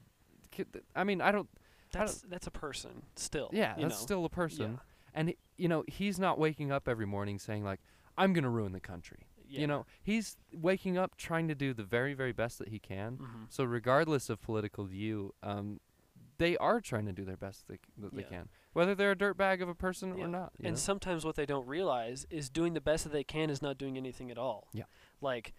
I 0.96 1.04
mean, 1.04 1.22
I 1.22 1.32
don't. 1.32 1.48
I 1.94 2.00
don't- 2.00 2.08
That's 2.08 2.22
that's 2.22 2.48
a 2.48 2.52
person 2.52 3.04
still. 3.16 3.52
Yeah, 3.54 3.76
that's 3.78 3.82
know? 3.82 3.90
still 3.90 4.26
a 4.26 4.30
person. 4.30 4.72
Yeah. 4.72 4.78
And 5.14 5.34
you 5.56 5.68
know, 5.68 5.84
he's 5.88 6.18
not 6.20 6.40
waking 6.40 6.72
up 6.72 6.88
every 6.88 7.06
morning 7.06 7.38
saying 7.38 7.64
like, 7.64 7.80
"I'm 8.18 8.34
gonna 8.34 8.50
ruin 8.50 8.72
the 8.72 8.80
country." 8.80 9.28
Yeah. 9.52 9.62
You 9.62 9.68
know, 9.68 9.86
he's 10.02 10.38
waking 10.54 10.98
up 10.98 11.16
trying 11.18 11.48
to 11.50 11.56
do 11.56 11.74
the 11.74 11.84
very, 11.84 12.14
very 12.14 12.32
best 12.32 12.58
that 12.60 12.70
he 12.70 12.80
can. 12.80 13.18
Mhm. 13.18 13.46
So 13.50 13.64
regardless 13.64 14.30
of 14.30 14.42
political 14.42 14.86
view, 14.86 15.34
um, 15.44 15.80
they 16.38 16.58
are 16.58 16.80
trying 16.82 17.06
to 17.06 17.12
do 17.12 17.24
their 17.26 17.38
best 17.38 17.68
they, 17.68 17.76
c- 17.76 17.82
that 18.00 18.16
they 18.16 18.24
can, 18.24 18.50
whether 18.74 18.96
they're 18.96 19.12
a 19.12 19.16
dirtbag 19.16 19.62
of 19.62 19.70
a 19.70 19.76
person 19.76 20.18
Yeah. 20.18 20.24
or 20.24 20.28
not. 20.28 20.54
And 20.64 20.72
know? 20.72 20.76
sometimes 20.76 21.24
what 21.24 21.36
they 21.36 21.46
don't 21.46 21.68
realize 21.68 22.26
is 22.30 22.50
doing 22.50 22.74
the 22.74 22.82
best 22.82 23.04
that 23.04 23.12
they 23.14 23.24
can 23.24 23.50
is 23.52 23.62
not 23.62 23.78
doing 23.78 23.96
anything 23.98 24.32
at 24.32 24.38
all. 24.40 24.70
Yeah. 24.74 24.86
Like, 25.20 25.54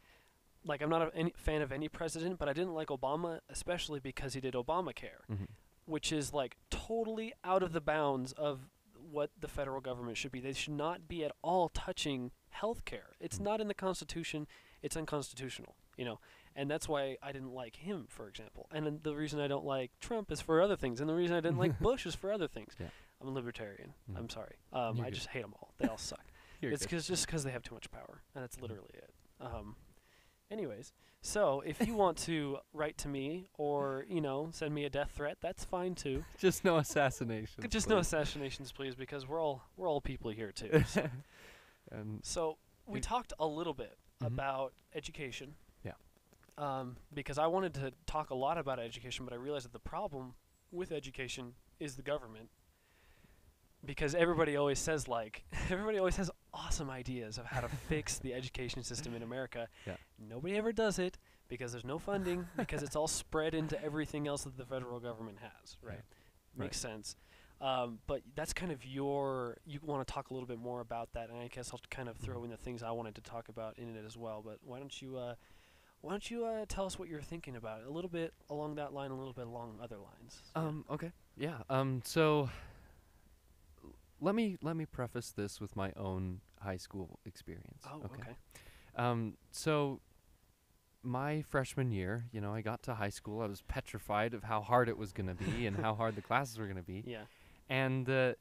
like 0.65 0.81
I'm 0.83 0.89
not 0.91 1.03
a 1.03 1.15
any 1.17 1.33
fan 1.37 1.61
of 1.63 1.71
any 1.71 1.89
president, 1.89 2.39
but 2.39 2.49
I 2.49 2.53
didn't 2.53 2.75
like 2.75 2.89
Obama, 2.89 3.41
especially 3.49 4.01
because 4.01 4.35
he 4.35 4.41
did 4.41 4.55
Obamacare, 4.55 5.25
Mhm. 5.31 5.49
which 5.85 6.11
is 6.13 6.33
like 6.33 6.57
totally 6.71 7.33
out 7.45 7.63
of 7.63 7.73
the 7.73 7.81
bounds 7.81 8.33
of 8.33 8.69
what 9.13 9.31
the 9.39 9.49
federal 9.49 9.81
government 9.81 10.17
should 10.17 10.33
be. 10.33 10.41
They 10.41 10.53
should 10.53 10.73
not 10.73 11.07
be 11.07 11.25
at 11.25 11.33
all 11.43 11.69
touching 11.69 12.31
health 12.51 12.85
care. 12.85 13.11
It's 13.21 13.39
not 13.39 13.61
in 13.61 13.69
the 13.69 13.75
Constitution. 13.75 14.47
It's 14.83 14.97
unconstitutional, 14.97 15.77
you 15.97 16.05
know. 16.05 16.19
And 16.55 16.71
that's 16.71 16.89
why 16.89 17.17
I 17.23 17.33
didn't 17.33 17.53
like 17.53 17.77
him, 17.77 18.07
for 18.09 18.29
example. 18.29 18.69
And 18.73 19.03
the 19.03 19.15
reason 19.15 19.41
I 19.41 19.49
don't 19.49 19.65
like 19.65 19.91
Trump 20.01 20.31
is 20.33 20.41
for 20.41 20.61
other 20.61 20.77
things. 20.77 21.01
And 21.01 21.09
the 21.09 21.15
reason 21.15 21.37
I 21.37 21.41
didn't 21.41 21.59
like 21.59 21.79
Bush 21.81 22.05
is 22.07 22.15
for 22.15 22.33
other 22.33 22.49
things. 22.49 22.75
Yeah. 22.79 22.89
I'm 23.21 23.29
a 23.29 23.31
libertarian. 23.31 23.95
Mhm. 24.11 24.19
I'm 24.19 24.29
sorry. 24.29 24.57
Um, 24.73 25.01
I 25.01 25.05
good. 25.05 25.15
just 25.15 25.29
hate 25.29 25.43
them 25.43 25.55
all. 25.55 25.73
They 25.79 25.89
all 25.89 25.99
suck. 25.99 26.25
It's 26.65 26.87
cause, 26.87 27.09
just 27.09 27.27
because 27.27 27.43
they 27.43 27.51
have 27.51 27.65
too 27.65 27.75
much 27.75 27.91
power. 27.91 28.23
And 28.37 28.45
that's 28.45 28.61
literally 28.61 28.93
it. 28.95 29.11
Um, 29.41 29.75
anyways, 30.49 30.93
so 31.25 31.63
if 31.65 31.87
you 31.87 31.95
want 31.95 32.19
to 32.19 32.59
write 32.73 32.99
to 32.99 33.09
me 33.09 33.49
or, 33.55 34.05
you 34.09 34.21
know, 34.21 34.49
send 34.53 34.75
me 34.75 34.85
a 34.85 34.91
death 34.91 35.13
threat, 35.15 35.39
that's 35.41 35.65
fine 35.65 35.95
too. 35.95 36.25
just 36.39 36.65
no 36.65 36.77
assassination. 36.79 37.65
Just 37.69 37.89
no 37.89 37.99
assassinations, 37.99 38.73
please, 38.73 38.95
because 38.97 39.27
we're 39.27 39.41
all 39.41 39.63
we're 39.77 39.89
all 39.89 40.01
people 40.01 40.31
here 40.33 40.53
too. 40.53 40.83
So, 40.93 41.09
and 41.93 42.21
so 42.25 42.59
we 42.87 43.01
talked 43.01 43.33
a 43.39 43.47
little 43.47 43.75
bit 43.75 43.97
Mhm. 44.21 44.27
about 44.27 44.73
education. 44.95 45.55
Yeah. 45.85 45.93
Um, 46.59 46.97
because 47.15 47.39
I 47.39 47.47
wanted 47.47 47.75
to 47.75 47.93
talk 48.07 48.31
a 48.31 48.35
lot 48.35 48.59
about 48.59 48.79
education, 48.79 49.25
but 49.25 49.33
I 49.33 49.37
realized 49.37 49.65
that 49.67 49.73
the 49.73 49.79
problem 49.79 50.35
with 50.71 50.91
education 50.93 51.55
is 51.81 51.97
the 51.97 52.03
government. 52.03 52.49
Because 53.85 54.15
everybody 54.15 54.57
always 54.57 54.79
says 54.79 55.07
like 55.09 55.45
everybody 55.71 55.99
always 55.99 56.17
has 56.17 56.31
awesome 56.55 56.91
ideas 56.91 57.39
of 57.39 57.47
how 57.47 57.61
to 57.61 57.69
fix 57.89 58.19
the 58.19 58.35
education 58.35 58.83
system 58.83 59.15
in 59.15 59.23
America. 59.23 59.69
Yeah. 59.87 59.95
Nobody 60.19 60.57
ever 60.57 60.73
does 60.73 60.99
it 60.99 61.19
because 61.49 61.73
there's 61.73 61.85
no 61.85 61.99
funding 61.99 62.47
because 62.57 62.83
it's 62.83 62.95
all 62.95 63.09
spread 63.09 63.55
into 63.55 63.83
everything 63.83 64.29
else 64.29 64.45
that 64.45 64.57
the 64.57 64.65
federal 64.65 65.01
government 65.01 65.39
has, 65.41 65.77
right? 65.83 65.95
Right. 65.95 66.03
Makes 66.57 66.79
sense. 66.79 67.17
Um, 67.61 67.99
but 68.07 68.23
that's 68.35 68.53
kind 68.53 68.73
of 68.73 68.85
your. 68.85 69.57
You 69.65 69.81
want 69.83 70.07
to 70.07 70.13
talk 70.13 70.31
a 70.31 70.35
little 70.35 70.47
bit 70.49 70.59
more 70.59 70.81
about 70.81 71.13
that, 71.15 71.31
and 71.31 71.39
I 71.39 71.49
guess 71.49 71.71
I'll 71.73 71.81
kind 71.91 72.09
of 72.09 72.17
throw 72.17 72.43
in 72.45 72.51
the 72.51 72.57
things 72.57 72.83
I 72.83 72.91
wanted 72.91 73.15
to 73.17 73.21
talk 73.23 73.49
about 73.49 73.79
in 73.79 73.95
it 73.97 74.05
as 74.05 74.17
well. 74.17 74.43
But 74.45 74.59
why 74.65 74.79
don't 74.79 75.01
you, 75.01 75.17
uh, 75.17 75.35
why 76.01 76.11
don't 76.11 76.29
you 76.31 76.45
uh, 76.45 76.65
tell 76.69 76.87
us 76.87 76.99
what 76.99 77.09
you're 77.09 77.21
thinking 77.23 77.55
about? 77.57 77.85
A 77.85 77.91
little 77.91 78.11
bit 78.11 78.35
along 78.51 78.75
that 78.77 78.93
line, 78.93 79.11
a 79.13 79.17
little 79.17 79.33
bit 79.33 79.47
along 79.47 79.79
other 79.83 79.97
lines. 79.99 80.43
Yeah. 80.57 80.63
Um. 80.63 80.85
Okay. 80.91 81.13
Yeah. 81.37 81.59
Um. 81.71 82.03
So. 82.05 82.51
Let 84.23 84.35
me 84.35 84.57
let 84.63 84.77
me 84.77 84.87
preface 84.87 85.31
this 85.31 85.61
with 85.61 85.75
my 85.77 85.93
own 85.97 86.41
high 86.61 86.77
school 86.77 87.19
experience. 87.27 87.83
oh, 87.93 88.03
okay. 88.05 88.37
Um. 88.97 89.35
So. 89.51 90.01
My 91.05 91.43
freshman 91.43 91.91
year, 91.91 92.27
you 92.31 92.41
know, 92.41 92.55
I 92.55 92.61
got 92.61 92.85
to 92.85 92.95
high 92.95 93.09
school. 93.09 93.41
I 93.43 93.47
was 93.47 93.61
petrified 93.63 94.35
of 94.35 94.45
how 94.45 94.61
hard 94.61 94.89
it 94.89 94.97
was 94.97 95.13
gonna 95.13 95.35
be 95.35 95.67
and 95.67 95.77
how 95.77 95.97
hard 95.97 96.15
the 96.15 96.23
classes 96.29 96.61
were 96.61 96.69
gonna 96.69 96.81
be. 96.85 97.03
Yeah. 97.05 97.23
And 97.69 98.09
uh, 98.09 98.35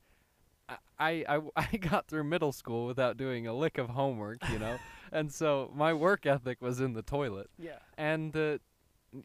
I, 0.99 1.25
I 1.27 1.41
I 1.55 1.77
got 1.77 2.07
through 2.07 2.25
middle 2.25 2.51
school 2.51 2.85
without 2.85 3.17
doing 3.17 3.47
a 3.47 3.53
lick 3.53 3.79
of 3.79 3.89
homework, 3.89 4.47
you 4.51 4.59
know, 4.59 4.77
and 5.11 5.31
so 5.31 5.71
my 5.73 5.93
work 5.93 6.27
ethic 6.27 6.61
was 6.61 6.79
in 6.79 6.93
the 6.93 7.01
toilet. 7.01 7.49
Yeah. 7.57 7.79
And 7.97 8.35
uh, 8.37 8.59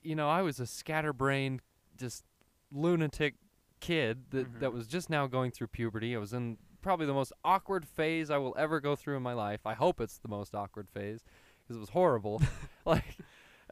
you 0.02 0.14
know, 0.14 0.30
I 0.30 0.42
was 0.42 0.58
a 0.58 0.66
scatterbrained, 0.66 1.60
just 1.96 2.24
lunatic 2.72 3.34
kid 3.80 4.30
that 4.30 4.60
that 4.60 4.70
Mhm. 4.70 4.74
was 4.74 4.86
just 4.86 5.10
now 5.10 5.26
going 5.26 5.50
through 5.50 5.68
puberty. 5.68 6.14
I 6.16 6.18
was 6.18 6.32
in 6.32 6.58
probably 6.82 7.06
the 7.06 7.14
most 7.14 7.32
awkward 7.44 7.86
phase 7.86 8.30
I 8.30 8.38
will 8.38 8.54
ever 8.58 8.80
go 8.80 8.94
through 8.96 9.16
in 9.16 9.22
my 9.22 9.32
life. 9.32 9.66
I 9.66 9.74
hope 9.74 10.00
it's 10.00 10.18
the 10.18 10.28
most 10.28 10.54
awkward 10.54 10.88
phase 10.88 11.24
because 11.62 11.76
it 11.76 11.80
was 11.80 11.90
horrible. 11.90 12.40
like, 12.86 13.16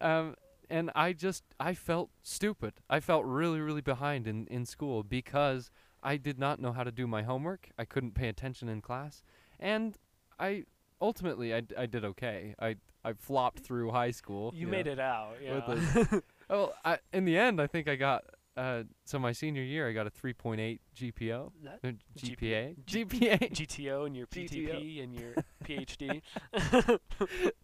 um, 0.01 0.35
and 0.71 0.91
I 0.95 1.13
just 1.13 1.45
I 1.61 1.75
felt 1.75 2.11
stupid. 2.23 2.75
I 2.91 3.01
felt 3.01 3.25
really 3.25 3.61
really 3.61 3.81
behind 3.83 4.27
in 4.27 4.47
in 4.49 4.67
school 4.67 5.03
because 5.03 5.71
I 6.03 6.17
did 6.17 6.39
not 6.39 6.61
know 6.61 6.73
how 6.73 6.85
to 6.85 6.93
do 6.93 7.07
my 7.07 7.23
homework. 7.23 7.71
I 7.79 7.85
couldn't 7.85 8.13
pay 8.15 8.29
attention 8.29 8.69
in 8.69 8.81
class, 8.83 9.23
and 9.59 9.97
I 10.39 10.65
ultimately 11.01 11.55
I, 11.55 11.61
d- 11.61 11.75
I 11.77 11.87
did 11.87 12.05
okay. 12.05 12.55
I 12.59 12.77
I 13.05 13.13
flopped 13.13 13.61
through 13.61 13.91
high 13.91 14.11
school. 14.11 14.53
You 14.57 14.67
made 14.67 14.87
it 14.87 14.99
out. 14.99 15.37
Yeah. 15.43 16.21
Oh, 16.51 16.73
I, 16.85 16.99
in 17.13 17.25
the 17.27 17.37
end, 17.39 17.61
I 17.61 17.67
think 17.67 17.87
I 17.89 17.97
got. 17.97 18.25
Uh, 18.57 18.85
so 19.05 19.19
my 19.19 19.33
senior 19.33 19.63
year, 19.63 19.89
I 19.89 19.93
got 19.93 20.07
a 20.07 20.11
3.8 20.11 20.79
GPO. 20.97 21.53
Uh, 21.67 21.89
GPA. 22.17 22.77
GPA. 22.85 23.53
GTO 23.53 24.07
and 24.07 24.17
your. 24.17 24.27
PTP 24.29 25.03
and 25.03 25.15
your 25.15 25.35
PhD. 25.65 26.23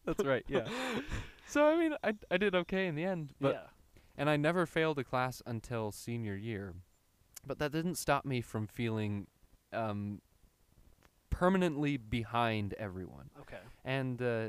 That's 0.04 0.24
right. 0.24 0.44
Yeah. 0.48 0.66
So 1.46 1.66
I 1.66 1.76
mean, 1.76 1.96
I 2.04 2.14
I 2.30 2.36
did 2.36 2.54
okay 2.54 2.86
in 2.86 2.94
the 2.94 3.02
end, 3.02 3.32
but 3.40 3.54
yeah. 3.54 3.60
and 4.16 4.30
I 4.30 4.36
never 4.36 4.66
failed 4.66 5.00
a 5.00 5.04
class 5.04 5.42
until 5.44 5.90
senior 5.90 6.36
year. 6.36 6.74
But 7.44 7.58
that 7.58 7.72
didn't 7.72 7.96
stop 7.96 8.24
me 8.24 8.40
from 8.40 8.68
feeling 8.68 9.26
um, 9.72 10.20
permanently 11.28 11.96
behind 11.96 12.74
everyone. 12.74 13.30
Okay. 13.40 13.58
And 13.84 14.22
uh, 14.22 14.48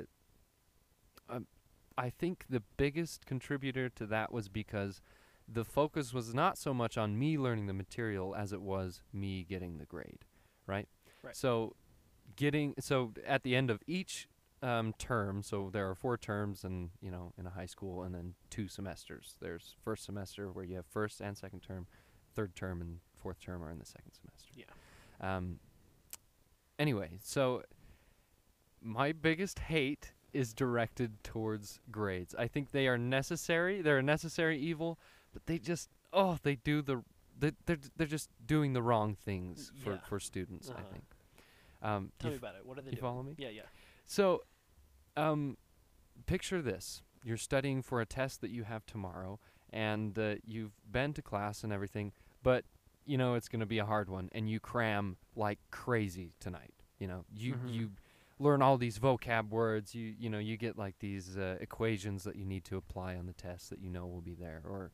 um, 1.28 1.48
I 1.98 2.12
think 2.12 2.46
the 2.50 2.62
biggest 2.78 3.26
contributor 3.26 3.90
to 3.90 4.06
that 4.06 4.32
was 4.32 4.48
because 4.48 5.02
the 5.52 5.66
focus 5.66 6.14
was 6.14 6.34
not 6.34 6.58
so 6.58 6.74
much 6.74 6.98
on 6.98 7.18
me 7.18 7.38
learning 7.38 7.68
the 7.68 7.74
material 7.74 8.36
as 8.36 8.54
it 8.54 8.62
was 8.62 9.02
me 9.12 9.44
getting 9.44 9.78
the 9.78 9.86
grade, 9.86 10.26
right? 10.66 10.88
Right. 11.24 11.36
So 11.36 11.76
getting 12.36 12.74
so 12.80 13.14
at 13.26 13.44
the 13.44 13.56
end 13.56 13.70
of 13.70 13.82
each 13.88 14.28
um, 14.64 14.94
term, 14.98 15.44
so 15.44 15.70
there 15.72 15.90
are 15.90 15.96
four 15.96 16.18
terms, 16.18 16.64
and 16.64 16.92
you 17.02 17.12
know, 17.12 17.34
in 17.38 17.46
a 17.46 17.50
high 17.50 17.66
school, 17.66 18.04
and 18.04 18.14
then 18.14 18.36
two 18.50 18.68
semesters. 18.68 19.36
There's 19.42 19.76
first 19.84 20.06
semester 20.06 20.52
where 20.52 20.66
you 20.66 20.76
have 20.76 20.86
first 20.86 21.22
and 21.22 21.38
second 21.38 21.62
term, 21.62 21.88
third 22.36 22.56
term 22.56 22.82
and 22.82 23.00
fourth 23.16 23.40
term 23.40 23.64
are 23.64 23.72
in 23.72 23.80
the 23.80 23.86
second 23.86 24.12
semester. 24.14 24.52
Yeah. 24.56 25.36
Um. 25.36 25.60
Anyway, 26.80 27.12
so 27.22 27.64
my 28.82 29.12
biggest 29.12 29.60
hate 29.60 30.14
is 30.34 30.54
directed 30.54 31.24
towards 31.24 31.80
grades. 31.92 32.34
I 32.38 32.48
think 32.48 32.72
they 32.72 32.88
are 32.88 32.98
necessary. 32.98 33.82
They're 33.82 33.98
a 33.98 34.04
necessary 34.04 34.58
evil, 34.58 34.98
but 35.34 35.46
they 35.46 35.58
just 35.60 35.90
oh, 36.14 36.38
they 36.44 36.56
do 36.56 36.82
the 36.82 37.04
they 37.38 37.52
they're 37.66 37.78
they're 37.98 38.08
just 38.08 38.30
doing 38.46 38.74
the 38.74 38.82
wrong 38.82 39.16
things 39.16 39.72
for 39.84 39.94
Yeah. 39.94 40.00
for 40.08 40.20
students. 40.20 40.70
I 40.70 40.74
Uh-huh. 40.74 40.84
think. 40.92 41.04
Um, 41.82 42.12
Tell 42.20 42.30
me 42.30 42.36
f- 42.36 42.42
about 42.42 42.56
it. 42.56 42.66
What 42.66 42.78
are 42.78 42.82
they 42.82 42.92
you 42.92 42.98
doing? 42.98 43.02
follow 43.02 43.24
me? 43.24 43.36
Yeah. 43.38 43.50
Yeah. 43.50 43.62
so, 44.06 44.44
um, 45.18 45.58
picture 46.26 46.62
this: 46.62 47.02
you're 47.24 47.38
studying 47.38 47.82
for 47.82 48.02
a 48.02 48.06
test 48.06 48.42
that 48.42 48.52
you 48.52 48.64
have 48.64 48.86
tomorrow, 48.86 49.40
and 49.72 50.18
uh, 50.18 50.36
you've 50.46 50.74
been 50.90 51.14
to 51.14 51.22
class 51.22 51.64
and 51.64 51.74
everything, 51.74 52.12
but 52.44 52.66
you 53.06 53.18
know 53.18 53.34
it's 53.36 53.48
going 53.50 53.60
to 53.62 53.66
be 53.66 53.80
a 53.80 53.86
hard 53.86 54.10
one, 54.10 54.30
and 54.32 54.50
you 54.50 54.60
cram 54.60 55.18
like 55.36 55.60
crazy 55.72 56.34
tonight. 56.40 56.74
You 57.00 57.08
know, 57.08 57.26
you 57.34 57.56
Mhm. 57.56 57.74
you 57.74 57.92
learn 58.40 58.62
all 58.62 58.78
these 58.78 59.00
vocab 59.00 59.50
words. 59.50 59.96
You 59.96 60.14
you 60.20 60.30
know 60.30 60.40
you 60.40 60.58
get 60.58 60.78
like 60.78 61.00
these 61.00 61.38
uh, 61.38 61.58
equations 61.60 62.24
that 62.26 62.36
you 62.36 62.46
need 62.46 62.64
to 62.66 62.78
apply 62.78 63.16
on 63.16 63.26
the 63.26 63.34
test 63.34 63.70
that 63.72 63.80
you 63.80 63.90
know 63.90 64.06
will 64.06 64.22
be 64.22 64.36
there, 64.36 64.62
or 64.66 64.92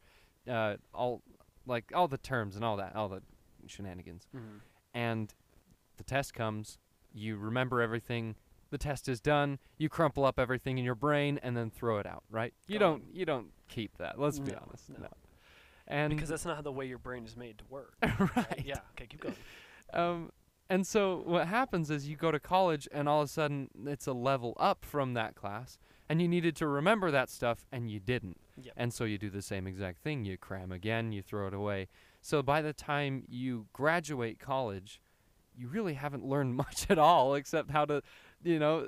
uh, 0.50 0.76
all 0.94 1.22
like 1.66 1.92
all 1.94 2.08
the 2.08 2.18
terms 2.18 2.56
and 2.56 2.64
all 2.66 2.78
that, 2.78 2.96
all 2.96 3.10
the 3.10 3.22
shenanigans 3.66 4.28
Mm-hmm. 4.36 4.58
and 4.94 5.34
the 5.98 6.04
test 6.04 6.34
comes, 6.34 6.78
you 7.14 7.36
remember 7.38 7.82
everything, 7.82 8.36
the 8.70 8.78
test 8.78 9.10
is 9.10 9.20
done, 9.20 9.60
you 9.78 9.90
crumple 9.90 10.24
up 10.26 10.40
everything 10.40 10.78
in 10.78 10.86
your 10.86 10.96
brain 10.96 11.40
and 11.44 11.58
then 11.58 11.70
throw 11.72 11.98
it 11.98 12.06
out, 12.06 12.24
right? 12.30 12.54
You 12.68 12.80
Gone. 12.80 12.92
don't 13.00 13.16
you 13.16 13.26
don't 13.26 13.48
keep 13.68 13.98
that. 13.98 14.20
Let's 14.20 14.40
be 14.40 14.54
honest. 14.54 14.90
no. 14.90 15.00
No. 15.02 15.08
And 15.90 16.14
because 16.14 16.30
that's 16.30 16.46
not 16.46 16.56
how 16.58 16.62
the 16.62 16.72
way 16.72 16.86
your 16.86 16.98
brain 16.98 17.26
is 17.26 17.36
made 17.38 17.58
to 17.60 17.64
work. 17.70 17.94
right. 18.04 18.64
Yeah. 18.66 18.80
Okay. 18.92 19.08
Keep 19.08 19.22
going. 19.22 19.36
Um 19.94 20.32
and 20.70 20.86
so 20.86 21.24
what 21.26 21.48
happens 21.48 21.90
is 21.90 22.10
you 22.10 22.18
go 22.18 22.30
to 22.32 22.40
college 22.42 22.90
and 22.92 23.08
all 23.08 23.22
of 23.22 23.26
a 23.30 23.32
sudden 23.32 23.70
it's 23.86 24.06
a 24.06 24.12
level 24.14 24.54
up 24.60 24.84
from 24.84 25.14
that 25.14 25.34
class 25.36 25.78
and 26.10 26.22
you 26.22 26.28
needed 26.28 26.56
to 26.58 26.68
remember 26.68 27.10
that 27.12 27.30
stuff 27.30 27.66
and 27.72 27.90
you 27.90 28.00
didn't. 28.02 28.38
Yep. 28.62 28.74
And 28.78 28.94
so 28.94 29.04
you 29.04 29.18
do 29.18 29.30
the 29.30 29.42
same 29.42 29.68
exact 29.68 30.00
thing. 30.02 30.26
You 30.26 30.38
cram 30.38 30.72
again, 30.72 31.12
you 31.12 31.22
throw 31.22 31.48
it 31.48 31.54
away. 31.54 31.88
So 32.22 32.42
by 32.42 32.62
the 32.62 32.74
time 32.74 33.24
you 33.30 33.68
graduate 33.74 34.40
college, 34.40 35.00
you 35.56 35.68
really 35.68 35.94
haven't 35.94 36.26
learned 36.26 36.56
much 36.64 36.88
at 36.90 36.98
all 36.98 37.36
except 37.36 37.72
how 37.72 37.86
to, 37.86 38.02
you 38.44 38.60
know, 38.60 38.88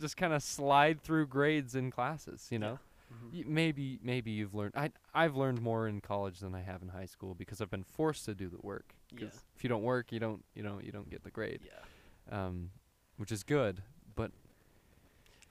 just 0.00 0.16
kind 0.16 0.32
of 0.32 0.42
slide 0.42 1.00
through 1.00 1.26
grades 1.26 1.74
in 1.74 1.90
classes, 1.90 2.48
you 2.50 2.58
know. 2.58 2.78
Mhm. 3.12 3.32
Y- 3.34 3.44
maybe 3.46 3.98
maybe 4.02 4.30
you've 4.30 4.54
learned 4.54 4.72
I 4.74 4.90
I've 5.12 5.36
learned 5.36 5.60
more 5.60 5.86
in 5.86 6.00
college 6.00 6.38
than 6.40 6.54
I 6.54 6.62
have 6.62 6.80
in 6.80 6.88
high 6.88 7.04
school 7.04 7.34
because 7.34 7.60
I've 7.60 7.70
been 7.70 7.84
forced 7.84 8.24
to 8.24 8.34
do 8.34 8.48
the 8.48 8.58
work. 8.62 8.94
Yeah. 9.14 9.26
if 9.54 9.62
you 9.62 9.68
don't 9.68 9.82
work, 9.82 10.10
you 10.12 10.18
don't 10.18 10.42
you 10.54 10.62
know, 10.62 10.80
you 10.82 10.90
don't 10.92 11.10
get 11.10 11.22
the 11.22 11.30
grade. 11.30 11.60
Yeah. 11.66 12.46
Um 12.46 12.70
which 13.18 13.30
is 13.30 13.42
good, 13.42 13.82
but 14.14 14.32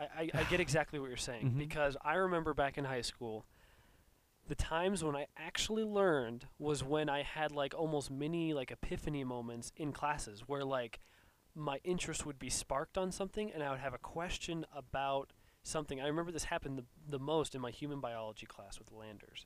I, 0.01 0.21
I, 0.23 0.29
I 0.33 0.43
get 0.45 0.59
exactly 0.59 0.99
what 0.99 1.07
you're 1.09 1.17
saying 1.17 1.51
Mhm. 1.51 1.57
because 1.57 1.95
I 2.03 2.15
remember 2.15 2.53
back 2.53 2.77
in 2.77 2.85
high 2.85 3.01
school, 3.01 3.45
the 4.47 4.55
times 4.55 5.03
when 5.03 5.15
I 5.15 5.27
actually 5.37 5.83
learned 5.83 6.47
was 6.59 6.83
when 6.83 7.09
I 7.09 7.21
had 7.23 7.51
like 7.51 7.73
almost 7.73 8.09
mini 8.11 8.53
like 8.53 8.71
epiphany 8.71 9.23
moments 9.23 9.71
in 9.75 9.91
classes 9.93 10.41
where 10.47 10.65
like 10.65 10.99
my 11.53 11.79
interest 11.83 12.25
would 12.25 12.39
be 12.39 12.49
sparked 12.49 12.97
on 12.97 13.11
something 13.11 13.51
and 13.51 13.61
I 13.61 13.69
would 13.71 13.79
have 13.79 13.93
a 13.93 13.97
question 13.99 14.65
about 14.75 15.31
something. 15.63 16.01
I 16.01 16.07
remember 16.07 16.31
this 16.31 16.45
happened 16.45 16.77
the, 16.79 16.85
the 17.07 17.19
most 17.19 17.53
in 17.55 17.61
my 17.61 17.71
human 17.71 17.99
biology 17.99 18.45
class 18.45 18.79
with 18.79 18.91
Landers. 18.91 19.45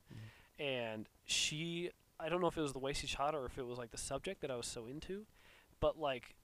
And 0.58 1.10
she, 1.26 1.89
I 2.20 2.30
don't 2.30 2.39
know 2.41 2.47
if 2.47 2.58
it 2.58 2.62
was 2.62 2.74
the 2.74 2.80
way 2.80 2.93
she 2.93 3.08
taught 3.08 3.36
or 3.36 3.45
if 3.45 3.58
it 3.58 3.66
was 3.66 3.78
like 3.78 3.91
the 3.91 3.97
subject 3.97 4.41
that 4.41 4.49
I 4.51 4.56
was 4.56 4.68
so 4.68 4.86
into, 4.88 5.26
but 5.82 5.99
like, 5.99 6.36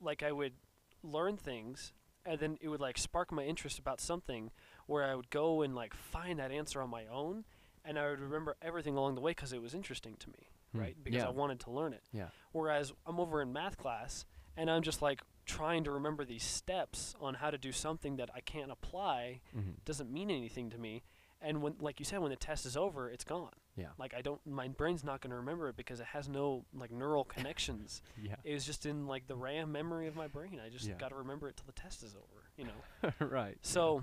like 0.00 0.22
I 0.22 0.32
would 0.32 0.54
learn 1.02 1.36
things 1.36 1.92
and 2.28 2.38
then 2.40 2.58
it 2.60 2.68
would 2.68 2.80
like 2.80 2.98
spark 2.98 3.32
my 3.32 3.42
interest 3.44 3.78
about 3.78 4.00
something 4.00 4.50
where 4.86 5.04
I 5.04 5.14
would 5.14 5.30
go 5.30 5.62
and 5.62 5.74
like 5.74 5.94
find 5.94 6.38
that 6.38 6.50
answer 6.52 6.80
on 6.82 6.90
my 6.90 7.06
own 7.06 7.44
and 7.84 7.98
I 7.98 8.08
would 8.10 8.20
remember 8.20 8.56
everything 8.60 8.96
along 8.96 9.14
the 9.14 9.20
way 9.20 9.30
because 9.32 9.52
it 9.52 9.62
was 9.62 9.74
interesting 9.74 10.16
to 10.18 10.28
me, 10.30 10.48
Hmm. 10.72 10.80
right? 10.80 10.96
Because 11.02 11.22
Yeah. 11.22 11.28
I 11.28 11.30
wanted 11.30 11.60
to 11.60 11.70
learn 11.70 11.92
it. 11.92 12.02
Yeah. 12.12 12.28
Whereas 12.52 12.92
I'm 13.06 13.18
over 13.18 13.40
in 13.42 13.52
math 13.52 13.76
class 13.78 14.26
and 14.56 14.70
I'm 14.70 14.82
just 14.82 15.00
like 15.02 15.22
trying 15.46 15.84
to 15.84 15.90
remember 15.90 16.24
these 16.24 16.44
steps 16.44 17.14
on 17.20 17.34
how 17.34 17.50
to 17.50 17.56
do 17.58 17.72
something 17.72 18.16
that 18.16 18.28
I 18.34 18.40
can't 18.40 18.70
apply 18.70 19.40
mhm. 19.56 19.82
doesn't 19.84 20.10
mean 20.12 20.30
anything 20.30 20.68
to 20.70 20.78
me. 20.78 21.02
And 21.40 21.62
when, 21.62 21.76
like 21.80 21.98
you 22.00 22.04
said, 22.04 22.18
when 22.18 22.30
the 22.30 22.36
test 22.36 22.66
is 22.66 22.76
over, 22.76 23.08
it's 23.08 23.24
gone. 23.24 23.52
Yeah. 23.78 23.86
Like 23.98 24.12
I 24.12 24.20
don't, 24.22 24.44
my 24.46 24.68
brain's 24.68 25.04
not 25.04 25.20
going 25.20 25.30
to 25.30 25.36
remember 25.36 25.68
it 25.68 25.76
because 25.76 26.00
it 26.00 26.06
has 26.06 26.28
no 26.28 26.64
like 26.74 26.90
neural 26.90 27.24
connections. 27.36 28.02
Yeah. 28.20 28.34
it 28.44 28.52
was 28.54 28.64
just 28.66 28.84
in 28.86 29.06
like 29.06 29.26
the 29.28 29.36
RAM 29.36 29.70
memory 29.72 30.06
of 30.08 30.16
my 30.16 30.26
brain. 30.26 30.60
I 30.64 30.68
just 30.68 30.84
Yeah. 30.86 30.94
got 30.98 31.10
to 31.10 31.16
remember 31.16 31.48
it 31.48 31.56
till 31.56 31.66
the 31.66 31.72
test 31.80 32.02
is 32.02 32.14
over. 32.16 32.42
You 32.56 32.64
know. 32.66 33.12
right. 33.26 33.56
So 33.62 34.02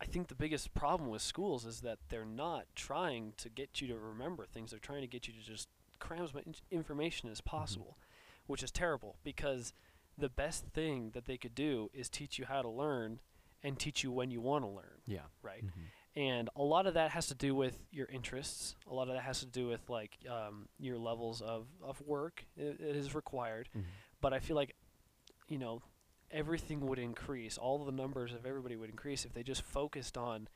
I 0.00 0.06
think 0.06 0.28
the 0.28 0.34
biggest 0.34 0.74
problem 0.74 1.08
with 1.08 1.22
schools 1.22 1.64
is 1.64 1.80
that 1.82 1.98
they're 2.08 2.24
not 2.26 2.64
trying 2.74 3.32
to 3.38 3.48
get 3.48 3.80
you 3.80 3.88
to 3.88 3.96
remember 3.98 4.44
things. 4.44 4.70
They're 4.70 4.80
trying 4.80 5.00
to 5.02 5.06
get 5.06 5.26
you 5.28 5.32
to 5.34 5.40
just 5.40 5.68
cram 6.00 6.24
as 6.24 6.34
much 6.34 6.44
in- 6.46 6.54
information 6.70 7.30
as 7.30 7.40
possible, 7.40 7.96
which 8.46 8.62
is 8.62 8.70
terrible 8.70 9.16
because 9.24 9.72
the 10.18 10.28
best 10.28 10.64
thing 10.74 11.10
that 11.14 11.24
they 11.26 11.36
could 11.36 11.54
do 11.54 11.90
is 11.94 12.08
teach 12.08 12.38
you 12.38 12.44
how 12.46 12.62
to 12.62 12.68
learn 12.68 13.20
and 13.62 13.78
teach 13.78 14.02
you 14.04 14.12
when 14.12 14.30
you 14.30 14.40
want 14.40 14.64
to 14.64 14.68
learn, 14.68 15.00
Yeah. 15.06 15.20
right? 15.42 15.64
Mhm. 15.64 15.70
And 16.16 16.48
a 16.54 16.62
lot 16.62 16.86
of 16.86 16.94
that 16.94 17.10
has 17.10 17.26
to 17.26 17.34
do 17.34 17.54
with 17.56 17.76
your 17.90 18.06
interests. 18.06 18.76
A 18.88 18.94
lot 18.94 19.08
of 19.08 19.14
that 19.14 19.22
has 19.22 19.40
to 19.40 19.46
do 19.46 19.66
with 19.66 19.88
like 19.90 20.16
um, 20.30 20.68
your 20.78 20.96
levels 20.96 21.40
of, 21.42 21.66
of 21.82 22.00
work 22.02 22.44
it 22.56 22.80
is 22.80 23.14
required 23.14 23.68
Mhm. 23.76 23.82
but 24.20 24.32
I 24.32 24.38
feel 24.38 24.54
like, 24.56 24.76
you 25.48 25.58
know, 25.58 25.82
everything 26.30 26.80
would 26.86 26.98
increase. 26.98 27.58
All 27.58 27.84
the 27.84 27.92
numbers 27.92 28.32
of 28.32 28.46
everybody 28.46 28.76
would 28.76 28.90
increase 28.90 29.24
if 29.24 29.32
they 29.34 29.42
just 29.42 29.62
focused 29.62 30.16
on 30.16 30.48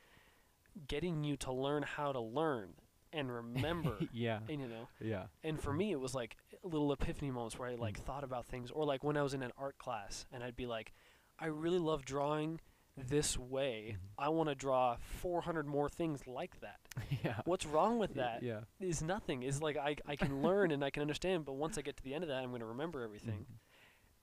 getting 0.87 1.23
you 1.23 1.35
to 1.37 1.51
learn 1.51 1.83
how 1.83 2.11
to 2.11 2.19
learn 2.21 2.73
and 3.11 3.31
remember. 3.31 3.97
yeah. 4.13 4.39
and, 4.47 4.61
you 4.61 4.67
know, 4.67 4.87
Yeah. 5.01 5.25
and 5.43 5.59
for 5.61 5.73
me, 5.73 5.91
it 5.91 5.99
was 5.99 6.13
like 6.15 6.37
little 6.63 6.91
epiphany 6.93 7.31
moments 7.31 7.57
where 7.59 7.67
I 7.69 7.75
like 7.75 7.97
Mm. 7.99 8.03
thought 8.05 8.23
about 8.23 8.45
things, 8.45 8.71
or 8.71 8.85
like 8.85 9.03
when 9.03 9.17
I 9.17 9.23
was 9.23 9.33
in 9.33 9.43
an 9.43 9.51
art 9.57 9.77
class 9.77 10.25
and 10.31 10.43
I'd 10.43 10.55
be 10.55 10.67
like, 10.67 10.93
I 11.37 11.47
really 11.47 11.79
love 11.79 12.05
drawing 12.05 12.59
this 13.07 13.37
way. 13.37 13.97
Mhm. 13.97 14.09
I 14.17 14.29
want 14.29 14.49
to 14.49 14.55
draw 14.55 14.97
400 14.97 15.65
more 15.65 15.89
things 15.89 16.27
like 16.27 16.59
that. 16.61 16.79
yeah. 17.23 17.41
What's 17.45 17.65
wrong 17.65 17.97
with 17.99 18.15
that? 18.15 18.43
Yeah. 18.43 18.61
Is 18.79 19.01
nothing. 19.01 19.43
Is 19.43 19.61
like 19.61 19.77
I 19.77 19.95
I 20.05 20.15
can 20.15 20.41
learn 20.41 20.71
and 20.71 20.83
I 20.83 20.89
can 20.89 21.01
understand, 21.01 21.45
but 21.45 21.53
once 21.53 21.77
I 21.77 21.81
get 21.81 21.97
to 21.97 22.03
the 22.03 22.13
end 22.13 22.23
of 22.23 22.27
that, 22.29 22.43
I'm 22.43 22.49
going 22.49 22.59
to 22.61 22.65
remember 22.67 23.03
everything 23.03 23.45
Mhm. 23.49 23.57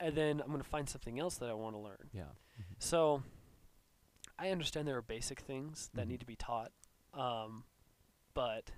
and 0.01 0.17
then 0.17 0.41
I'm 0.41 0.49
going 0.49 0.63
to 0.63 0.69
find 0.69 0.89
something 0.89 1.19
else 1.19 1.37
that 1.39 1.49
I 1.49 1.55
want 1.55 1.75
to 1.75 1.81
learn. 1.81 2.11
Yeah. 2.13 2.33
So 2.79 3.23
I 4.39 4.51
understand 4.51 4.87
there 4.87 4.97
are 4.97 5.03
basic 5.03 5.41
things 5.41 5.91
that 5.95 6.05
Mhm. 6.07 6.09
need 6.11 6.21
to 6.21 6.27
be 6.27 6.37
taught, 6.37 6.73
um, 7.15 7.65
but 8.35 8.73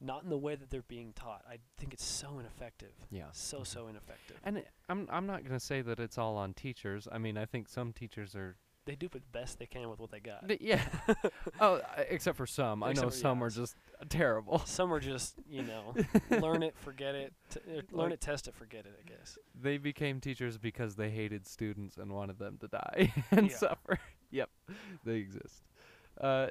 not 0.00 0.22
in 0.22 0.28
the 0.28 0.36
way 0.36 0.54
that 0.54 0.68
they're 0.68 0.82
being 0.82 1.14
taught. 1.14 1.42
I 1.48 1.60
think 1.78 1.94
it's 1.94 2.04
so 2.04 2.38
ineffective. 2.38 2.92
Yeah. 3.10 3.30
So, 3.32 3.60
Mhm. 3.60 3.66
so 3.66 3.86
ineffective. 3.86 4.38
And 4.42 4.58
it, 4.58 4.68
I'm 4.90 5.08
I'm 5.10 5.26
not 5.26 5.44
gonna 5.44 5.58
say 5.60 5.80
that 5.80 5.98
it's 5.98 6.18
all 6.18 6.36
on 6.36 6.52
teachers. 6.52 7.08
I 7.10 7.16
mean, 7.16 7.38
I 7.38 7.46
think 7.46 7.68
some 7.68 7.92
teachers 7.94 8.34
are. 8.34 8.58
They 8.86 8.94
do 8.96 9.08
the 9.08 9.20
best 9.32 9.58
they 9.58 9.64
can 9.66 9.88
with 9.88 9.98
what 9.98 10.10
they 10.10 10.20
got. 10.20 10.46
th- 10.46 10.60
yeah. 10.60 10.82
oh, 11.60 11.76
uh, 11.76 11.80
except 12.10 12.36
for 12.36 12.46
some. 12.46 12.82
I 12.82 12.92
know 12.92 13.04
for- 13.04 13.10
some 13.10 13.42
are 13.42 13.48
just 13.48 13.76
terrible. 14.10 14.58
Some 14.66 14.92
are 14.92 15.00
just, 15.00 15.36
you 15.48 15.62
know, 15.62 15.94
learn 16.40 16.62
it, 16.62 16.74
forget 16.84 17.14
it, 17.14 17.32
t- 17.48 17.60
uh, 17.66 17.80
learn 17.92 18.10
Like- 18.10 18.12
it, 18.14 18.20
test 18.20 18.46
it, 18.48 18.54
forget 18.54 18.84
it, 18.84 18.94
I 19.02 19.08
guess. 19.08 19.38
They 19.58 19.78
became 19.78 20.20
teachers 20.20 20.58
because 20.58 20.96
they 20.96 21.08
hated 21.10 21.46
students 21.46 21.96
and 21.96 22.12
wanted 22.12 22.38
them 22.38 22.58
to 22.60 22.68
die 22.68 23.12
and 23.30 23.50
Yeah. 23.50 23.56
suffer. 23.56 23.98
Yep, 24.30 24.50
they 25.04 25.14
exist. 25.16 25.62
Uh, 26.20 26.48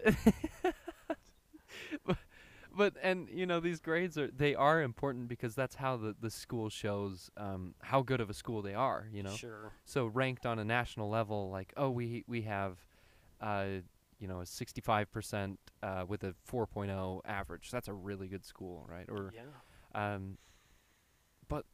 but, 2.05 2.17
but 2.75 2.93
and 3.01 3.29
you 3.29 3.45
know 3.45 3.59
these 3.59 3.79
grades 3.79 4.17
are 4.17 4.27
they 4.29 4.55
are 4.55 4.81
important 4.81 5.27
because 5.27 5.55
that's 5.55 5.75
how 5.75 5.97
the 5.97 6.15
the 6.19 6.29
school 6.29 6.69
shows 6.69 7.29
um, 7.37 7.75
how 7.81 8.01
good 8.01 8.19
of 8.21 8.29
a 8.29 8.33
school 8.33 8.61
they 8.61 8.73
are. 8.73 9.07
You 9.11 9.23
know, 9.23 9.31
Sure. 9.35 9.71
so 9.85 10.05
ranked 10.07 10.45
on 10.45 10.59
a 10.59 10.63
national 10.65 11.09
level, 11.09 11.49
like 11.49 11.73
oh 11.77 11.89
we 11.89 12.23
we 12.27 12.41
have, 12.43 12.77
uh, 13.41 13.65
you 14.19 14.27
know, 14.27 14.39
a 14.41 14.45
65% 14.45 15.57
uh, 15.81 16.05
with 16.07 16.23
a 16.23 16.33
4.0 16.49 17.21
average. 17.25 17.69
That's 17.71 17.87
a 17.89 17.93
really 17.93 18.27
good 18.27 18.45
school, 18.45 18.85
right? 18.89 19.07
Or 19.09 19.33
Yeah. 19.35 19.43
um, 20.15 20.37
but 21.49 21.65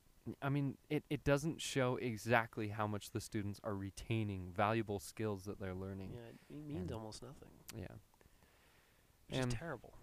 I 0.42 0.50
mean, 0.50 0.78
it, 0.90 1.04
it 1.10 1.24
doesn't 1.24 1.62
show 1.62 1.96
exactly 1.98 2.70
how 2.70 2.88
much 2.88 3.12
the 3.12 3.22
students 3.22 3.60
are 3.64 3.76
retaining 3.76 4.52
valuable 4.56 5.00
skills 5.00 5.44
that 5.46 5.60
they're 5.60 5.74
learning. 5.76 6.12
Yeah, 6.14 6.30
it 6.30 6.38
means 6.68 6.82
and- 6.82 6.92
almost 6.92 7.22
nothing. 7.24 7.50
Yeah. 7.76 7.88
Which 9.30 9.40
Um, 9.44 9.50
is 9.50 9.54
terrible. 9.56 9.94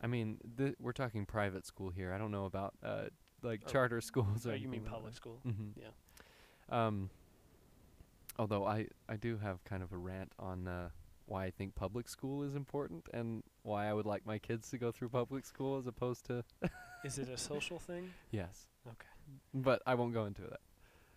I 0.00 0.06
mean, 0.06 0.38
th- 0.56 0.76
we're 0.78 0.92
talking 0.92 1.26
private 1.26 1.66
school 1.66 1.90
here. 1.90 2.12
I 2.12 2.18
don't 2.18 2.30
know 2.30 2.44
about 2.44 2.74
uh, 2.82 3.04
like 3.42 3.62
Oh, 3.66 3.70
charter 3.70 4.00
schools. 4.00 4.46
Oh, 4.46 4.50
or 4.50 4.54
you 4.54 4.68
mean 4.68 4.82
like 4.84 4.92
public 4.92 5.12
that. 5.12 5.16
school? 5.16 5.40
Mhm. 5.46 5.72
Yeah. 5.76 5.88
Um. 6.70 7.10
Although 8.38 8.64
I 8.64 8.86
I 9.08 9.16
do 9.16 9.38
have 9.38 9.64
kind 9.64 9.82
of 9.82 9.92
a 9.92 9.96
rant 9.96 10.32
on 10.38 10.68
uh, 10.68 10.90
why 11.26 11.44
I 11.46 11.50
think 11.50 11.74
public 11.74 12.08
school 12.08 12.42
is 12.44 12.54
important 12.54 13.08
and 13.12 13.42
why 13.62 13.86
I 13.88 13.92
would 13.92 14.06
like 14.06 14.24
my 14.24 14.38
kids 14.38 14.70
to 14.70 14.78
go 14.78 14.92
through 14.92 15.08
public 15.10 15.44
school 15.44 15.76
as 15.78 15.86
opposed 15.86 16.24
to 16.26 16.44
Is 17.04 17.18
it 17.18 17.28
a 17.28 17.36
social 17.36 17.78
thing? 17.78 18.10
yes. 18.30 18.66
Okay. 18.86 19.06
But 19.52 19.82
I 19.86 19.94
won't 19.94 20.14
go 20.14 20.24
into 20.24 20.42
that. 20.42 20.60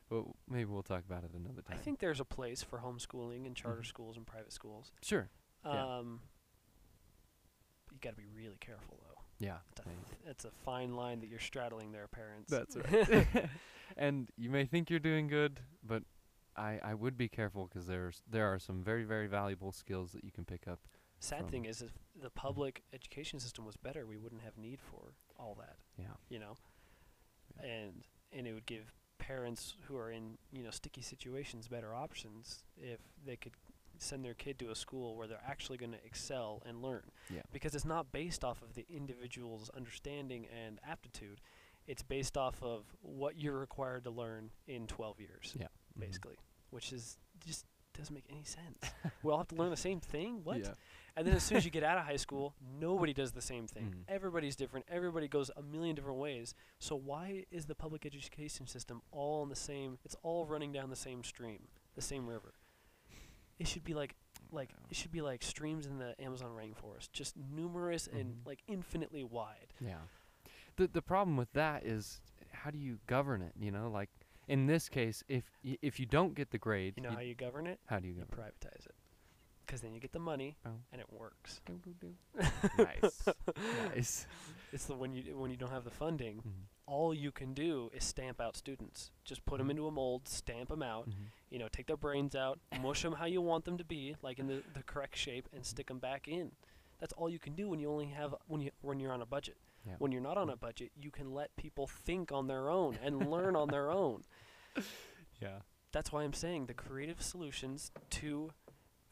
Well, 0.09 0.35
maybe 0.49 0.65
we'll 0.65 0.83
talk 0.83 1.03
about 1.07 1.23
it 1.23 1.31
another 1.33 1.61
time. 1.61 1.77
I 1.77 1.81
think 1.81 1.99
there's 1.99 2.19
a 2.19 2.25
place 2.25 2.61
for 2.61 2.79
homeschooling 2.79 3.45
and 3.45 3.55
charter 3.55 3.81
Mhm. 3.81 3.85
schools 3.85 4.17
and 4.17 4.25
private 4.27 4.51
schools. 4.51 4.91
sure. 5.01 5.29
Yeah. 5.65 5.97
Um, 5.99 6.19
you 6.23 6.40
got 8.01 8.11
to 8.11 8.15
be 8.17 8.27
really 8.35 8.57
careful 8.59 8.97
though. 9.01 9.21
Yeah. 9.39 9.57
It's 9.71 9.79
a, 9.79 9.89
I- 9.89 10.29
it's 10.29 10.45
a 10.45 10.51
fine 10.65 10.95
line 10.95 11.19
that 11.21 11.27
you're 11.29 11.39
straddling 11.39 11.91
there, 11.91 12.07
parents. 12.07 12.51
That's 12.51 12.75
right. 12.75 13.27
and 13.97 14.29
you 14.37 14.49
may 14.49 14.65
think 14.65 14.89
you're 14.89 14.99
doing 14.99 15.27
good, 15.27 15.59
but 15.83 16.03
I 16.55 16.79
I 16.83 16.93
would 16.93 17.17
be 17.17 17.27
careful 17.29 17.67
'cause 17.67 17.87
there's 17.87 18.21
there 18.29 18.51
are 18.53 18.59
some 18.59 18.83
very 18.83 19.03
very 19.03 19.27
valuable 19.27 19.71
skills 19.71 20.11
that 20.11 20.23
you 20.23 20.31
can 20.31 20.45
pick 20.45 20.67
up. 20.67 20.79
Sad 21.19 21.49
thing 21.51 21.65
is, 21.65 21.81
if 21.83 21.91
the 22.19 22.31
public 22.31 22.83
education 22.93 23.39
system 23.39 23.63
was 23.63 23.77
better, 23.77 24.07
we 24.07 24.17
wouldn't 24.17 24.41
have 24.41 24.57
need 24.57 24.79
for 24.81 25.13
all 25.37 25.55
that. 25.59 25.77
Yeah. 25.97 26.15
You 26.29 26.39
know, 26.39 26.57
Yeah. 27.61 27.69
and 27.69 28.03
and 28.33 28.47
it 28.47 28.53
would 28.53 28.65
give 28.65 28.93
parents 29.17 29.75
who 29.87 29.95
are 29.97 30.09
in 30.11 30.37
you 30.51 30.63
know 30.63 30.71
sticky 30.71 31.01
situations 31.01 31.67
better 31.67 31.93
options 31.93 32.63
if 32.75 32.99
they 33.23 33.35
could 33.35 33.53
send 34.01 34.25
their 34.25 34.33
kid 34.33 34.57
to 34.59 34.71
a 34.71 34.75
school 34.75 35.15
where 35.15 35.27
they're 35.27 35.43
actually 35.47 35.77
going 35.77 35.91
to 35.91 36.03
excel 36.05 36.61
and 36.65 36.81
learn. 36.81 37.03
Yeah. 37.29 37.41
Because 37.53 37.75
it's 37.75 37.85
not 37.85 38.11
based 38.11 38.43
off 38.43 38.61
of 38.61 38.73
the 38.73 38.85
individual's 38.89 39.69
understanding 39.75 40.47
and 40.65 40.79
aptitude. 40.87 41.39
It's 41.87 42.01
based 42.03 42.37
off 42.37 42.61
of 42.63 42.85
what 43.01 43.37
you're 43.39 43.57
required 43.59 44.03
to 44.05 44.11
learn 44.11 44.51
in 44.67 44.87
12 44.87 45.19
years, 45.19 45.55
Yeah. 45.59 45.67
Mhm. 45.95 45.99
basically, 45.99 46.37
which 46.69 46.91
is 46.93 47.17
just 47.45 47.65
doesn't 47.93 48.15
make 48.15 48.25
any 48.29 48.43
sense. 48.45 48.79
we 49.23 49.31
all 49.31 49.39
have 49.39 49.49
to 49.49 49.55
learn 49.55 49.69
the 49.69 49.75
same 49.75 49.99
thing? 49.99 50.43
What? 50.45 50.59
Yeah. 50.61 50.73
And 51.17 51.27
then 51.27 51.35
as 51.35 51.43
soon 51.43 51.57
as 51.57 51.65
you 51.65 51.71
get 51.77 51.83
out 51.83 51.97
of 51.97 52.05
high 52.05 52.15
school, 52.15 52.55
nobody 52.79 53.13
does 53.13 53.33
the 53.33 53.41
same 53.41 53.67
thing. 53.67 53.91
Mhm. 53.91 54.03
Everybody's 54.07 54.55
different. 54.55 54.85
Everybody 54.89 55.27
goes 55.27 55.51
a 55.57 55.61
million 55.61 55.93
different 55.95 56.17
ways. 56.17 56.55
So 56.79 56.95
why 56.95 57.45
is 57.51 57.65
the 57.65 57.75
public 57.75 58.05
education 58.05 58.65
system 58.65 59.01
all 59.11 59.43
in 59.43 59.49
the 59.49 59.55
same? 59.57 59.99
It's 60.05 60.15
all 60.23 60.45
running 60.45 60.71
down 60.71 60.89
the 60.89 60.95
same 60.95 61.21
stream, 61.23 61.67
the 61.95 62.01
same 62.01 62.27
river. 62.29 62.53
It 63.61 63.67
should 63.67 63.83
be 63.83 63.93
like, 63.93 64.15
like 64.51 64.71
it 64.89 64.97
should 64.97 65.11
be 65.11 65.21
like 65.21 65.43
streams 65.43 65.85
in 65.85 65.99
the 65.99 66.19
Amazon 66.19 66.49
rainforest, 66.57 67.11
just 67.13 67.35
numerous 67.37 68.07
and 68.07 68.33
Mhm. 68.37 68.45
like 68.47 68.63
infinitely 68.67 69.23
wide. 69.23 69.73
Yeah. 69.79 70.01
the 70.77 70.87
the 70.87 71.01
problem 71.01 71.37
with 71.37 71.51
that 71.53 71.85
is 71.85 72.21
how 72.51 72.71
do 72.71 72.77
you 72.79 72.97
govern 73.05 73.41
it? 73.43 73.53
You 73.59 73.71
know, 73.71 73.87
like 73.89 74.09
in 74.47 74.65
this 74.65 74.89
case, 74.89 75.23
if 75.27 75.43
y- 75.63 75.77
if 75.83 75.99
you 75.99 76.05
don't 76.07 76.33
get 76.33 76.49
the 76.49 76.57
grade, 76.57 76.95
You 76.97 77.03
know 77.03 77.09
you- 77.11 77.15
how 77.17 77.21
you 77.21 77.35
govern 77.35 77.67
it? 77.67 77.79
how 77.85 77.99
do 77.99 78.07
you 78.07 78.15
You 78.15 78.25
privatize 78.25 78.85
it. 78.87 78.95
Because 79.65 79.81
then 79.81 79.93
you 79.93 79.99
get 79.99 80.11
the 80.11 80.19
money 80.19 80.57
Oh. 80.65 80.79
and 80.91 80.99
it 80.99 81.11
works. 81.13 81.61
nice, 82.77 83.27
nice. 83.95 84.27
It's 84.73 84.85
the 84.85 84.95
when 84.95 85.13
you 85.13 85.37
when 85.37 85.51
you 85.51 85.57
don't 85.57 85.71
have 85.71 85.83
the 85.83 85.91
funding, 85.91 86.37
Mhm, 86.41 86.65
all 86.85 87.13
you 87.13 87.31
can 87.31 87.53
do 87.53 87.89
is 87.93 88.03
stamp 88.03 88.41
out 88.41 88.55
students. 88.57 89.11
Just 89.23 89.45
put 89.45 89.57
them 89.59 89.67
Mhm. 89.67 89.71
into 89.71 89.87
a 89.87 89.91
mold, 89.91 90.27
stamp 90.27 90.69
them 90.69 90.81
out. 90.83 91.09
mhm. 91.09 91.31
You 91.49 91.59
know, 91.59 91.67
take 91.67 91.87
their 91.87 91.97
brains 91.97 92.35
out, 92.35 92.59
mush 92.81 93.01
them 93.03 93.13
how 93.13 93.25
you 93.25 93.41
want 93.41 93.65
them 93.65 93.77
to 93.77 93.83
be, 93.83 94.15
like 94.21 94.39
in 94.39 94.47
the, 94.47 94.63
the 94.73 94.83
correct 94.83 95.15
shape, 95.15 95.47
and 95.53 95.65
stick 95.65 95.87
them 95.87 95.99
back 95.99 96.27
in. 96.27 96.51
That's 96.99 97.13
all 97.13 97.29
you 97.29 97.39
can 97.39 97.55
do 97.55 97.67
when 97.69 97.79
you 97.79 97.89
only 97.89 98.07
have 98.07 98.35
when 98.47 98.61
you 98.61 98.71
when 98.81 98.99
you're 98.99 99.11
on 99.13 99.21
a 99.21 99.25
budget. 99.25 99.57
Yeah. 99.85 99.95
When 99.97 100.11
you're 100.11 100.21
not 100.21 100.37
on 100.37 100.49
a 100.49 100.55
budget, 100.55 100.91
you 100.95 101.09
can 101.11 101.33
let 101.33 101.55
people 101.55 101.87
think 101.87 102.31
on 102.31 102.45
their 102.47 102.69
own 102.69 102.95
and 103.01 103.29
learn 103.31 103.55
on 103.55 103.69
their 103.69 103.89
own. 103.89 104.23
Yeah. 105.41 105.61
That's 105.91 106.11
why 106.11 106.23
I'm 106.23 106.33
saying 106.33 106.67
the 106.67 106.73
creative 106.75 107.21
solutions 107.21 107.91
to 108.11 108.53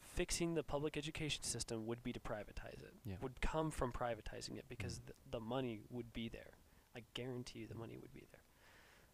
fixing 0.00 0.54
the 0.54 0.62
public 0.62 0.96
education 0.96 1.42
system 1.42 1.86
would 1.86 2.02
be 2.02 2.12
to 2.12 2.20
privatize 2.20 2.82
it. 2.82 2.94
Yeah. 3.04 3.16
Would 3.20 3.40
come 3.40 3.70
from 3.70 3.92
privatizing 3.92 4.56
it 4.56 4.66
because 4.68 5.00
Mhm. 5.00 5.06
th- 5.06 5.16
the 5.30 5.40
money 5.40 5.80
would 5.90 6.12
be 6.12 6.28
there. 6.28 6.52
I 6.96 7.02
guarantee 7.14 7.60
you 7.60 7.66
the 7.66 7.74
money 7.74 7.96
would 8.00 8.12
be 8.12 8.26
there. 8.32 8.40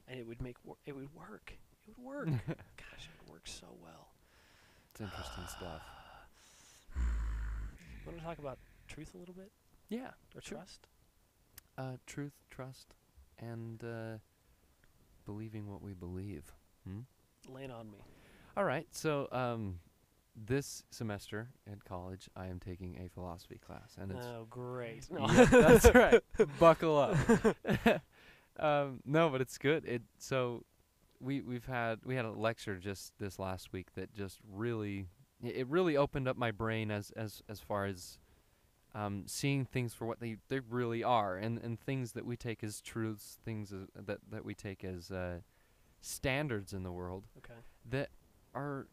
And 0.09 0.18
it 0.20 0.27
would 0.27 0.41
make 0.41 0.57
wor- 0.64 0.77
it 0.87 0.95
would 0.95 1.12
work. 1.14 1.53
It 1.87 1.95
would 1.97 2.05
work. 2.07 2.27
Gosh, 2.47 3.09
it 3.09 3.11
would 3.24 3.33
work 3.33 3.47
so 3.47 3.66
well. 3.83 4.09
It's 4.93 5.01
interesting 5.01 5.45
stuff. 5.49 5.83
Want 8.07 8.18
to 8.18 8.24
talk 8.24 8.39
about 8.39 8.59
truth 8.89 9.14
a 9.14 9.18
little 9.18 9.35
bit 9.35 9.51
Yeah. 9.89 10.11
or 10.35 10.41
Sure. 10.41 10.59
trust? 10.59 10.87
Uh, 11.77 11.97
truth, 12.07 12.33
trust, 12.51 12.95
and 13.39 13.83
uh, 13.85 14.18
believing 15.27 15.70
what 15.70 15.83
we 15.83 15.93
believe. 15.93 16.45
Hmm? 16.87 17.01
Lay 17.49 17.64
it 17.64 17.70
on 17.70 17.91
me. 17.91 17.99
All 18.57 18.64
right. 18.64 18.87
So, 18.93 19.29
um, 19.33 19.81
this 20.37 20.84
semester 20.91 21.49
at 21.70 21.84
college, 21.84 22.28
I 22.37 22.47
am 22.47 22.61
taking 22.61 22.99
a 23.05 23.09
philosophy 23.09 23.59
class, 23.64 23.97
and 23.99 24.12
it's 24.12 24.26
Oh, 24.26 24.47
great. 24.51 25.09
No. 25.11 25.26
Yep, 25.30 25.49
that's 25.49 25.95
right. 25.95 26.22
Buckle 26.61 26.99
up. 26.99 27.16
um, 28.59 29.01
no, 29.05 29.30
but 29.30 29.41
it's 29.41 29.59
good. 29.59 29.84
It 29.84 30.03
so 30.18 30.64
we 31.20 31.41
we've 31.41 31.66
had 31.66 32.01
we 32.05 32.14
had 32.14 32.24
a 32.24 32.30
lecture 32.30 32.76
just 32.76 33.12
this 33.18 33.39
last 33.39 33.72
week 33.72 33.95
that 33.95 34.14
just 34.14 34.39
really 34.53 35.07
it 35.43 35.66
really 35.68 35.97
opened 35.97 36.28
up 36.28 36.37
my 36.37 36.51
brain 36.51 36.91
as 36.91 37.11
as 37.12 37.43
as 37.49 37.61
far 37.61 37.87
as 37.87 38.18
um, 38.95 39.24
seeing 39.26 39.64
things 39.64 39.95
for 39.95 40.07
what 40.07 40.20
they 40.20 40.37
they 40.49 40.61
really 40.61 41.03
are, 41.03 41.37
and 41.37 41.59
and 41.59 41.80
things 41.80 42.12
that 42.12 42.24
we 42.24 42.37
take 42.37 42.64
as 42.64 42.80
truths, 42.80 43.39
things 43.45 43.72
as, 43.72 43.87
that 43.95 44.18
that 44.30 44.45
we 44.45 44.55
take 44.55 44.84
as 44.84 45.11
uh, 45.11 45.39
standards 46.01 46.72
in 46.72 46.82
the 46.82 46.93
world 46.93 47.24
okay. 47.39 47.59
that 47.91 48.11
are 48.55 48.87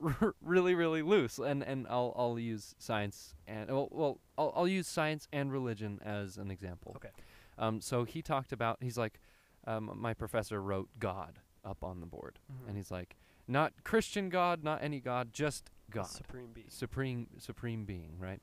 really 0.42 0.74
really 0.74 1.02
loose 1.02 1.38
and 1.38 1.62
and 1.62 1.86
I'll 1.88 2.14
I'll 2.16 2.38
use 2.38 2.74
science 2.78 3.34
and 3.46 3.70
well, 3.70 3.88
well 3.90 4.20
I'll 4.38 4.52
I'll 4.56 4.68
use 4.68 4.86
science 4.88 5.28
and 5.32 5.52
religion 5.52 6.00
as 6.04 6.36
an 6.36 6.50
example. 6.50 6.92
Okay. 6.96 7.10
Um 7.58 7.80
so 7.80 8.04
he 8.04 8.22
talked 8.22 8.52
about 8.52 8.78
he's 8.80 8.96
like 8.98 9.20
um 9.66 9.90
my 9.94 10.14
professor 10.14 10.62
wrote 10.62 10.88
God 10.98 11.40
up 11.64 11.84
on 11.84 12.00
the 12.00 12.06
board 12.06 12.38
Mhm. 12.52 12.68
and 12.68 12.76
he's 12.76 12.90
like 12.90 13.16
not 13.46 13.72
Christian 13.84 14.28
God, 14.28 14.62
not 14.62 14.82
any 14.82 15.00
God, 15.00 15.32
just 15.32 15.70
God. 15.90 16.06
Supreme 16.06 16.52
being. 16.52 16.70
Supreme 16.70 17.26
supreme 17.38 17.84
being, 17.84 18.16
right? 18.18 18.40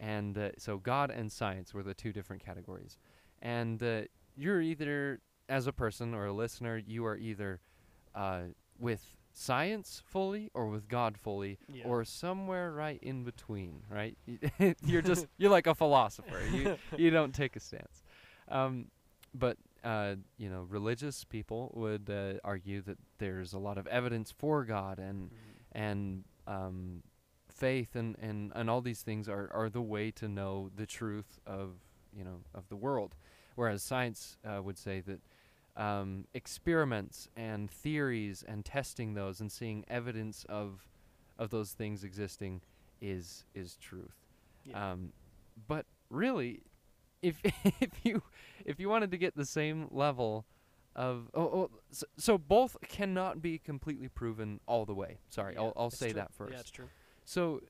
And 0.00 0.38
uh, 0.38 0.50
so 0.58 0.78
God 0.78 1.10
and 1.10 1.30
science 1.30 1.74
were 1.74 1.82
the 1.82 1.92
two 1.94 2.12
different 2.12 2.42
categories. 2.44 2.96
And 3.42 3.82
uh, 3.82 4.02
you're 4.36 4.60
either 4.62 5.20
as 5.48 5.66
a 5.66 5.72
person 5.72 6.14
or 6.14 6.26
a 6.26 6.32
listener, 6.32 6.78
you 6.78 7.04
are 7.04 7.16
either 7.16 7.60
uh, 8.14 8.42
with 8.78 9.17
science 9.38 10.02
fully 10.04 10.50
or 10.52 10.66
with 10.66 10.88
God 10.88 11.16
fully 11.16 11.58
Yeah. 11.72 11.84
or 11.86 12.04
somewhere 12.04 12.72
right 12.72 12.98
in 13.02 13.22
between, 13.24 13.82
right? 13.88 14.16
You're 14.84 15.02
just 15.02 15.26
you're 15.38 15.50
like 15.50 15.66
a 15.68 15.74
philosopher. 15.74 16.40
You 16.52 16.76
you 16.96 17.10
don't 17.10 17.32
take 17.34 17.54
a 17.56 17.60
stance. 17.60 18.02
Um, 18.48 18.86
but 19.34 19.56
uh, 19.84 20.16
you 20.38 20.48
know, 20.50 20.62
religious 20.68 21.22
people 21.24 21.70
would 21.74 22.10
uh, 22.10 22.34
argue 22.42 22.80
that 22.82 22.98
there's 23.18 23.52
a 23.52 23.58
lot 23.58 23.78
of 23.78 23.86
evidence 23.86 24.32
for 24.36 24.64
God 24.64 24.98
and 24.98 25.30
Mhm. 25.30 25.34
and 25.72 26.24
um, 26.46 27.02
faith 27.48 27.94
and, 27.94 28.16
and, 28.20 28.52
and 28.54 28.68
all 28.70 28.80
these 28.80 29.02
things 29.02 29.28
are, 29.28 29.50
are 29.52 29.68
the 29.68 29.82
way 29.82 30.10
to 30.12 30.26
know 30.28 30.70
the 30.74 30.86
truth 30.86 31.38
of 31.46 31.74
you 32.12 32.24
know 32.24 32.40
of 32.54 32.68
the 32.68 32.76
world, 32.76 33.14
whereas 33.54 33.82
science 33.82 34.36
uh, 34.44 34.60
would 34.62 34.78
say 34.78 35.00
that 35.02 35.20
um, 35.78 36.26
experiments 36.34 37.28
and 37.36 37.70
theories 37.70 38.44
and 38.46 38.64
testing 38.64 39.14
those 39.14 39.40
and 39.40 39.50
seeing 39.50 39.84
evidence 39.88 40.44
of 40.48 40.86
of 41.38 41.50
those 41.50 41.70
things 41.70 42.04
existing 42.04 42.60
is 43.00 43.44
is 43.54 43.76
truth. 43.76 44.16
Yeah. 44.64 44.92
Um, 44.92 45.12
but 45.68 45.86
really, 46.10 46.62
if 47.22 47.40
if 47.44 47.90
you 48.02 48.22
if 48.64 48.80
you 48.80 48.88
wanted 48.88 49.12
to 49.12 49.18
get 49.18 49.36
the 49.36 49.46
same 49.46 49.86
level 49.90 50.44
of 50.96 51.30
oh, 51.32 51.42
oh 51.42 51.70
so, 51.92 52.06
so 52.16 52.36
both 52.36 52.76
cannot 52.88 53.40
be 53.40 53.58
completely 53.58 54.08
proven 54.08 54.60
all 54.66 54.84
the 54.84 54.94
way. 54.94 55.18
Sorry, 55.30 55.54
Yeah, 55.54 55.60
I'll 55.60 55.72
I'll 55.76 55.90
say 55.90 56.08
true. 56.08 56.14
that 56.14 56.34
first. 56.34 56.52
Yeah, 56.54 56.60
it's 56.60 56.70
true. 56.70 56.88
So, 57.24 57.60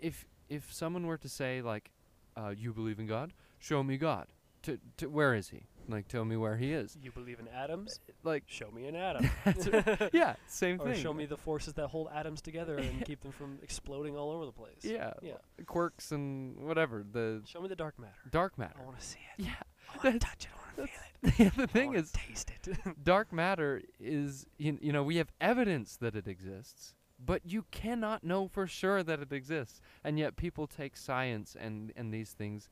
if 0.00 0.26
if 0.48 0.72
someone 0.72 1.06
were 1.06 1.18
to 1.18 1.28
say 1.28 1.60
like, 1.60 1.90
uh, 2.36 2.54
"You 2.56 2.72
believe 2.72 3.00
in 3.00 3.06
God? 3.06 3.32
Show 3.58 3.82
me 3.82 3.96
God." 3.96 4.28
To, 4.64 4.78
to 4.98 5.08
where 5.08 5.34
is 5.34 5.48
he? 5.48 5.64
Like, 5.90 6.08
tell 6.08 6.24
me 6.24 6.36
where 6.36 6.56
he 6.56 6.72
is. 6.72 6.96
You 7.02 7.10
believe 7.10 7.38
in 7.40 7.48
atoms? 7.48 8.00
Like, 8.22 8.44
Show 8.46 8.70
me 8.70 8.86
an 8.86 8.96
atom. 8.96 9.28
yeah, 10.12 10.36
same 10.46 10.80
or 10.80 10.92
thing. 10.92 11.02
show 11.02 11.12
me 11.12 11.26
the 11.26 11.36
forces 11.36 11.74
that 11.74 11.88
hold 11.88 12.08
atoms 12.14 12.40
together 12.40 12.76
and 12.78 13.04
keep 13.06 13.22
them 13.22 13.32
from 13.32 13.58
exploding 13.62 14.16
all 14.16 14.30
over 14.30 14.46
the 14.46 14.52
place. 14.52 14.82
yeah, 14.82 15.12
Yeah. 15.22 15.32
quarks 15.64 16.12
and 16.12 16.56
whatever 16.64 17.04
the 17.10 17.42
Show 17.46 17.60
me 17.60 17.68
the 17.68 17.76
dark 17.76 17.98
matter. 17.98 18.14
dark 18.30 18.56
matter. 18.58 18.76
I 18.80 18.84
want 18.84 18.98
to 19.00 19.04
see 19.06 19.18
it. 19.38 19.44
Yeah, 19.44 19.54
I 19.92 20.06
want 20.06 20.20
to 20.20 20.26
touch 20.26 20.44
it. 20.44 20.50
I 20.52 20.80
want 20.80 20.90
to 21.26 21.32
feel 21.32 21.46
it. 21.48 21.56
the 21.56 21.66
thing 21.66 21.94
is, 21.94 22.12
taste 22.12 22.50
it. 22.50 22.78
dark 23.02 23.32
matter 23.32 23.82
is 23.98 24.46
you, 24.58 24.78
you 24.80 24.92
know 24.92 25.02
we 25.02 25.16
have 25.16 25.30
evidence 25.40 25.96
that 25.96 26.14
it 26.16 26.26
exists 26.28 26.94
but 27.22 27.42
you 27.44 27.66
cannot 27.70 28.24
know 28.24 28.48
for 28.48 28.66
sure 28.66 29.02
that 29.02 29.20
it 29.20 29.30
exists 29.30 29.82
and 30.02 30.18
yet 30.18 30.36
people 30.36 30.66
take 30.66 30.96
science 30.96 31.54
and 31.60 31.92
and 31.96 32.14
these 32.14 32.30
things 32.30 32.70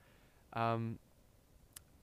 um 0.54 0.98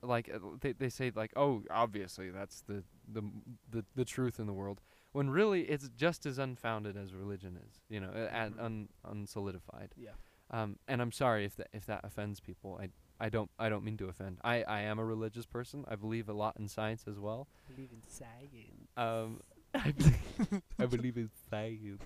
like 0.06 0.30
uh, 0.32 0.38
they 0.60 0.72
they 0.72 0.88
say 0.88 1.12
like 1.14 1.32
oh 1.36 1.62
obviously 1.70 2.30
that's 2.30 2.62
the 2.62 2.82
the 3.12 3.22
the, 3.70 3.84
the 3.94 4.04
truth 4.04 4.38
in 4.38 4.46
the 4.46 4.52
world 4.52 4.80
when 5.12 5.30
really 5.30 5.62
it's 5.62 5.88
just 5.96 6.26
as 6.26 6.38
unfounded 6.38 6.96
as 6.96 7.12
religion 7.14 7.58
is 7.66 7.80
you 7.88 8.00
know 8.00 8.10
uh, 8.14 8.28
and 8.32 8.54
un, 8.60 8.88
unsolidified 9.06 9.90
yeah. 9.96 10.10
um 10.50 10.78
and 10.88 11.00
i'm 11.00 11.12
sorry 11.12 11.44
if 11.44 11.56
that 11.56 11.68
if 11.72 11.86
that 11.86 12.00
offends 12.04 12.40
people 12.40 12.78
i 12.82 12.88
I 13.18 13.28
don't 13.28 13.50
I 13.58 13.68
don't 13.68 13.84
mean 13.84 13.96
to 13.98 14.08
offend. 14.08 14.38
I, 14.44 14.62
I 14.62 14.80
am 14.82 14.98
a 14.98 15.04
religious 15.04 15.46
person. 15.46 15.84
I 15.88 15.96
believe 15.96 16.28
a 16.28 16.32
lot 16.32 16.56
in 16.58 16.68
science 16.68 17.04
as 17.08 17.18
well. 17.18 17.48
Believe 17.74 17.90
in 17.92 18.02
science. 18.06 18.88
Um, 18.96 19.40
I 19.74 19.90
believe, 19.92 20.62
I 20.78 20.86
believe 20.86 21.16
in 21.16 21.30
science. 21.50 22.02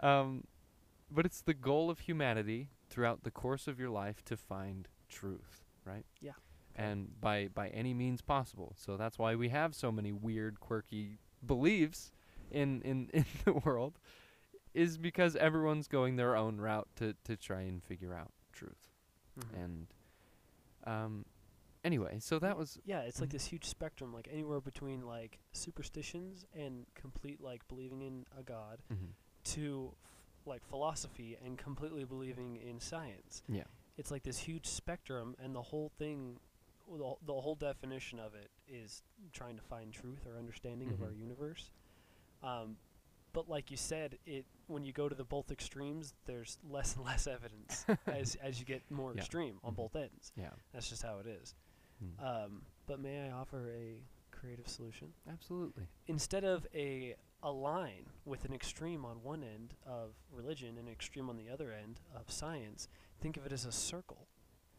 um, 0.00 0.44
but 1.10 1.26
it's 1.26 1.42
the 1.42 1.54
goal 1.54 1.90
of 1.90 2.00
humanity 2.00 2.70
throughout 2.90 3.22
the 3.22 3.30
course 3.30 3.68
of 3.68 3.78
your 3.78 3.90
life 3.90 4.24
to 4.24 4.36
find 4.36 4.88
truth, 5.08 5.64
right? 5.84 6.04
Yeah. 6.20 6.32
And 6.76 7.20
by 7.20 7.48
by 7.48 7.68
any 7.68 7.94
means 7.94 8.20
possible. 8.22 8.74
So 8.76 8.96
that's 8.96 9.18
why 9.18 9.34
we 9.36 9.50
have 9.50 9.74
so 9.74 9.92
many 9.92 10.12
weird, 10.12 10.58
quirky 10.60 11.18
beliefs 11.46 12.10
in 12.50 12.82
in 12.82 13.10
in 13.14 13.24
the 13.44 13.52
world, 13.52 13.98
is 14.74 14.98
because 14.98 15.36
everyone's 15.36 15.86
going 15.88 16.16
their 16.16 16.34
own 16.36 16.60
route 16.60 16.88
to 16.96 17.14
to 17.24 17.36
try 17.36 17.60
and 17.62 17.82
figure 17.82 18.12
out 18.14 18.32
truth. 18.52 18.90
Mhm. 19.38 19.62
And 19.64 19.86
um, 20.84 21.24
anyway, 21.84 22.18
so 22.20 22.38
that 22.40 22.56
was 22.56 22.78
Yeah, 22.84 23.00
it's 23.02 23.20
like 23.20 23.28
Mhm. 23.30 23.32
this 23.32 23.46
huge 23.46 23.64
spectrum, 23.66 24.12
like 24.12 24.28
anywhere 24.30 24.60
between 24.60 25.06
like 25.06 25.38
superstitions 25.52 26.44
and 26.52 26.86
complete 26.94 27.40
like 27.40 27.66
believing 27.68 28.02
in 28.02 28.26
a 28.36 28.42
god 28.42 28.82
mhm, 28.92 29.12
to 29.44 29.92
f- 30.04 30.46
like 30.46 30.64
philosophy 30.64 31.36
and 31.42 31.56
completely 31.56 32.04
believing 32.04 32.56
in 32.56 32.80
science. 32.80 33.42
yeah. 33.48 33.64
It's 33.96 34.10
like 34.10 34.24
this 34.24 34.38
huge 34.38 34.66
spectrum, 34.66 35.36
and 35.38 35.54
the 35.54 35.62
whole 35.62 35.88
thing, 35.88 36.40
the, 36.90 37.14
the 37.26 37.32
whole 37.40 37.54
definition 37.54 38.18
of 38.18 38.34
it 38.34 38.50
is 38.68 39.02
trying 39.32 39.56
to 39.56 39.62
find 39.62 39.92
truth 39.92 40.26
or 40.26 40.38
understanding 40.38 40.90
of 40.90 41.02
our 41.02 41.08
Mhm. 41.10 41.18
universe. 41.20 41.70
Um, 42.42 42.76
but 43.32 43.48
like 43.48 43.70
you 43.70 43.76
said, 43.76 44.18
it 44.26 44.44
when 44.66 44.84
you 44.84 44.92
go 44.92 45.08
to 45.08 45.14
the 45.14 45.24
both 45.24 45.50
extremes, 45.50 46.14
there's 46.24 46.58
less 46.68 46.96
and 46.96 47.04
less 47.04 47.26
evidence 47.26 47.84
as 48.06 48.34
as 48.36 48.58
you 48.60 48.64
get 48.66 48.88
more 48.90 49.12
Yeah. 49.12 49.18
extreme 49.18 49.58
on 49.64 49.72
Mhm. 49.72 49.76
both 49.76 49.96
ends. 49.96 50.32
Yeah. 50.36 50.50
That's 50.72 50.88
just 50.88 51.02
how 51.02 51.18
it 51.18 51.26
is. 51.26 51.54
Mm. 52.02 52.20
Um, 52.22 52.66
but 52.86 53.00
may 53.00 53.28
I 53.28 53.30
offer 53.32 53.70
a 53.72 54.02
creative 54.30 54.68
solution? 54.68 55.12
Absolutely. 55.28 55.86
Instead 56.06 56.44
of 56.44 56.66
a 56.74 57.16
a 57.42 57.50
line 57.50 58.06
with 58.24 58.46
an 58.46 58.54
extreme 58.54 59.04
on 59.04 59.22
one 59.22 59.44
end 59.44 59.74
of 59.84 60.14
religion 60.30 60.78
and 60.78 60.86
an 60.88 60.92
extreme 60.92 61.28
on 61.28 61.36
the 61.36 61.50
other 61.50 61.72
end 61.72 62.00
of 62.14 62.30
science, 62.30 62.88
think 63.20 63.36
of 63.36 63.44
it 63.44 63.52
as 63.52 63.66
a 63.66 63.72
circle. 63.72 64.28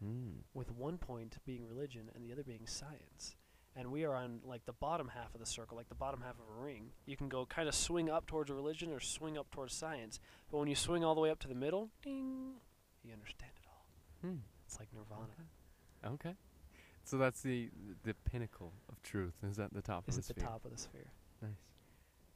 Mm. 0.04 0.44
with 0.54 0.72
one 0.72 0.98
point 0.98 1.38
being 1.46 1.66
religion 1.68 2.10
and 2.14 2.24
the 2.24 2.32
other 2.34 2.44
being 2.44 2.68
science. 2.68 3.36
And 3.78 3.92
we 3.92 4.04
are 4.06 4.16
on 4.16 4.40
like 4.46 4.66
the 4.66 4.74
bottom 4.74 5.10
half 5.14 5.34
of 5.34 5.40
the 5.40 5.46
circle, 5.46 5.76
like 5.78 5.90
the 5.90 5.96
bottom 5.96 6.22
half 6.22 6.36
of 6.36 6.46
a 6.58 6.62
ring. 6.64 6.92
You 7.06 7.18
can 7.18 7.28
go 7.30 7.46
kind 7.46 7.68
of 7.68 7.76
swing 7.76 8.10
up 8.10 8.26
towards 8.26 8.50
religion 8.50 8.92
or 8.92 9.00
swing 9.00 9.38
up 9.38 9.52
towards 9.52 9.74
science. 9.74 10.20
But 10.52 10.60
when 10.60 10.68
you 10.68 10.76
swing 10.76 11.04
all 11.04 11.16
the 11.16 11.22
way 11.22 11.30
up 11.30 11.40
to 11.40 11.48
the 11.48 11.56
middle, 11.56 11.90
ding, 12.02 12.56
you 13.04 13.14
understand 13.14 13.52
it 13.56 13.68
all. 13.68 13.86
Hmm. 14.30 14.38
It's 14.66 14.80
like 14.80 14.90
nirvana. 14.94 15.34
Okay. 16.06 16.36
So 17.04 17.18
that's 17.18 17.42
the 17.42 17.70
the 18.04 18.14
pinnacle 18.30 18.74
of 18.90 19.02
truth. 19.02 19.34
Is 19.44 19.60
at 19.60 19.74
the 19.74 19.82
top 19.82 20.08
Is 20.08 20.18
of 20.18 20.24
at 20.24 20.28
the 20.28 20.34
the 20.36 20.42
top 20.42 20.66
of 20.66 20.72
the 20.72 20.78
sphere. 20.78 21.12
Nice. 21.42 21.52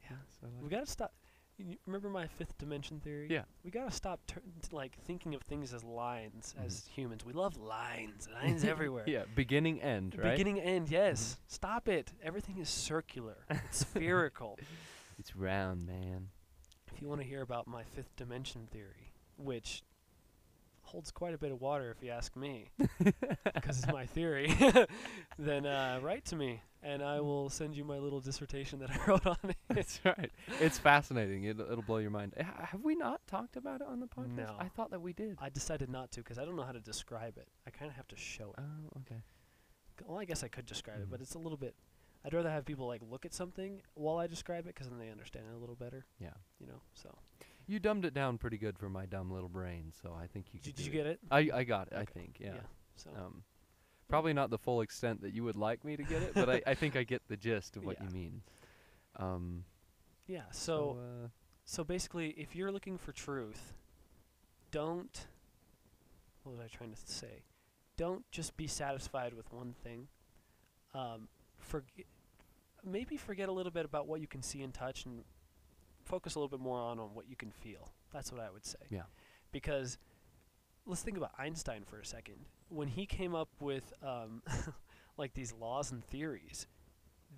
Yeah. 0.04 0.18
So 0.40 0.48
I 0.48 0.64
We 0.64 0.70
gotta 0.70 0.86
stop. 0.86 1.14
You 1.60 1.76
remember 1.86 2.10
my 2.10 2.26
fifth 2.28 2.58
dimension 2.58 3.02
theory? 3.02 3.28
Yeah. 3.30 3.44
We 3.66 3.72
gotta 3.72 3.92
stop 3.92 4.22
tur- 4.26 4.42
t- 4.62 4.70
like 4.72 4.98
thinking 5.06 5.36
of 5.36 5.42
things 5.44 5.74
as 5.74 5.84
lines 5.84 6.56
Mhm. 6.58 6.66
as 6.66 6.88
humans. 6.88 7.26
We 7.26 7.34
love 7.34 7.58
lines, 7.58 8.30
lines 8.34 8.64
everywhere. 8.64 9.04
yeah. 9.08 9.26
Beginning 9.36 9.82
end. 9.82 10.16
Right. 10.18 10.32
Beginning 10.32 10.60
end, 10.62 10.90
yes. 10.90 11.38
Stop 11.48 11.90
it. 11.90 12.14
Everything 12.24 12.58
is 12.60 12.70
circular. 12.70 13.38
It's 13.50 13.80
spherical. 13.80 14.58
It's 15.18 15.36
round, 15.36 15.86
man. 15.86 16.30
If 16.94 17.02
you 17.02 17.10
want 17.10 17.20
to 17.22 17.28
hear 17.28 17.42
about 17.42 17.68
my 17.68 17.84
fifth 17.84 18.16
dimension 18.16 18.68
theory, 18.72 19.12
which 19.38 19.84
holds 20.90 21.12
quite 21.12 21.34
a 21.34 21.38
bit 21.38 21.52
of 21.52 21.62
water 21.62 21.92
if 21.96 22.04
you 22.04 22.12
ask 22.12 22.36
me, 22.36 22.70
because 23.56 23.80
it's 23.84 23.88
my 23.92 24.06
theory, 24.06 24.54
then 25.40 25.66
uh, 25.66 26.00
write 26.02 26.26
to 26.26 26.36
me 26.36 26.62
and 26.82 27.04
I 27.04 27.20
will 27.20 27.50
send 27.50 27.76
you 27.76 27.84
my 27.84 27.98
little 27.98 28.20
dissertation 28.22 28.80
that 28.80 28.90
I 28.90 28.98
wrote 29.08 29.26
on 29.28 29.38
it. 29.44 29.58
That's 29.68 30.00
right. 30.06 30.32
It's 30.60 30.80
fascinating. 30.80 31.44
It'll, 31.44 31.70
it'll 31.72 31.84
blow 31.84 31.98
your 31.98 32.10
mind. 32.12 32.34
Ha- 32.40 32.68
have 32.72 32.82
we 32.84 32.96
not 32.96 33.22
talked 33.28 33.56
about 33.58 33.82
it 33.82 33.88
on 33.88 34.00
the 34.00 34.08
podcast? 34.08 34.36
No. 34.38 34.56
I 34.60 34.70
thought 34.70 34.90
that 34.92 35.02
we 35.02 35.14
did. 35.14 35.38
I 35.42 35.50
decided 35.50 35.90
not 35.90 36.12
to 36.12 36.22
because 36.22 36.38
I 36.40 36.46
don't 36.46 36.56
know 36.56 36.64
how 36.64 36.72
to 36.72 36.80
describe 36.80 37.38
it. 37.38 37.48
I 37.68 37.70
kind 37.70 37.92
of 37.92 37.96
have 37.98 38.08
to 38.10 38.16
show 38.16 38.54
it. 38.58 38.60
Oh, 38.64 39.00
okay. 39.02 39.22
Well, 40.06 40.18
I 40.20 40.26
guess 40.26 40.44
I 40.44 40.48
could 40.48 40.66
describe 40.66 41.00
it, 41.02 41.10
but 41.10 41.20
Mhm. 41.20 41.24
it's 41.24 41.36
a 41.36 41.40
little 41.40 41.58
bit. 41.58 41.76
I'd 42.26 42.34
rather 42.34 42.50
have 42.50 42.66
people 42.66 42.88
like 42.88 43.02
look 43.10 43.26
at 43.26 43.34
something 43.34 43.82
while 43.96 44.18
I 44.18 44.28
describe 44.28 44.66
it 44.66 44.74
because 44.76 44.90
then 44.90 45.00
they 45.00 45.10
understand 45.10 45.46
it 45.52 45.56
a 45.56 45.58
little 45.60 45.76
better. 45.76 46.06
Yeah. 46.20 46.34
You 46.60 46.68
know. 46.68 46.82
So 46.94 47.14
You 47.70 47.80
dumbed 47.80 48.04
it 48.04 48.16
down 48.16 48.40
pretty 48.40 48.58
good 48.58 48.80
for 48.80 48.90
my 48.90 49.06
dumb 49.06 49.30
little 49.32 49.48
brain, 49.48 49.94
so 50.02 50.12
I 50.20 50.26
think 50.26 50.48
you 50.54 50.60
did, 50.60 50.72
could 50.72 50.76
did 50.78 50.86
you 50.88 50.92
get 50.92 51.06
it? 51.06 51.20
I 51.30 51.50
I 51.54 51.64
got 51.64 51.88
it. 51.90 51.94
I 51.94 52.02
Okay. 52.02 52.14
think. 52.14 52.38
Yeah. 52.40 52.62
So 52.96 53.12
Um, 53.16 53.44
probably 54.08 54.34
not 54.34 54.50
the 54.50 54.58
full 54.58 54.82
extent 54.82 55.22
that 55.22 55.36
you 55.36 55.44
would 55.44 55.56
like 55.56 55.86
me 55.86 55.96
to 55.96 56.02
get 56.02 56.24
it, 56.24 56.32
but 56.34 56.50
I, 56.50 56.62
I 56.66 56.74
think 56.74 56.96
I 56.96 57.04
get 57.04 57.22
the 57.28 57.38
gist 57.38 57.78
of 57.78 57.86
what 57.86 57.98
Yeah. 58.02 58.08
you 58.08 58.14
mean. 58.14 58.42
Um, 59.18 59.66
yeah. 60.26 60.46
so, 60.52 60.98
So 60.98 60.98
uh, 61.00 61.28
so 61.64 61.84
basically, 61.84 62.30
if 62.32 62.56
you're 62.56 62.72
looking 62.72 62.98
for 62.98 63.12
truth, 63.12 63.74
don't. 64.72 65.28
What 66.42 66.54
was 66.58 66.62
I 66.66 66.76
trying 66.76 66.92
to 66.92 66.98
say? 67.06 67.44
Don't 67.98 68.24
just 68.32 68.58
be 68.58 68.66
satisfied 68.66 69.36
with 69.36 69.54
one 69.54 69.76
thing. 69.84 70.08
Um, 70.96 71.28
forget. 71.60 72.08
Maybe 72.84 73.16
forget 73.16 73.48
a 73.48 73.52
little 73.52 73.72
bit 73.72 73.86
about 73.86 74.08
what 74.08 74.22
you 74.22 74.28
can 74.28 74.42
see 74.42 74.64
and 74.64 74.74
touch, 74.74 75.06
and 75.06 75.24
focus 76.10 76.36
a 76.36 76.40
little 76.40 76.50
bit 76.50 76.60
more 76.60 76.80
on 76.80 77.00
on 77.00 77.14
what 77.16 77.30
you 77.30 77.36
can 77.36 77.52
feel. 77.52 77.92
That's 78.12 78.32
what 78.32 78.42
I 78.42 78.50
would 78.52 78.66
say. 78.66 78.80
Yeah. 78.90 79.04
Because 79.52 79.98
let's 80.86 81.02
think 81.02 81.18
about 81.18 81.32
Einstein 81.38 81.84
for 81.90 82.00
a 82.00 82.06
second. 82.06 82.36
When 82.70 82.88
he 82.88 83.06
came 83.06 83.34
up 83.36 83.50
with 83.60 83.94
um, 84.04 84.42
like 85.18 85.34
these 85.34 85.54
laws 85.54 85.92
and 85.92 86.04
theories, 86.04 86.68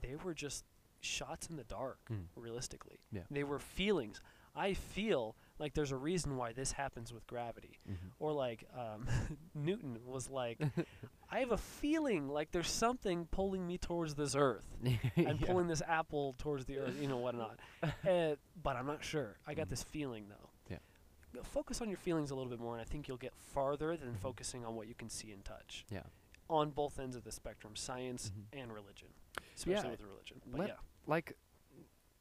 they 0.01 0.15
were 0.23 0.33
just 0.33 0.63
shots 1.01 1.47
in 1.47 1.55
the 1.57 1.63
dark, 1.63 1.99
Mm. 2.11 2.25
realistically. 2.35 2.99
Yeah. 3.11 3.21
They 3.29 3.43
were 3.43 3.59
feelings. 3.59 4.21
I 4.55 4.73
feel 4.73 5.35
like 5.59 5.73
there's 5.73 5.91
a 5.93 5.97
reason 5.97 6.35
why 6.37 6.51
this 6.53 6.73
happens 6.73 7.13
with 7.13 7.25
gravity. 7.27 7.79
mhm. 7.89 8.11
Or 8.19 8.31
like 8.33 8.65
um, 8.77 9.07
Newton 9.55 9.97
was 10.05 10.29
like, 10.29 10.59
I 11.31 11.39
have 11.39 11.51
a 11.51 11.57
feeling 11.57 12.27
like 12.27 12.51
there's 12.51 12.69
something 12.69 13.25
pulling 13.27 13.65
me 13.65 13.77
towards 13.77 14.15
this 14.15 14.35
earth 14.35 14.65
and 14.83 15.39
Yeah. 15.39 15.47
pulling 15.47 15.67
this 15.67 15.81
apple 15.87 16.35
towards 16.37 16.65
the 16.65 16.77
earth, 16.79 16.99
you 17.01 17.07
know, 17.07 17.17
whatnot. 17.17 17.59
uh, 17.83 18.35
but 18.63 18.75
I'm 18.75 18.85
not 18.85 19.03
sure. 19.03 19.37
I 19.47 19.53
got 19.53 19.67
Mhm. 19.67 19.69
this 19.69 19.83
feeling 19.83 20.27
though. 20.29 20.49
Yeah. 20.69 21.41
Focus 21.43 21.79
on 21.81 21.87
your 21.87 21.97
feelings 21.97 22.31
a 22.31 22.35
little 22.35 22.49
bit 22.49 22.59
more, 22.59 22.73
and 22.73 22.81
I 22.81 22.85
think 22.85 23.07
you'll 23.07 23.17
get 23.17 23.33
farther 23.33 23.95
than 23.95 24.13
Mhm. 24.13 24.17
focusing 24.19 24.65
on 24.65 24.75
what 24.75 24.87
you 24.87 24.93
can 24.95 25.09
see 25.09 25.31
and 25.31 25.43
touch. 25.45 25.85
Yeah. 25.89 26.03
On 26.49 26.69
both 26.71 26.99
ends 26.99 27.15
of 27.15 27.23
the 27.23 27.31
spectrum, 27.31 27.77
science 27.77 28.29
Mhm. 28.31 28.59
and 28.61 28.73
religion, 28.73 29.13
especially 29.55 29.85
Yeah, 29.85 29.91
with 29.91 30.01
religion. 30.01 30.41
But 30.45 30.59
let- 30.59 30.69
yeah, 30.69 30.77
like 31.07 31.37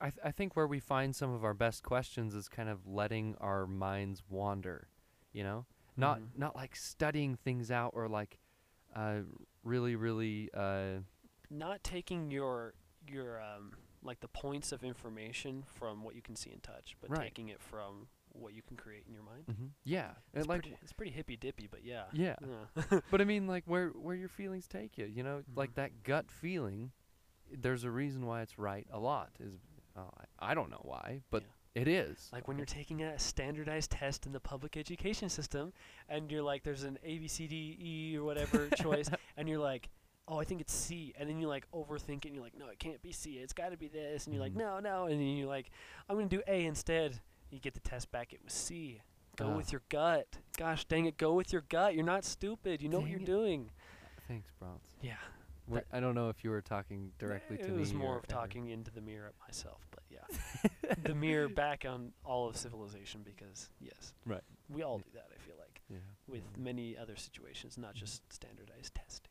I 0.02 0.08
th- 0.11 0.24
I 0.24 0.30
think 0.30 0.54
where 0.56 0.66
we 0.68 0.78
find 0.80 1.14
some 1.14 1.30
of 1.30 1.44
our 1.44 1.52
best 1.52 1.82
questions 1.82 2.34
is 2.34 2.48
kind 2.48 2.68
of 2.70 2.86
letting 2.86 3.36
our 3.36 3.66
minds 3.66 4.22
wander, 4.30 4.88
you 5.32 5.42
know? 5.42 5.66
Not 5.96 6.20
Mhm. 6.20 6.38
not 6.38 6.54
like 6.56 6.74
studying 6.76 7.34
things 7.34 7.70
out 7.70 7.92
or 7.94 8.08
like 8.08 8.38
uh 8.95 9.20
really 9.64 9.95
really 9.97 10.51
uh 10.55 11.01
not 11.51 11.82
taking 11.82 12.30
your 12.30 12.74
your 13.09 13.41
um 13.41 13.72
like 14.03 14.20
the 14.20 14.28
points 14.28 14.72
of 14.72 14.82
information 14.82 15.62
from 15.66 16.03
what 16.03 16.14
you 16.14 16.22
can 16.22 16.34
see 16.36 16.51
and 16.51 16.62
touch, 16.62 16.97
but 17.01 17.11
Right. 17.11 17.22
taking 17.22 17.49
it 17.49 17.61
from 17.61 18.09
what 18.32 18.55
you 18.55 18.62
can 18.62 18.76
create 18.76 19.05
in 19.07 19.12
your 19.12 19.22
mind. 19.22 19.45
mhm. 19.51 19.70
yeah. 19.84 20.12
It's 20.32 20.41
And 20.43 20.47
like 20.47 20.62
pretty, 20.62 20.76
it's 20.82 20.93
pretty 20.93 21.12
hippy 21.12 21.36
dippy, 21.36 21.66
but 21.70 21.84
yeah. 21.84 22.05
yeah. 22.12 22.36
Yeah. 22.41 23.01
But 23.11 23.20
I 23.20 23.24
mean 23.24 23.47
like 23.47 23.64
where 23.66 23.88
where 23.88 24.14
your 24.16 24.28
feelings 24.30 24.66
take 24.66 24.97
you, 24.97 25.05
you 25.07 25.22
know? 25.22 25.43
Like 25.55 25.70
Mhm. 25.72 25.74
that 25.74 26.03
gut 26.03 26.30
feeling 26.30 26.93
there's 27.53 27.84
a 27.84 27.91
reason 27.91 28.24
why 28.26 28.43
it's 28.43 28.59
right 28.59 28.86
a 28.93 28.99
lot 29.01 29.30
is 29.41 29.55
uh, 29.97 30.03
I, 30.41 30.53
I 30.53 30.55
don't 30.55 30.70
know 30.70 30.80
why, 30.84 31.20
but 31.30 31.43
Yeah. 31.43 31.49
It 31.74 31.86
is. 31.88 32.28
Like 32.32 32.48
when 32.48 32.56
you're 32.56 32.66
taking 32.66 33.02
a 33.02 33.18
standardized 33.18 33.90
test 33.92 34.26
in 34.26 34.32
the 34.32 34.40
public 34.40 34.76
education 34.76 35.28
system, 35.28 35.72
and 36.08 36.30
you're 36.30 36.42
like, 36.42 36.62
there's 36.64 36.82
an 36.84 36.98
A, 37.04 37.18
B, 37.18 37.28
C, 37.28 37.46
D, 37.46 37.78
E, 37.80 38.16
or 38.18 38.24
whatever 38.24 38.68
choice, 38.76 39.08
and 39.36 39.48
you're 39.48 39.58
like, 39.58 39.88
oh, 40.28 40.38
I 40.38 40.44
think 40.44 40.60
it's 40.60 40.72
C, 40.72 41.12
and 41.18 41.28
then 41.28 41.38
you 41.38 41.48
like 41.48 41.66
overthink 41.72 42.24
it, 42.24 42.26
and 42.26 42.34
you're 42.34 42.44
like, 42.44 42.56
no, 42.58 42.68
it 42.68 42.78
can't 42.78 43.00
be 43.02 43.12
C, 43.12 43.32
it's 43.38 43.52
got 43.52 43.70
to 43.70 43.76
be 43.76 43.88
this, 43.88 44.26
and 44.26 44.34
you're 44.34 44.42
like, 44.42 44.52
Mhm. 44.54 44.58
no, 44.58 44.78
no, 44.80 45.04
and 45.06 45.20
then 45.20 45.26
you're 45.36 45.48
like, 45.48 45.70
I'm 46.08 46.16
gonna 46.16 46.28
do 46.28 46.42
A 46.46 46.64
instead. 46.66 47.20
You 47.50 47.58
get 47.58 47.74
the 47.74 47.80
test 47.80 48.12
back, 48.12 48.32
it 48.32 48.40
was 48.44 48.52
C. 48.52 49.00
Go 49.36 49.48
Ah. 49.48 49.56
with 49.56 49.72
your 49.72 49.82
gut. 49.88 50.38
Gosh 50.56 50.84
dang 50.84 51.06
it, 51.06 51.16
go 51.16 51.32
with 51.34 51.52
your 51.52 51.62
gut. 51.62 51.94
You're 51.94 52.04
not 52.04 52.24
stupid. 52.24 52.80
You 52.82 52.88
know 52.88 53.00
what 53.00 53.10
you're 53.10 53.20
it. 53.20 53.26
doing. 53.26 53.70
Thanks, 54.28 54.50
Bronze. 54.58 54.84
Yeah. 55.02 55.14
I 55.92 56.00
don't 56.00 56.14
know 56.16 56.28
if 56.28 56.42
you 56.44 56.50
were 56.50 56.60
talking 56.60 57.12
directly 57.18 57.56
to 57.58 57.68
me. 57.68 57.76
It 57.76 57.78
was 57.78 57.94
more 57.94 58.14
or 58.14 58.18
of 58.18 58.26
talking 58.26 58.68
into 58.70 58.90
the 58.90 59.00
mirror 59.00 59.26
at 59.28 59.34
myself, 59.40 59.80
yeah. 60.11 60.94
the 61.02 61.14
mirror 61.14 61.48
back 61.48 61.84
on 61.88 62.12
all 62.24 62.48
of 62.48 62.56
civilization 62.56 63.22
because 63.24 63.68
yes, 63.80 64.12
Right. 64.26 64.42
we 64.68 64.82
all 64.82 64.98
do 64.98 65.11
that. 65.14 65.28
I 65.34 65.38
feel 65.46 65.56
like 65.58 65.80
Yeah. 65.88 65.98
with 66.26 66.42
Mhm. 66.54 66.58
many 66.58 66.96
other 66.96 67.16
situations, 67.16 67.78
not 67.78 67.94
just 67.94 68.22
standardized 68.32 68.94
testing. 68.94 69.30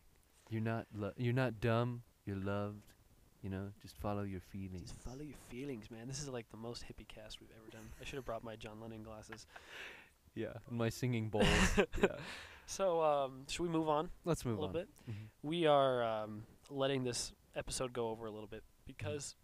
You're 0.49 0.61
not 0.61 0.87
lo- 0.93 1.13
you're 1.17 1.33
not 1.33 1.59
dumb. 1.59 2.03
You're 2.25 2.37
loved. 2.37 2.93
You 3.41 3.49
know, 3.49 3.71
just 3.81 3.95
follow 3.97 4.23
your 4.23 4.41
feelings. 4.41 4.91
Just 4.91 5.01
follow 5.03 5.21
your 5.21 5.37
feelings, 5.49 5.89
man. 5.89 6.07
This 6.07 6.21
is 6.21 6.27
like 6.27 6.49
the 6.49 6.57
most 6.57 6.83
hippie 6.83 7.07
cast 7.07 7.39
we've 7.39 7.51
ever 7.57 7.69
done. 7.71 7.89
I 8.01 8.03
should 8.03 8.15
have 8.17 8.25
brought 8.25 8.43
my 8.43 8.55
John 8.57 8.79
Lennon 8.81 9.03
glasses. 9.03 9.45
Yeah, 10.35 10.53
my 10.69 10.89
singing 10.89 11.29
bowls. 11.29 11.45
yeah. 11.97 12.17
So, 12.65 13.01
um, 13.01 13.45
should 13.47 13.63
we 13.63 13.69
move 13.69 13.89
on 13.89 14.11
Let's 14.25 14.45
move 14.45 14.59
on 14.59 14.63
a 14.63 14.67
little 14.67 14.81
on. 14.81 14.87
bit? 15.07 15.15
Mhm. 15.15 15.27
We 15.41 15.65
are 15.67 16.03
um, 16.03 16.45
letting 16.69 17.03
this 17.03 17.33
episode 17.55 17.93
go 17.93 18.09
over 18.09 18.25
a 18.25 18.31
little 18.31 18.47
bit 18.47 18.63
because 18.85 19.35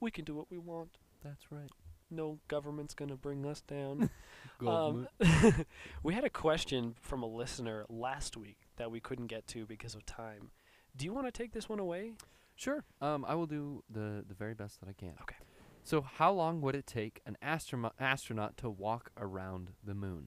we 0.00 0.10
can 0.10 0.24
do 0.24 0.34
what 0.34 0.50
we 0.50 0.58
want. 0.58 0.98
That's 1.24 1.50
right. 1.50 1.70
No 2.10 2.38
government's 2.48 2.94
gonna 2.94 3.16
bring 3.16 3.44
us 3.46 3.60
down. 3.60 4.10
Um, 4.66 5.06
we 6.02 6.14
had 6.14 6.24
a 6.24 6.30
question 6.30 6.96
from 7.00 7.22
a 7.22 7.26
listener 7.26 7.84
last 7.88 8.36
week 8.36 8.58
that 8.76 8.90
we 8.90 8.98
couldn't 8.98 9.28
get 9.28 9.46
to 9.48 9.64
because 9.66 9.94
of 9.94 10.04
time. 10.04 10.50
Do 10.96 11.04
you 11.04 11.12
want 11.12 11.28
to 11.28 11.30
take 11.30 11.52
this 11.52 11.68
one 11.68 11.78
away? 11.78 12.14
sure. 12.56 12.82
Um, 13.00 13.24
I 13.24 13.36
will 13.36 13.46
do 13.46 13.84
the 13.88 14.24
the 14.26 14.34
very 14.34 14.54
best 14.54 14.80
that 14.80 14.88
I 14.88 14.94
can. 14.94 15.12
Okay. 15.22 15.36
So, 15.84 16.00
how 16.00 16.32
long 16.32 16.60
would 16.62 16.74
it 16.74 16.88
take 16.88 17.20
an 17.24 17.36
astronaut 17.40 17.94
astronaut 18.00 18.56
to 18.56 18.68
walk 18.68 19.10
around 19.16 19.70
the 19.84 19.94
moon? 19.94 20.26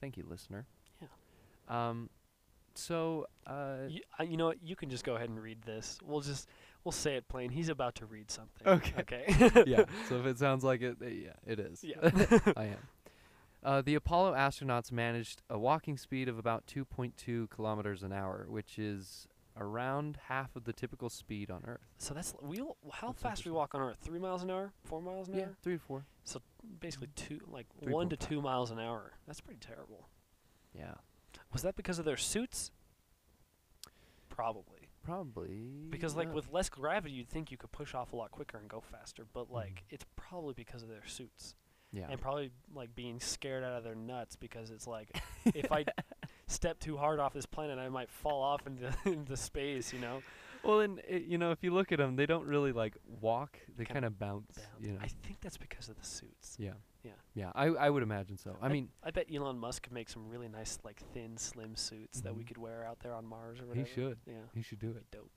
Thank 0.00 0.16
you, 0.16 0.24
listener. 0.28 0.66
Yeah. 1.00 1.08
Um, 1.68 2.10
so 2.74 3.26
uh, 3.46 3.86
You, 3.88 4.00
uh, 4.18 4.24
you 4.24 4.36
know 4.36 4.46
what? 4.46 4.62
You 4.62 4.74
can 4.74 4.90
just 4.90 5.04
go 5.04 5.14
ahead 5.14 5.28
and 5.28 5.40
read 5.40 5.62
this. 5.62 5.98
We'll 6.04 6.20
just 6.20 6.48
we'll 6.84 6.92
say 6.92 7.16
it 7.16 7.28
plain. 7.28 7.50
He's 7.50 7.68
about 7.68 7.94
to 7.96 8.06
read 8.06 8.30
something. 8.30 8.66
Okay. 8.66 8.94
Okay. 9.00 9.64
yeah. 9.66 9.84
So 10.08 10.16
if 10.18 10.26
it 10.26 10.38
sounds 10.38 10.64
like 10.64 10.82
it, 10.82 10.96
uh, 11.02 11.06
yeah, 11.06 11.32
it 11.46 11.58
is. 11.58 11.84
Yeah. 11.84 11.96
I 12.56 12.64
am. 12.66 12.88
Uh, 13.62 13.82
the 13.82 13.94
Apollo 13.96 14.34
astronauts 14.34 14.92
managed 14.92 15.42
a 15.50 15.58
walking 15.58 15.96
speed 15.96 16.28
of 16.28 16.38
about 16.38 16.66
2.2 16.66 17.50
kilometers 17.50 18.02
an 18.02 18.12
hour, 18.12 18.46
which 18.48 18.78
is 18.78 19.26
around 19.60 20.16
half 20.28 20.54
of 20.54 20.62
the 20.62 20.72
typical 20.72 21.10
speed 21.10 21.50
on 21.50 21.64
Earth. 21.66 21.80
so 21.98 22.14
that's 22.14 22.32
we. 22.40 22.60
will 22.60 22.76
How 22.92 23.08
That's 23.08 23.20
fast 23.22 23.44
we 23.44 23.50
walk 23.50 23.74
on 23.74 23.80
Earth? 23.80 23.98
Three 24.00 24.20
miles 24.20 24.44
an 24.44 24.50
hour? 24.50 24.72
Four 24.84 25.02
miles 25.02 25.28
an 25.28 25.40
hour? 25.40 25.56
three 25.62 25.74
to 25.74 25.80
four. 25.80 26.04
So 26.24 26.40
Basically 26.80 27.08
two, 27.16 27.40
like 27.50 27.66
Three 27.82 27.92
one 27.92 28.08
to 28.10 28.16
five. 28.16 28.28
two 28.28 28.40
miles 28.42 28.70
an 28.70 28.78
hour. 28.78 29.14
That's 29.26 29.40
pretty 29.40 29.58
terrible. 29.60 30.08
Yeah, 30.72 30.94
Was 31.52 31.62
that 31.62 31.74
because 31.76 31.98
of 31.98 32.04
their 32.04 32.16
suits? 32.16 32.70
Probably. 34.28 34.77
Probably. 35.08 35.86
Because 35.90 36.14
like 36.16 36.28
yeah. 36.28 36.34
with 36.34 36.52
less 36.52 36.68
gravity, 36.68 37.14
you'd 37.14 37.28
think 37.28 37.50
you 37.50 37.56
could 37.56 37.72
push 37.72 37.94
off 37.94 38.12
a 38.12 38.16
lot 38.16 38.30
quicker 38.30 38.58
and 38.58 38.68
go 38.68 38.80
faster. 38.80 39.24
But 39.32 39.48
Mhm. 39.48 39.52
like 39.54 39.84
it's 39.90 40.04
probably 40.16 40.54
because 40.54 40.82
of 40.82 40.88
their 40.88 41.06
suits. 41.06 41.54
yeah, 41.92 42.06
and 42.10 42.20
probably 42.20 42.50
like 42.74 42.94
being 42.94 43.18
scared 43.18 43.64
out 43.64 43.72
of 43.72 43.82
their 43.84 43.94
nuts 43.94 44.36
because 44.36 44.70
it's 44.70 44.86
like 44.86 45.20
if 45.54 45.72
I 45.72 45.84
step 46.46 46.78
too 46.80 46.96
hard 46.98 47.18
off 47.18 47.32
this 47.32 47.46
planet, 47.46 47.78
I 47.78 47.88
might 47.88 48.10
fall 48.10 48.42
off 48.42 48.66
into 48.66 48.94
into 49.04 49.36
space. 49.36 49.92
You 49.92 50.00
know. 50.00 50.22
Well, 50.64 50.80
and 50.80 50.98
it, 51.08 51.22
you 51.22 51.38
know, 51.38 51.52
if 51.52 51.62
you 51.62 51.72
look 51.72 51.92
at 51.92 51.98
them, 51.98 52.16
they 52.16 52.26
don't 52.26 52.44
really 52.46 52.72
like 52.72 52.94
walk. 53.20 53.58
They 53.76 53.84
Kinda 53.84 53.92
kind 53.94 54.04
of 54.04 54.18
bounce. 54.18 54.56
Bounce. 54.58 54.68
You 54.86 54.92
know. 54.92 54.98
I 55.00 55.06
think 55.06 55.40
that's 55.40 55.56
because 55.56 55.88
of 55.88 55.96
the 55.98 56.04
suits. 56.04 56.56
yeah. 56.58 56.72
Yeah. 57.08 57.12
Yeah. 57.34 57.52
I 57.54 57.66
I 57.86 57.90
would 57.90 58.02
imagine 58.02 58.36
so. 58.36 58.56
I 58.62 58.68
mean, 58.68 58.88
I 59.02 59.10
bet 59.10 59.26
Elon 59.34 59.58
Musk 59.58 59.82
could 59.84 59.92
make 59.92 60.08
some 60.08 60.28
really 60.28 60.48
nice, 60.48 60.78
like 60.84 61.02
thin, 61.14 61.36
slim 61.36 61.74
suits 61.76 62.20
that 62.20 62.34
we 62.36 62.42
Mhm. 62.44 62.48
could 62.48 62.58
wear 62.58 62.84
out 62.84 63.00
there 63.00 63.14
on 63.14 63.24
Mars 63.26 63.60
or 63.60 63.66
whatever. 63.66 63.86
he 63.86 63.92
should. 63.94 64.18
Yeah. 64.26 64.34
He 64.54 64.62
should 64.62 64.78
do 64.78 64.90
it. 64.90 65.04
Dope. 65.10 65.30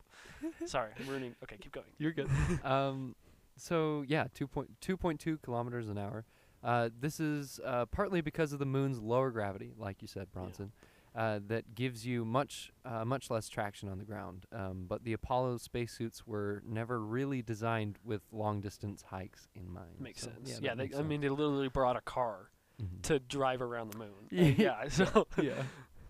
Sorry, 0.66 0.92
I'm 1.00 1.08
ruining. 1.08 1.36
Okay, 1.44 1.58
keep 1.60 1.72
going. 1.72 1.88
You're 1.98 2.12
good. 2.14 2.30
um, 2.66 3.16
so 3.58 4.04
yeah, 4.08 4.28
two 4.34 4.48
point 4.48 4.70
two 4.82 4.98
point 4.98 5.20
two 5.20 5.38
kilometers 5.40 5.90
an 5.90 5.98
hour. 5.98 6.26
Uh, 6.64 6.90
this 7.00 7.20
is 7.20 7.60
uh, 7.66 7.86
partly 7.88 8.22
because 8.22 8.54
of 8.54 8.60
the 8.60 8.66
moon's 8.66 9.00
lower 9.00 9.32
gravity, 9.32 9.74
like 9.78 10.02
you 10.04 10.08
said, 10.08 10.32
Bronson, 10.32 10.72
uh, 11.16 11.40
that 11.48 11.76
gives 11.76 12.06
you 12.06 12.24
much 12.24 12.72
uh, 12.86 13.04
much 13.06 13.30
less 13.30 13.50
traction 13.50 13.90
on 13.90 13.98
the 13.98 14.06
ground. 14.06 14.46
Um, 14.54 14.86
but 14.88 15.04
the 15.04 15.14
Apollo 15.14 15.58
spacesuits 15.58 16.26
were 16.26 16.62
never 16.66 17.00
really 17.04 17.42
designed 17.42 17.98
with 18.04 18.22
long 18.32 18.62
distance 18.62 19.04
hikes 19.10 19.48
in 19.56 19.72
mind. 19.72 20.00
Makes 20.00 20.22
So, 20.22 20.28
sense. 20.32 20.50
Yeah, 20.50 20.70
Yeah, 20.70 20.76
they, 20.76 20.84
makes 20.84 20.98
I 20.98 21.02
mean, 21.04 21.22
they 21.22 21.30
literally 21.30 21.68
brought 21.70 21.98
a 21.98 22.02
car 22.02 22.50
sense. 22.80 22.90
Mhm. 22.90 23.02
to 23.04 23.20
drive 23.20 23.62
around 23.62 23.92
the 23.94 23.98
moon. 24.00 24.28
Yeah. 24.58 24.88
So 24.90 25.28
yeah, 25.42 25.64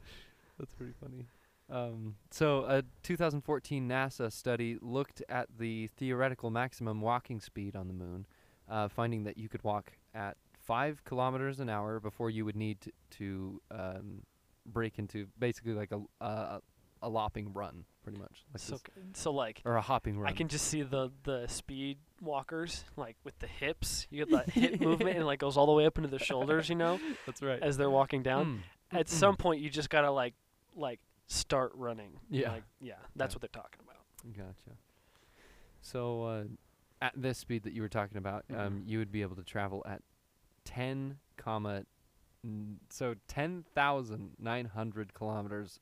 that's 0.59 0.73
pretty 0.73 0.93
funny. 1.01 1.25
Um, 1.69 2.15
so, 2.31 2.65
a 2.65 2.83
2014 3.01 3.87
NASA 3.87 4.29
study 4.31 4.77
looked 4.81 5.23
at 5.29 5.47
the 5.57 5.87
theoretical 5.95 6.49
maximum 6.51 6.99
walking 6.99 7.39
speed 7.39 7.77
on 7.77 7.87
the 7.87 7.93
moon, 7.93 8.25
uh, 8.67 8.89
finding 8.89 9.23
that 9.23 9.37
you 9.37 9.47
could 9.47 9.63
walk 9.63 9.93
at 10.13 10.35
five 10.59 11.01
kilometers 11.05 11.61
an 11.61 11.69
hour 11.69 12.01
before 12.01 12.29
you 12.29 12.43
would 12.43 12.57
need 12.57 12.81
to, 12.81 12.91
to 13.11 13.61
um, 13.71 14.23
break 14.65 14.99
into 14.99 15.27
basically 15.39 15.73
like 15.73 15.91
a 15.91 16.01
a, 16.23 16.61
a 17.01 17.09
lopping 17.09 17.53
run, 17.53 17.85
pretty 18.03 18.19
much, 18.19 18.43
like 18.53 18.61
so 18.61 18.77
so 19.13 19.31
like 19.31 19.61
or 19.65 19.75
a 19.75 19.81
hopping 19.81 20.19
run. 20.19 20.31
I 20.31 20.35
can 20.35 20.47
just 20.47 20.67
see 20.67 20.81
the 20.83 21.11
the 21.23 21.47
speed 21.47 21.97
walkers 22.21 22.83
like 22.97 23.15
with 23.23 23.37
the 23.39 23.47
hips. 23.47 24.07
You 24.09 24.25
get 24.25 24.31
that 24.31 24.49
hip 24.51 24.79
movement 24.81 25.11
and 25.15 25.19
it, 25.23 25.25
like 25.25 25.39
goes 25.39 25.57
all 25.57 25.65
the 25.65 25.71
way 25.73 25.85
up 25.85 25.97
into 25.97 26.09
the 26.09 26.19
shoulders. 26.19 26.69
You 26.69 26.75
know, 26.75 26.99
That's 27.25 27.41
right. 27.41 27.61
as 27.61 27.77
they're 27.77 27.89
walking 27.89 28.21
down. 28.23 28.45
Mm. 28.93 28.99
At 28.99 29.09
some 29.09 29.35
point, 29.37 29.61
you 29.61 29.69
just 29.69 29.89
gotta 29.89 30.11
like 30.11 30.33
like 30.75 30.99
start 31.27 31.71
running. 31.75 32.19
Yeah. 32.29 32.51
Like 32.51 32.63
yeah, 32.79 32.93
that's 33.15 33.33
Yeah. 33.33 33.35
what 33.35 33.41
they're 33.41 33.61
talking 33.61 33.79
about. 33.83 33.97
Gotcha. 34.37 34.77
So 35.81 36.23
uh, 36.23 36.43
at 37.01 37.13
this 37.15 37.37
speed 37.39 37.63
that 37.63 37.73
you 37.73 37.81
were 37.81 37.89
talking 37.89 38.17
about, 38.17 38.45
um, 38.51 38.83
Mhm. 38.83 38.87
you 38.89 38.99
would 38.99 39.11
be 39.11 39.21
able 39.23 39.35
to 39.37 39.43
travel 39.43 39.83
at 39.87 40.01
10 40.65 41.17
comma, 41.37 41.85
so 42.89 43.15
10,900 43.27 45.13
kilometers 45.13 45.79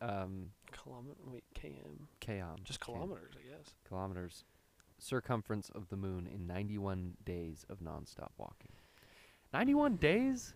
um, 0.00 0.50
Kilometer. 0.72 1.16
Wait, 1.26 1.44
km. 1.54 2.06
km. 2.20 2.62
Just 2.64 2.80
kilometers, 2.80 3.34
I 3.38 3.56
guess. 3.56 3.74
Kilometers 3.88 4.44
circumference 4.98 5.68
of 5.70 5.88
the 5.88 5.96
moon 5.96 6.28
in 6.32 6.46
91 6.46 7.14
days 7.24 7.64
of 7.68 7.78
nonstop 7.80 8.30
walking. 8.38 8.70
91 9.52 9.96
days? 9.96 10.54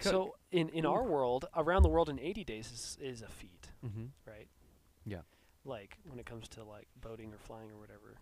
Co- 0.00 0.10
So 0.10 0.34
in 0.50 0.68
in 0.70 0.84
Ooh. 0.86 0.90
our 0.92 1.02
world, 1.04 1.44
around 1.56 1.82
the 1.82 1.88
world 1.88 2.08
in 2.08 2.18
80 2.18 2.44
days 2.44 2.66
is 2.72 2.98
is 3.00 3.22
a 3.22 3.28
feat, 3.28 3.68
Mm-hmm. 3.84 4.06
right? 4.26 4.48
Yeah. 5.04 5.22
Like 5.64 5.98
when 6.08 6.18
it 6.18 6.26
comes 6.26 6.48
to 6.50 6.64
like 6.64 6.88
boating 7.00 7.32
or 7.32 7.38
flying 7.38 7.70
or 7.70 7.78
whatever. 7.78 8.16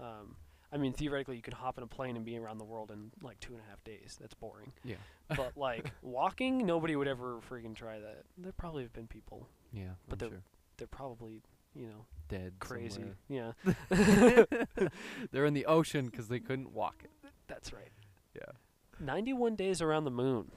Um, 0.00 0.36
I 0.72 0.76
mean, 0.76 0.92
theoretically, 0.92 1.36
you 1.36 1.42
could 1.42 1.54
hop 1.54 1.78
in 1.78 1.84
a 1.84 1.86
plane 1.88 2.14
and 2.16 2.24
be 2.24 2.36
around 2.38 2.58
the 2.58 2.64
world 2.64 2.90
in 2.92 3.10
like 3.22 3.40
two 3.40 3.52
and 3.54 3.62
a 3.66 3.68
half 3.68 3.82
days. 3.84 4.16
That's 4.20 4.34
boring. 4.34 4.72
Yeah. 4.84 4.96
But 5.36 5.56
like 5.56 5.90
walking, 6.02 6.66
nobody 6.66 6.96
would 6.96 7.06
ever 7.08 7.40
freaking 7.48 7.74
try 7.74 7.98
that. 8.00 8.24
There 8.38 8.52
probably 8.52 8.82
have 8.82 8.92
been 8.92 9.06
people. 9.06 9.48
Yeah, 9.72 9.90
But 10.08 10.14
I'm 10.14 10.18
they're 10.18 10.28
sure. 10.30 10.42
They're 10.76 10.86
probably, 10.88 11.42
you 11.74 11.86
know, 11.86 12.06
Dead 12.28 12.54
crazy. 12.58 13.02
somewhere. 13.28 13.54
Yeah, 13.88 14.86
They're 15.32 15.44
in 15.44 15.54
the 15.54 15.66
ocean 15.66 16.06
because 16.06 16.28
they 16.28 16.40
couldn't 16.40 16.72
walk 16.72 17.02
it. 17.04 17.10
that's 17.46 17.72
right. 17.72 17.90
Yeah. 18.34 18.52
91 18.98 19.54
days 19.56 19.80
around 19.80 20.04
the 20.04 20.10
moon. 20.10 20.50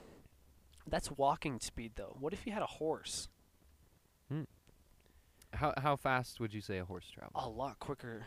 That's 0.87 1.09
walking 1.11 1.59
speed, 1.59 1.93
though. 1.95 2.15
What 2.19 2.33
if 2.33 2.45
you 2.45 2.51
had 2.53 2.61
a 2.63 2.65
horse? 2.67 3.27
Hmm. 4.29 4.43
How 5.53 5.73
how 5.77 5.95
fast 5.95 6.39
would 6.39 6.53
you 6.53 6.61
say 6.61 6.79
a 6.79 6.85
horse 6.85 7.05
travels? 7.13 7.45
A 7.45 7.47
lot 7.49 7.79
quicker. 7.79 8.23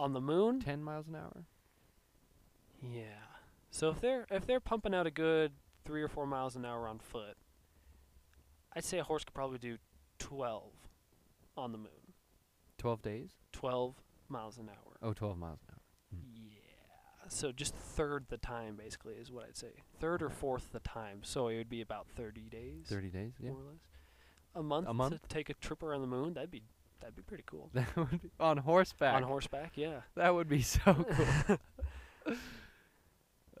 On 0.00 0.14
the 0.14 0.20
moon? 0.20 0.60
10 0.60 0.82
miles 0.82 1.08
an 1.08 1.16
hour? 1.16 1.44
Yeah. 2.82 3.02
So 3.70 3.90
if 3.90 4.00
they're 4.00 4.26
if 4.30 4.46
they're 4.46 4.58
pumping 4.60 4.94
out 4.94 5.06
a 5.06 5.10
good 5.10 5.52
three 5.84 6.00
or 6.02 6.08
four 6.08 6.26
miles 6.26 6.56
an 6.56 6.64
hour 6.64 6.88
on 6.88 6.98
foot, 6.98 7.36
I'd 8.74 8.82
say 8.84 8.98
a 8.98 9.04
horse 9.04 9.24
could 9.24 9.34
probably 9.34 9.58
do 9.58 9.76
12 10.18 10.72
on 11.56 11.72
the 11.72 11.78
moon. 11.78 12.14
12 12.78 13.02
days? 13.02 13.30
12 13.52 13.94
miles 14.30 14.56
an 14.56 14.70
hour. 14.70 14.96
Oh, 15.02 15.12
12 15.12 15.36
miles 15.36 15.58
an 15.68 15.74
hour. 15.74 15.80
Hmm. 16.18 16.34
Yeah. 16.46 17.28
So 17.28 17.52
just 17.52 17.74
third 17.74 18.24
the 18.30 18.38
time, 18.38 18.76
basically, 18.76 19.14
is 19.14 19.30
what 19.30 19.44
I'd 19.46 19.56
say. 19.58 19.72
Third 20.00 20.22
or 20.22 20.30
fourth 20.30 20.72
the 20.72 20.80
time. 20.80 21.18
So 21.22 21.48
it 21.48 21.58
would 21.58 21.68
be 21.68 21.82
about 21.82 22.06
30 22.16 22.48
days. 22.48 22.86
30 22.86 23.08
days, 23.10 23.32
yeah. 23.38 23.50
more 23.50 23.60
or 23.60 23.64
less. 23.64 23.80
A 24.54 24.62
month, 24.62 24.88
A 24.88 24.94
month? 24.94 25.20
to 25.20 25.28
take 25.28 25.50
a 25.50 25.54
trip 25.54 25.82
around 25.82 26.00
the 26.00 26.06
moon. 26.06 26.32
That'd 26.34 26.50
be 26.50 26.62
that'd 27.00 27.16
be 27.16 27.22
pretty 27.22 27.44
cool. 27.46 27.70
That 27.74 27.96
would 27.96 28.22
be 28.22 28.30
on 28.38 28.58
horseback. 28.58 29.14
On 29.14 29.22
horseback, 29.22 29.72
yeah. 29.76 30.00
that 30.16 30.34
would 30.34 30.48
be 30.48 30.62
so 30.62 30.80
cool. 32.26 32.36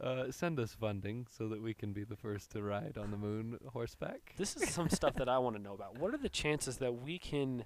uh, 0.00 0.30
send 0.30 0.58
us 0.60 0.72
funding 0.72 1.26
so 1.30 1.48
that 1.48 1.62
we 1.62 1.74
can 1.74 1.92
be 1.92 2.04
the 2.04 2.16
first 2.16 2.50
to 2.52 2.62
ride 2.62 2.96
on 2.98 3.10
the 3.10 3.16
moon 3.16 3.58
horseback. 3.72 4.34
This 4.36 4.56
is 4.56 4.70
some 4.70 4.88
stuff 4.88 5.14
that 5.14 5.28
I 5.28 5.38
want 5.38 5.56
to 5.56 5.62
know 5.62 5.74
about. 5.74 5.98
What 5.98 6.14
are 6.14 6.18
the 6.18 6.28
chances 6.28 6.78
that 6.78 7.02
we 7.02 7.18
can 7.18 7.64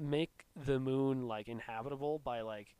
make 0.00 0.46
the 0.56 0.78
moon 0.78 1.28
like 1.28 1.48
inhabitable 1.48 2.18
by 2.18 2.40
like 2.40 2.76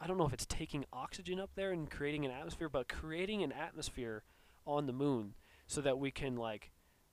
I 0.00 0.06
don't 0.06 0.18
know 0.18 0.26
if 0.26 0.32
it's 0.32 0.46
taking 0.46 0.84
oxygen 0.92 1.40
up 1.40 1.50
there 1.54 1.70
and 1.70 1.90
creating 1.90 2.24
an 2.24 2.30
atmosphere, 2.30 2.68
but 2.68 2.88
creating 2.88 3.42
an 3.42 3.52
atmosphere 3.52 4.22
on 4.66 4.86
the 4.86 4.92
moon 4.92 5.34
so 5.66 5.80
that 5.80 5.98
we 5.98 6.10
can 6.10 6.36
like 6.36 6.72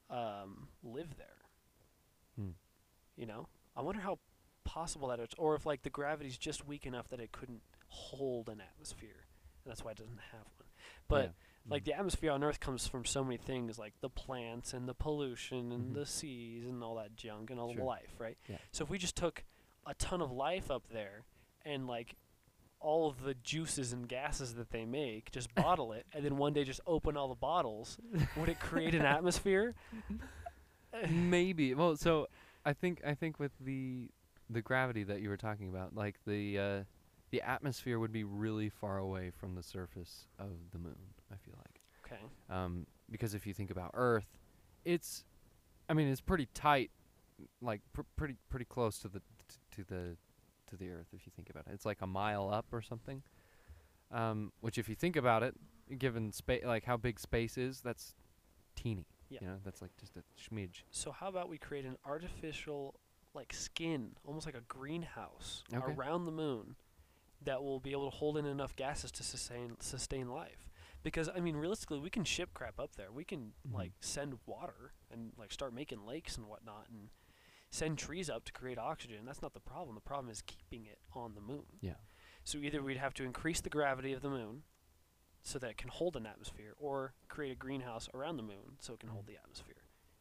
um, 0.10 0.68
live 0.84 1.16
there. 1.18 1.28
Hmm. 2.38 2.52
You 3.22 3.28
know, 3.28 3.48
I 3.78 3.84
wonder 3.84 4.02
how 4.02 4.18
possible 4.64 5.10
that 5.10 5.20
is, 5.20 5.28
or 5.38 5.54
if 5.54 5.64
like 5.64 5.84
the 5.84 5.92
gravity's 5.92 6.40
just 6.40 6.66
weak 6.68 6.88
enough 6.88 7.08
that 7.10 7.20
it 7.20 7.32
couldn't 7.32 7.62
hold 7.88 8.50
an 8.50 8.60
atmosphere, 8.62 9.28
and 9.64 9.70
that's 9.72 9.86
why 9.86 9.92
it 9.92 9.98
doesn't 9.98 10.18
have 10.32 10.42
one. 10.58 10.68
But 11.08 11.26
Yeah. 11.26 11.32
like 11.70 11.84
Mm. 11.84 11.86
the 11.86 11.94
atmosphere 11.94 12.32
on 12.32 12.44
Earth 12.44 12.60
comes 12.60 12.88
from 12.88 13.06
so 13.06 13.24
many 13.24 13.38
things, 13.38 13.78
like 13.78 13.94
the 14.02 14.10
plants 14.10 14.74
and 14.74 14.90
the 14.90 14.96
pollution 14.96 15.72
and 15.72 15.92
Mhm. 15.92 15.94
the 15.94 16.06
seas 16.08 16.66
and 16.66 16.84
all 16.84 16.96
that 16.96 17.16
junk 17.16 17.52
and 17.52 17.60
all 17.60 17.72
the 17.72 17.84
life, 17.84 18.20
right? 18.20 18.40
Yeah. 18.50 18.58
So 18.72 18.84
if 18.86 18.90
we 18.90 18.98
just 18.98 19.16
took 19.16 19.44
a 19.86 19.94
ton 19.94 20.20
of 20.24 20.32
life 20.32 20.72
up 20.72 20.88
there 20.88 21.22
and 21.64 21.86
like 21.86 22.16
all 22.80 23.08
of 23.08 23.22
the 23.22 23.36
juices 23.36 23.94
and 23.94 24.10
gases 24.10 24.56
that 24.56 24.72
they 24.72 24.84
make, 24.86 25.30
just 25.32 25.54
bottle 25.78 25.92
it, 25.94 26.08
and 26.12 26.26
then 26.26 26.38
one 26.38 26.54
day 26.54 26.64
just 26.64 26.82
open 26.88 27.16
all 27.16 27.28
the 27.28 27.36
bottles, 27.36 28.00
would 28.36 28.50
it 28.50 28.60
create 28.60 28.96
an 28.96 29.06
atmosphere? 29.06 29.76
Maybe. 31.10 31.74
Well, 31.76 31.96
so 31.96 32.28
I 32.66 32.74
think 32.74 33.02
I 33.06 33.14
think 33.14 33.40
with 33.40 33.52
the 33.60 34.10
the 34.50 34.62
gravity 34.62 35.04
that 35.04 35.22
you 35.22 35.30
were 35.30 35.38
talking 35.38 35.70
about, 35.70 35.96
like 35.96 36.20
the 36.26 36.60
uh, 36.60 36.84
the 37.32 37.42
atmosphere 37.42 38.00
would 38.00 38.12
be 38.12 38.24
really 38.24 38.70
far 38.70 38.98
away 38.98 39.32
from 39.32 39.56
the 39.56 39.64
surface 39.64 40.28
of 40.38 40.50
the 40.72 40.78
moon. 40.78 40.98
I 41.32 41.36
feel 41.38 41.56
like. 41.58 41.82
Okay. 42.06 42.22
um, 42.50 42.86
because 43.10 43.34
if 43.34 43.48
you 43.48 43.54
think 43.54 43.72
about 43.72 43.92
Earth, 43.94 44.28
it's, 44.84 45.24
I 45.90 45.94
mean, 45.94 46.10
it's 46.10 46.20
pretty 46.22 46.48
tight, 46.54 46.92
like 47.62 47.82
pr- 47.94 48.02
pretty 48.16 48.36
pretty 48.50 48.66
close 48.66 49.00
to 49.00 49.08
the 49.08 49.20
t- 49.20 49.56
to 49.72 49.84
the 49.84 50.18
to 50.68 50.78
the 50.78 50.90
Earth. 50.90 51.08
If 51.14 51.26
you 51.26 51.32
think 51.36 51.50
about 51.50 51.68
it, 51.68 51.74
it's 51.74 51.86
like 51.86 52.02
a 52.02 52.08
mile 52.08 52.50
up 52.50 52.66
or 52.72 52.82
something. 52.82 53.24
Um, 54.12 54.52
which, 54.60 54.78
if 54.78 54.90
you 54.90 54.96
think 54.96 55.16
about 55.16 55.42
it, 55.42 55.56
given 55.98 56.34
space, 56.34 56.64
like 56.66 56.84
how 56.84 56.98
big 56.98 57.20
space 57.20 57.58
is, 57.58 57.80
that's 57.82 58.14
teeny. 58.76 59.06
Yeah. 59.32 59.40
You 59.42 59.48
know, 59.48 59.58
that's 59.64 59.82
like 59.82 59.96
just 59.98 60.16
a 60.18 60.24
schmidge. 60.40 60.84
So 60.92 61.12
how 61.12 61.28
about 61.30 61.50
we 61.50 61.58
create 61.58 61.86
an 61.86 61.98
artificial 62.06 63.00
like 63.34 63.54
skin, 63.54 64.12
almost 64.26 64.46
like 64.46 64.56
a 64.56 64.62
greenhouse 64.68 65.64
Okay. 65.74 65.94
around 65.94 66.26
the 66.26 66.32
moon 66.32 66.76
that 67.44 67.64
will 67.64 67.80
be 67.80 67.92
able 67.94 68.12
to 68.12 68.16
hold 68.18 68.38
in 68.38 68.46
enough 68.46 68.76
gases 68.76 69.12
to 69.14 69.24
sustain 69.24 69.78
sustain 69.80 70.28
life. 70.30 70.70
Because 71.02 71.30
I 71.34 71.40
mean 71.40 71.56
realistically 71.56 72.00
we 72.00 72.10
can 72.10 72.26
ship 72.26 72.54
crap 72.54 72.80
up 72.80 72.96
there. 72.98 73.12
We 73.12 73.24
can 73.24 73.54
Mhm. 73.68 73.74
like 73.74 73.94
send 74.02 74.38
water 74.46 74.94
and 75.10 75.32
like 75.38 75.52
start 75.52 75.74
making 75.74 76.06
lakes 76.06 76.38
and 76.38 76.46
whatnot 76.48 76.90
and 76.90 77.10
send 77.70 77.98
trees 77.98 78.30
up 78.30 78.44
to 78.44 78.52
create 78.52 78.78
oxygen. 78.78 79.24
That's 79.26 79.42
not 79.42 79.54
the 79.54 79.62
problem. 79.62 79.96
The 79.96 80.02
problem 80.02 80.30
is 80.30 80.42
keeping 80.42 80.86
it 80.86 81.00
on 81.14 81.36
the 81.36 81.42
moon. 81.42 81.80
Yeah. 81.80 81.96
So 82.44 82.58
either 82.58 82.84
we'd 82.84 82.98
have 82.98 83.14
to 83.14 83.24
increase 83.24 83.62
the 83.62 83.70
gravity 83.70 84.12
of 84.14 84.22
the 84.22 84.30
moon 84.30 84.64
so 85.44 85.58
that 85.60 85.70
it 85.72 85.78
can 85.78 85.90
hold 85.90 86.16
an 86.16 86.26
atmosphere 86.26 86.74
or 86.78 87.14
create 87.28 87.52
a 87.52 87.56
greenhouse 87.56 88.10
around 88.14 88.38
the 88.38 88.44
moon 88.44 88.78
so 88.80 88.94
it 88.94 89.00
can 89.00 89.10
hold 89.10 89.26
Mm. 89.26 89.28
the 89.30 89.38
atmosphere. 89.38 89.76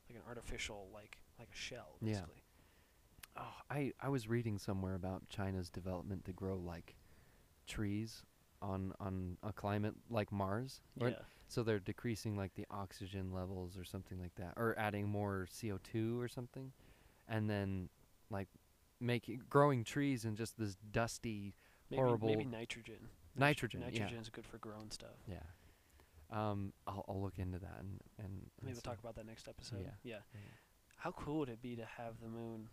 Like 0.08 0.16
an 0.18 0.24
artificial 0.26 0.88
like 0.92 1.22
like 1.38 1.48
a 1.52 1.56
shell 1.56 1.96
basically. 2.02 2.42
Yeah. 3.36 3.42
Oh, 3.42 3.54
I 3.70 3.92
I 4.00 4.08
was 4.08 4.28
reading 4.28 4.58
somewhere 4.58 4.94
about 4.94 5.28
China's 5.28 5.70
development 5.70 6.24
to 6.24 6.32
grow 6.32 6.56
like 6.56 6.96
trees 7.66 8.24
on 8.62 8.92
on 9.00 9.36
a 9.42 9.52
climate 9.52 9.94
like 10.10 10.32
Mars. 10.32 10.80
Yeah. 10.96 11.10
So 11.48 11.62
they're 11.62 11.78
decreasing 11.80 12.36
like 12.36 12.54
the 12.54 12.66
oxygen 12.70 13.32
levels 13.32 13.76
or 13.76 13.84
something 13.84 14.20
like 14.20 14.34
that, 14.36 14.54
or 14.56 14.78
adding 14.78 15.08
more 15.08 15.46
CO2 15.50 16.20
or 16.20 16.28
something, 16.28 16.72
and 17.28 17.48
then 17.50 17.88
like 18.30 18.48
making 19.00 19.42
growing 19.48 19.82
trees 19.84 20.24
in 20.24 20.36
just 20.36 20.58
this 20.58 20.76
dusty 20.92 21.54
Maybe, 21.90 22.00
horrible 22.02 22.28
maybe 22.28 22.44
nitrogen. 22.44 23.08
Nitrogen. 23.36 23.80
yeah. 23.80 24.04
Nitrogen's 24.04 24.28
good 24.28 24.46
for 24.46 24.58
growing 24.58 24.90
stuff. 24.90 25.16
Yeah. 25.28 25.36
Um, 26.30 26.72
I'll 26.86 27.04
I'll 27.08 27.20
look 27.20 27.38
into 27.38 27.58
that 27.58 27.76
and 27.80 28.00
and, 28.18 28.26
and 28.26 28.50
Maybe 28.62 28.74
we'll 28.74 28.82
talk 28.82 28.98
about 29.00 29.16
that 29.16 29.26
next 29.26 29.48
episode. 29.48 29.80
Yeah. 29.82 29.90
Yeah. 30.02 30.18
Yeah. 30.34 30.40
How 30.96 31.12
cool 31.12 31.40
would 31.40 31.48
it 31.48 31.62
be 31.62 31.76
to 31.76 31.84
have 31.84 32.20
the 32.22 32.28
moon? 32.28 32.68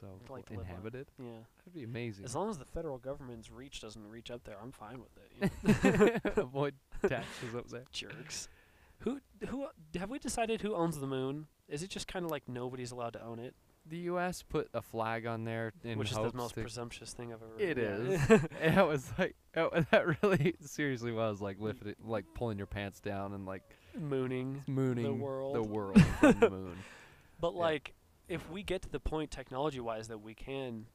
So 0.00 0.06
like 0.28 0.46
cool. 0.46 0.56
to 0.56 0.60
live 0.60 0.60
on 0.60 0.66
inhabited. 0.66 1.06
Yeah. 1.18 1.30
That'd 1.58 1.74
be 1.74 1.84
amazing. 1.84 2.24
As 2.24 2.34
long 2.34 2.50
as 2.50 2.58
the 2.58 2.64
federal 2.64 2.98
government's 2.98 3.50
reach 3.50 3.80
doesn't 3.80 4.06
reach 4.08 4.30
up 4.30 4.44
there, 4.44 4.56
I'm 4.62 4.72
fine 4.72 5.00
with 5.00 5.16
it. 5.16 5.52
you 5.84 5.98
know? 6.06 6.18
Avoid 6.42 6.74
taxes 7.02 7.54
up 7.56 7.68
there. 7.68 7.84
Jerks. 7.92 8.48
Who 9.00 9.20
who 9.48 9.66
have 9.98 10.10
we 10.10 10.18
decided 10.18 10.60
who 10.60 10.74
owns 10.74 10.98
the 10.98 11.06
moon? 11.06 11.46
Is 11.68 11.82
it 11.82 11.88
just 11.90 12.06
kind 12.06 12.24
of 12.24 12.30
like 12.30 12.48
nobody's 12.48 12.90
allowed 12.90 13.14
to 13.14 13.22
own 13.22 13.38
it? 13.38 13.54
The 13.90 13.98
U.S. 13.98 14.42
put 14.42 14.68
a 14.72 14.80
flag 14.80 15.26
on 15.26 15.44
there 15.44 15.72
in 15.84 15.98
which 15.98 16.10
is 16.12 16.16
the 16.16 16.30
most 16.32 16.54
presumptuous 16.54 17.12
thing 17.12 17.32
I've 17.32 17.42
ever. 17.42 17.58
It 17.58 17.76
yeah. 17.76 18.38
and 18.60 18.78
it 18.78 18.86
was 18.86 19.12
like 19.18 19.34
oh, 19.56 19.70
that 19.90 20.22
really 20.22 20.54
seriously 20.60 21.12
was 21.12 21.40
like 21.40 21.58
lifting 21.60 21.96
like 22.04 22.24
pulling 22.34 22.56
your 22.56 22.68
pants 22.68 23.00
down 23.00 23.34
and 23.34 23.44
like 23.46 23.62
mooning. 23.98 24.62
mooning 24.68 25.04
the 25.04 25.12
world. 25.12 25.54
the 25.56 25.62
world 25.62 26.00
from 26.20 26.38
the 26.38 26.50
moon. 26.50 26.76
But 27.40 27.54
Yeah. 27.54 27.60
like, 27.60 27.94
if 28.28 28.48
we 28.48 28.62
get 28.62 28.82
to 28.82 28.88
the 28.88 29.00
point 29.00 29.30
technology-wise 29.32 30.06
that 30.08 30.18
we 30.18 30.34
can 30.34 30.86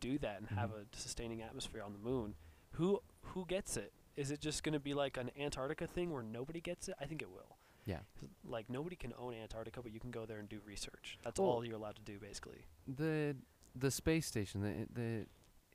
do 0.00 0.18
that 0.18 0.38
and 0.40 0.48
have 0.50 0.70
Mhm. 0.70 0.82
a 0.92 0.96
sustaining 0.96 1.40
atmosphere 1.40 1.82
on 1.82 1.92
the 1.94 1.98
moon, 1.98 2.34
who 2.72 3.00
who 3.28 3.46
gets 3.46 3.76
it? 3.78 3.92
Is 4.16 4.30
it 4.30 4.40
just 4.40 4.62
going 4.62 4.74
to 4.74 4.80
be 4.80 4.92
like 4.94 5.16
an 5.16 5.30
Antarctica 5.38 5.86
thing 5.86 6.12
where 6.12 6.22
nobody 6.22 6.60
gets 6.60 6.88
it? 6.88 6.94
I 7.00 7.06
think 7.06 7.22
it 7.22 7.30
will. 7.30 7.56
Yeah. 7.86 8.00
Like 8.44 8.70
nobody 8.70 8.96
can 8.96 9.12
own 9.18 9.34
Antarctica, 9.34 9.82
but 9.82 9.92
you 9.92 10.00
can 10.00 10.10
go 10.10 10.24
there 10.26 10.38
and 10.38 10.48
do 10.48 10.60
research. 10.64 11.18
That's 11.22 11.38
Well- 11.40 11.50
all 11.50 11.64
you're 11.64 11.76
allowed 11.76 11.96
to 11.96 12.02
do, 12.02 12.18
basically. 12.18 12.64
The 12.86 13.36
the 13.76 13.90
space 13.90 14.26
station, 14.26 14.60
the 14.62 14.86
the 14.92 15.26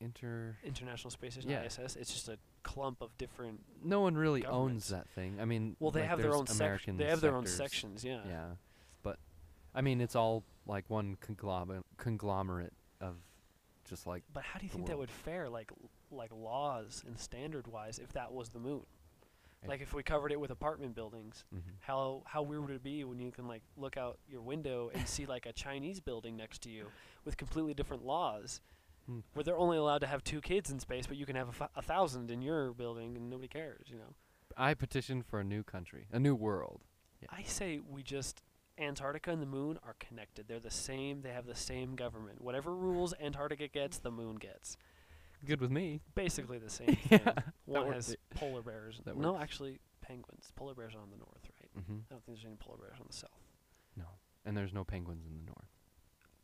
inter. 0.01 0.57
International 0.63 1.11
Space 1.11 1.33
Station 1.33 1.49
Yeah. 1.51 1.63
ISS. 1.63 1.95
It's 1.97 2.11
just 2.13 2.29
a 2.29 2.39
clump 2.63 3.01
of 3.01 3.17
different. 3.17 3.61
No 3.83 3.99
one 4.01 4.15
really 4.15 4.45
owns 4.45 4.87
that 4.89 5.09
thing. 5.09 5.39
I 5.39 5.45
mean, 5.45 5.75
Well, 5.79 5.91
they 5.91 5.99
like, 6.01 6.09
have 6.09 6.21
their 6.21 6.33
own. 6.33 6.45
American 6.49 6.97
They 6.97 7.05
have 7.05 7.21
their 7.21 7.35
own 7.35 7.45
sections. 7.45 8.03
Yeah. 8.03 8.25
Yeah, 8.25 8.55
but 9.03 9.19
I 9.75 9.81
mean, 9.81 9.99
it's 10.01 10.15
all 10.15 10.43
like 10.65 10.89
one 10.89 11.17
conglomerate 11.17 11.85
conglomerate 11.97 12.73
of 13.01 13.17
just 13.85 14.07
like 14.07 14.23
But 14.33 14.43
how 14.43 14.59
do 14.59 14.65
you 14.65 14.69
think 14.71 14.87
that 14.87 14.97
would 14.97 15.11
fare, 15.11 15.49
like 15.49 15.71
like 16.11 16.31
laws 16.31 17.03
and 17.05 17.19
standard 17.19 17.67
wise, 17.67 17.99
if 17.99 18.13
that 18.13 18.31
was 18.31 18.49
the 18.49 18.59
moon? 18.59 18.85
Like 19.67 19.81
if 19.81 19.93
we 19.93 20.03
covered 20.03 20.31
it 20.31 20.39
with 20.39 20.51
apartment 20.51 20.95
buildings, 20.95 21.43
mhm. 21.53 21.61
how 21.81 22.23
how 22.25 22.41
weird 22.41 22.61
would 22.61 22.75
it 22.75 22.83
be 22.83 23.03
when 23.03 23.19
you 23.19 23.31
can 23.31 23.47
like 23.47 23.61
look 23.75 23.97
out 23.97 24.17
your 24.27 24.41
window 24.41 24.89
and 24.93 25.07
see 25.07 25.25
like 25.25 25.45
a 25.45 25.51
Chinese 25.53 25.99
building 25.99 26.37
next 26.37 26.61
to 26.63 26.69
you 26.69 26.87
with 27.25 27.35
completely 27.37 27.73
different 27.73 28.05
laws, 28.05 28.61
Hmm. 29.05 29.19
where 29.33 29.43
they're 29.43 29.57
only 29.57 29.77
allowed 29.77 29.99
to 29.99 30.07
have 30.07 30.23
two 30.23 30.39
kids 30.39 30.69
in 30.69 30.79
space, 30.79 31.07
but 31.07 31.17
you 31.17 31.25
can 31.25 31.35
have 31.35 31.47
a, 31.47 31.63
f- 31.63 31.69
a 31.75 31.81
thousand 31.81 32.29
in 32.31 32.41
your 32.41 32.71
building 32.73 33.15
and 33.17 33.29
nobody 33.29 33.47
cares, 33.47 33.87
you 33.89 33.97
know? 33.97 34.13
I 34.55 34.73
petition 34.75 35.23
for 35.23 35.39
a 35.39 35.43
new 35.43 35.63
country, 35.63 36.07
a 36.11 36.19
new 36.19 36.35
world. 36.35 36.81
Yeah. 37.21 37.27
I 37.31 37.43
say 37.43 37.79
we 37.79 38.01
just 38.03 38.41
Antarctica 38.77 39.31
and 39.31 39.41
the 39.41 39.45
moon 39.47 39.77
are 39.85 39.95
connected. 39.99 40.47
They're 40.47 40.59
the 40.59 40.71
same. 40.71 41.21
They 41.21 41.31
have 41.31 41.45
the 41.45 41.55
same 41.55 41.95
government. 41.95 42.39
Whatever 42.41 42.73
rules 42.75 43.13
Antarctica 43.19 43.67
gets, 43.67 43.97
the 43.97 44.11
moon 44.11 44.35
gets. 44.37 44.77
Good 45.45 45.61
with 45.61 45.71
me. 45.71 46.01
Basically 46.15 46.57
the 46.57 46.69
same 46.69 46.97
Yeah, 47.09 47.17
thing. 47.17 47.33
One 47.65 47.91
has 47.93 48.15
polar 48.35 48.61
bears. 48.61 48.99
That 49.05 49.17
no, 49.17 49.33
works. 49.33 49.43
actually 49.43 49.79
penguins. 50.01 50.51
Polar 50.55 50.73
bears 50.73 50.93
are 50.95 51.01
on 51.01 51.09
the 51.11 51.17
north, 51.17 51.43
right? 51.61 51.83
hmm 51.85 51.99
I 52.09 52.13
don't 52.13 52.25
think 52.25 52.37
there's 52.37 52.45
any 52.45 52.55
polar 52.57 52.77
bears 52.77 52.97
on 52.99 53.05
the 53.09 53.15
south. 53.15 53.29
No, 53.95 54.05
and 54.45 54.55
there's 54.57 54.73
no 54.73 54.83
penguins 54.83 55.25
in 55.25 55.37
the 55.37 55.45
north. 55.45 55.69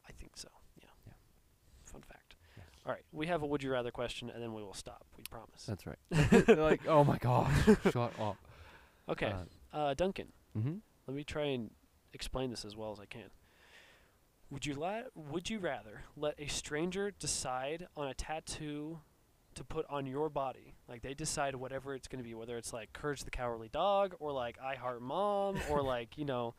I 0.08 0.12
think 0.20 0.38
so. 0.38 0.48
Yeah. 0.82 0.88
Yeah. 1.08 1.14
Fun 1.84 2.02
fact. 2.02 2.36
Yes. 2.58 2.66
All 2.86 2.91
right, 2.93 3.04
we 3.12 3.28
have 3.28 3.41
a 3.41 3.46
would 3.46 3.64
you 3.64 3.72
rather 3.72 3.91
question, 3.91 4.30
and 4.30 4.41
then 4.41 4.54
we 4.54 4.62
will 4.64 4.74
stop. 4.74 5.06
We 5.18 5.24
promise. 5.30 5.66
That's 5.66 5.86
right. 5.86 5.98
They're 6.46 6.56
like, 6.58 6.88
oh 6.88 7.04
my 7.04 7.18
gosh, 7.18 7.54
shut 7.91 8.12
up. 8.20 8.38
Okay, 9.10 9.34
uh, 9.74 9.93
Duncan. 9.93 10.28
mm-hmm. 10.58 10.76
Let 11.08 11.16
me 11.16 11.24
try 11.24 11.43
and 11.46 11.70
explain 12.14 12.50
this 12.50 12.66
as 12.66 12.76
well 12.76 12.91
as 12.91 13.00
I 13.00 13.06
can. 13.06 13.30
Would 14.52 14.66
you 14.66 14.76
la- 14.76 15.04
Would 15.16 15.50
you 15.50 15.60
rather 15.60 16.02
let 16.16 16.36
a 16.39 16.48
stranger 16.48 17.12
decide 17.12 17.88
on 17.98 18.08
a 18.08 18.14
tattoo 18.14 19.00
to 19.56 19.64
put 19.64 19.86
on 19.89 20.06
your 20.06 20.30
body? 20.30 20.76
Like 20.88 21.02
they 21.02 21.14
decide 21.14 21.56
whatever 21.56 21.96
it's 21.96 22.08
going 22.08 22.24
to 22.24 22.28
be, 22.28 22.36
whether 22.36 22.58
it's 22.58 22.72
like 22.74 22.93
Courage 22.93 23.24
the 23.24 23.32
Cowardly 23.32 23.70
Dog 23.70 24.16
or 24.20 24.32
like 24.32 24.58
I 24.64 24.76
Heart 24.76 25.02
Mom 25.02 25.58
or 25.70 25.82
like 25.96 26.18
you 26.18 26.26
know 26.26 26.54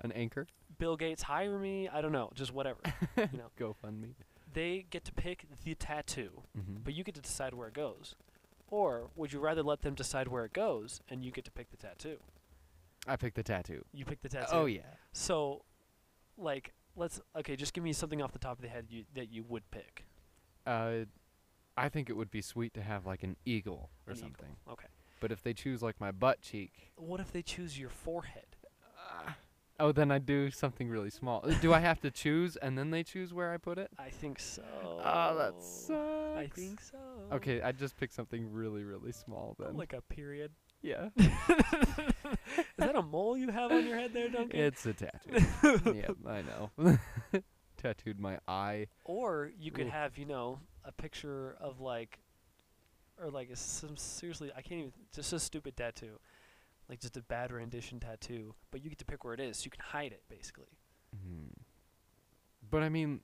An 0.00 0.12
anchor. 0.12 0.46
Bill 0.78 0.96
Gates 0.96 1.22
hire 1.22 1.58
me. 1.58 1.88
I 1.88 2.00
don't 2.00 2.12
know, 2.12 2.30
just 2.34 2.52
whatever. 2.54 2.80
you 3.16 3.28
know, 3.34 3.50
GoFundMe. 3.58 4.14
they 4.54 4.86
get 4.88 5.04
to 5.04 5.12
pick 5.12 5.44
the 5.64 5.74
tattoo, 5.74 6.42
Mm-hmm. 6.58 6.76
but 6.84 6.94
you 6.94 7.04
get 7.04 7.14
to 7.16 7.20
decide 7.20 7.52
where 7.54 7.68
it 7.68 7.74
goes. 7.74 8.14
Or 8.68 9.10
would 9.16 9.32
you 9.32 9.40
rather 9.40 9.62
let 9.62 9.82
them 9.82 9.94
decide 9.94 10.28
where 10.28 10.44
it 10.46 10.52
goes 10.54 11.00
and 11.10 11.22
you 11.24 11.32
get 11.32 11.44
to 11.44 11.50
pick 11.50 11.70
the 11.70 11.76
tattoo? 11.76 12.16
I 13.06 13.16
picked 13.16 13.36
the 13.36 13.42
tattoo. 13.42 13.84
You 13.92 14.04
pick 14.04 14.22
the 14.22 14.28
tattoo. 14.28 14.46
Oh 14.52 14.64
yeah. 14.66 14.82
So, 15.12 15.64
like, 16.38 16.72
let's 16.96 17.20
okay. 17.36 17.56
Just 17.56 17.72
give 17.74 17.84
me 17.84 17.92
something 17.92 18.20
off 18.22 18.32
the 18.32 18.38
top 18.38 18.58
of 18.58 18.62
the 18.62 18.68
head 18.68 18.86
you, 18.88 19.04
that 19.14 19.30
you 19.30 19.44
would 19.48 19.70
pick. 19.70 20.04
Uh, 20.66 21.04
I 21.76 21.88
think 21.88 22.10
it 22.10 22.14
would 22.14 22.30
be 22.30 22.42
sweet 22.42 22.74
to 22.74 22.82
have 22.82 23.06
like 23.06 23.22
an 23.22 23.36
eagle 23.44 23.90
or 24.06 24.12
An 24.12 24.18
eagle. 24.18 24.28
something. 24.28 24.56
Okay. 24.70 24.86
But 25.20 25.32
if 25.32 25.42
they 25.42 25.52
choose 25.52 25.82
like 25.82 26.00
my 26.00 26.10
butt 26.10 26.40
cheek, 26.40 26.92
What 26.96 27.20
if 27.20 27.32
they 27.32 27.42
choose 27.42 27.78
your 27.78 27.90
forehead? 27.90 28.56
oh, 29.78 29.92
then 29.92 30.10
I 30.10 30.18
do 30.18 30.50
something 30.50 30.88
really 30.90 31.10
small. 31.10 31.42
Uh, 31.44 31.54
do 31.60 31.72
I 31.72 31.78
have 31.80 32.00
to 32.02 32.10
choose 32.10 32.56
and 32.56 32.76
then 32.76 32.90
they 32.90 33.02
choose 33.02 33.32
where 33.32 33.50
I 33.52 33.56
put 33.56 33.78
it? 33.78 33.90
I 33.98 34.10
think 34.10 34.38
so. 34.38 34.62
Oh, 35.02 35.36
that 35.38 35.62
sucks. 35.62 36.36
I 36.38 36.48
think 36.54 36.80
so. 36.80 36.98
Okay, 37.32 37.62
I 37.62 37.72
just 37.72 37.96
pick 37.96 38.12
something 38.12 38.52
really, 38.52 38.84
really 38.84 39.12
small 39.12 39.56
then. 39.58 39.76
Like 39.76 39.92
a 39.94 40.02
period. 40.02 40.50
Yeah. 40.82 41.08
Is 41.16 41.28
that 42.78 42.96
a 42.96 43.02
mole 43.02 43.36
you 43.36 43.48
have 43.50 43.70
on 43.72 43.86
your 43.86 43.96
head 43.96 44.12
there, 44.12 44.28
Duncan? 44.28 44.58
it's 44.58 44.84
a 44.86 44.92
tattoo. 44.92 45.92
yep, 45.94 46.16
I 46.26 46.42
know. 46.42 46.98
Tattooed 47.76 48.18
my 48.20 48.38
eye. 48.48 48.86
Or 49.04 49.50
you 49.58 49.70
could 49.70 49.86
Oof. 49.86 49.92
have, 49.92 50.18
you 50.18 50.26
know, 50.26 50.58
a 50.84 50.92
picture 50.92 51.56
of 51.60 51.80
like, 51.80 52.18
or 53.22 53.30
like 53.30 53.50
some 53.54 53.96
seriously, 53.96 54.50
I 54.56 54.62
can't 54.62 54.80
even, 54.80 54.92
just 55.14 55.32
a 55.32 55.38
stupid 55.38 55.76
tattoo, 55.76 56.18
like 56.88 57.00
just 57.00 57.16
a 57.16 57.22
bad 57.22 57.52
rendition 57.52 58.00
tattoo. 58.00 58.54
But 58.70 58.82
you 58.82 58.90
get 58.90 58.98
to 58.98 59.04
pick 59.04 59.24
where 59.24 59.34
it 59.34 59.40
is, 59.40 59.58
so 59.58 59.64
you 59.66 59.70
can 59.70 59.82
hide 59.84 60.12
it 60.12 60.22
basically. 60.28 60.68
Mhm. 61.16 61.52
But 62.70 62.82
I 62.82 62.88
mean, 62.88 63.20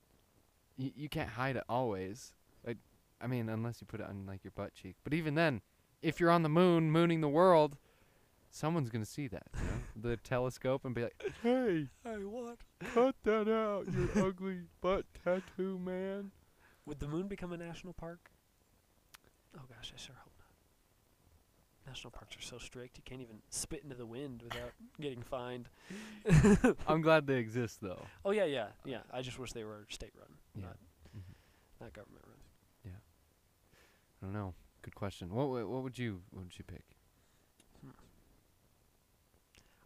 y- 0.78 0.92
you 0.96 1.08
can't 1.08 1.30
hide 1.30 1.56
it 1.56 1.64
always. 1.68 2.32
Like, 2.66 2.78
I 3.20 3.26
mean, 3.26 3.48
unless 3.48 3.80
you 3.80 3.86
put 3.86 4.00
it 4.00 4.06
on 4.06 4.26
like 4.26 4.42
your 4.44 4.52
butt 4.54 4.74
cheek. 4.74 4.96
But 5.04 5.14
even 5.14 5.34
then, 5.34 5.60
if 6.06 6.20
you're 6.20 6.30
on 6.30 6.42
the 6.42 6.48
moon, 6.48 6.90
mooning 6.90 7.20
the 7.20 7.28
world, 7.28 7.76
someone's 8.50 8.90
gonna 8.90 9.04
see 9.04 9.26
that. 9.28 9.48
You 9.54 9.60
know? 9.64 10.10
the 10.10 10.16
telescope 10.18 10.84
and 10.84 10.94
be 10.94 11.02
like, 11.02 11.20
"Hey, 11.42 11.88
Hey, 12.04 12.24
what? 12.24 12.58
cut 12.94 13.16
that 13.24 13.48
out, 13.48 13.86
you 13.92 14.08
ugly 14.24 14.60
butt 14.80 15.04
tattoo 15.24 15.78
man." 15.78 16.30
Would 16.86 17.00
the 17.00 17.08
moon 17.08 17.26
become 17.26 17.52
a 17.52 17.56
national 17.56 17.92
park? 17.94 18.30
Oh 19.56 19.62
gosh, 19.68 19.92
I 19.94 19.98
sure 19.98 20.14
hope 20.22 20.32
not. 20.38 21.90
National 21.92 22.10
parks 22.12 22.36
are 22.36 22.42
so 22.42 22.58
strict; 22.58 22.96
you 22.98 23.02
can't 23.04 23.20
even 23.20 23.38
spit 23.50 23.82
into 23.82 23.96
the 23.96 24.06
wind 24.06 24.42
without 24.42 24.72
getting 25.00 25.22
fined. 25.22 25.68
I'm 26.86 27.00
glad 27.00 27.26
they 27.26 27.36
exist 27.38 27.80
though. 27.80 28.02
Oh 28.24 28.30
yeah, 28.30 28.44
yeah, 28.44 28.68
yeah. 28.84 29.00
I 29.12 29.22
just 29.22 29.38
wish 29.40 29.52
they 29.52 29.64
were 29.64 29.84
state 29.88 30.12
run, 30.16 30.28
Yeah. 30.54 30.66
not 30.66 30.76
Mhm. 31.16 31.34
not 31.80 31.92
government 31.92 32.24
run. 32.26 32.38
Yeah. 32.84 33.00
I 34.22 34.24
don't 34.26 34.32
know. 34.34 34.54
Good 34.86 34.94
question. 34.94 35.34
What 35.34 35.48
what, 35.48 35.68
what 35.68 35.82
would 35.82 35.98
you 35.98 36.20
what 36.30 36.44
would 36.44 36.56
you 36.56 36.64
pick? 36.64 36.84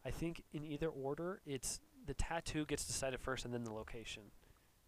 I 0.04 0.10
think 0.10 0.42
in 0.52 0.62
either 0.64 0.88
order, 0.88 1.40
it's 1.46 1.80
the 2.06 2.12
tattoo 2.14 2.64
gets 2.66 2.84
decided 2.84 3.18
first, 3.20 3.44
and 3.46 3.52
then 3.54 3.64
the 3.64 3.72
location, 3.72 4.24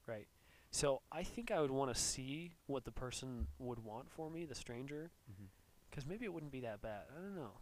right? 0.06 0.26
So 0.70 1.00
I 1.10 1.22
think 1.22 1.50
I 1.50 1.60
would 1.60 1.70
want 1.70 1.94
to 1.94 1.98
see 2.00 2.52
what 2.66 2.84
the 2.84 2.92
person 2.92 3.46
would 3.58 3.78
want 3.84 4.10
for 4.10 4.30
me, 4.30 4.44
the 4.44 4.54
stranger, 4.54 5.10
Mm-hmm. 5.30 5.44
because 5.90 6.06
maybe 6.06 6.24
it 6.26 6.32
wouldn't 6.32 6.52
be 6.52 6.60
that 6.60 6.80
bad. 6.82 7.04
I 7.14 7.20
don't 7.20 7.36
know. 7.36 7.52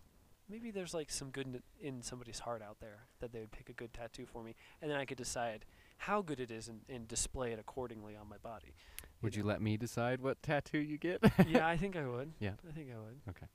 Maybe 0.48 0.70
there's 0.72 0.94
like 0.94 1.10
some 1.10 1.30
good 1.30 1.46
in, 1.46 1.62
in 1.80 2.02
somebody's 2.02 2.40
heart 2.40 2.62
out 2.62 2.78
there 2.80 3.04
that 3.20 3.32
they 3.32 3.38
would 3.40 3.52
pick 3.52 3.68
a 3.68 3.72
good 3.72 3.92
tattoo 3.92 4.26
for 4.26 4.42
me, 4.42 4.54
and 4.82 4.90
then 4.90 4.98
I 4.98 5.04
could 5.04 5.18
decide 5.18 5.64
how 5.98 6.22
good 6.22 6.40
it 6.40 6.50
is 6.50 6.66
and, 6.68 6.80
and 6.88 7.06
display 7.06 7.52
it 7.52 7.58
accordingly 7.60 8.16
on 8.16 8.28
my 8.28 8.38
body. 8.38 8.74
Would 9.22 9.36
you 9.36 9.42
let 9.44 9.60
me 9.60 9.76
decide 9.76 10.20
what 10.22 10.42
tattoo 10.42 10.78
you 10.78 10.96
get? 10.98 11.20
yeah, 11.46 11.66
I 11.66 11.76
think 11.76 11.96
I 11.96 12.06
would. 12.06 12.32
Yeah. 12.40 12.52
I 12.68 12.72
think 12.72 12.88
I 12.94 12.98
would. 12.98 13.20
Okay, 13.28 13.46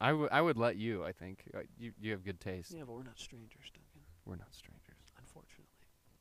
I 0.00 0.12
would 0.12 0.30
I 0.30 0.40
would 0.42 0.56
let 0.58 0.76
you. 0.76 1.04
I 1.04 1.12
think 1.12 1.44
uh, 1.54 1.60
you 1.78 1.92
you 2.00 2.12
have 2.12 2.22
good 2.24 2.40
taste. 2.40 2.72
Yeah, 2.76 2.82
but 2.86 2.92
we're 2.94 3.02
not 3.02 3.18
strangers, 3.18 3.70
Duncan. 3.72 4.02
We're 4.26 4.36
not 4.36 4.52
strangers. 4.54 4.80
Unfortunately. 5.18 5.66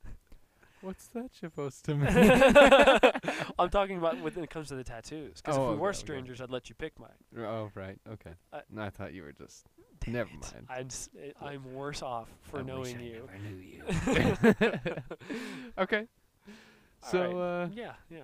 What's 0.81 1.07
that 1.07 1.33
supposed 1.35 1.83
to 1.85 1.95
mean? 1.95 3.51
I'm 3.59 3.69
talking 3.69 3.97
about 3.97 4.21
when 4.21 4.37
it 4.41 4.49
comes 4.49 4.69
to 4.69 4.75
the 4.75 4.83
tattoos. 4.85 5.41
Because 5.41 5.57
Oh, 5.57 5.63
if 5.63 5.67
we 5.67 5.73
okay, 5.73 5.81
were 5.81 5.89
okay. 5.89 5.97
strangers, 5.97 6.39
I'd 6.39 6.49
let 6.51 6.69
you 6.69 6.75
pick 6.75 6.97
mine. 6.97 7.09
oh, 7.37 7.69
right. 7.75 7.99
Okay. 8.09 8.31
I- 8.53 8.61
no, 8.69 8.83
I 8.83 8.89
thought 8.89 9.13
you 9.13 9.23
were 9.23 9.33
just. 9.33 9.67
Never 10.07 10.29
it. 10.29 10.39
mind. 10.53 10.65
I'd 10.69 10.85
s- 10.85 11.09
eh, 11.21 11.31
I'm 11.41 11.73
worse 11.73 12.01
off 12.01 12.29
for 12.43 12.59
I 12.59 12.63
knowing 12.63 12.95
I 12.97 13.01
you. 13.01 13.29
never 13.33 14.63
knew 14.63 14.93
you. 14.93 14.95
okay. 15.77 16.07
So, 17.03 17.37
uh, 17.39 17.69
yeah, 17.73 17.93
yeah. 18.09 18.19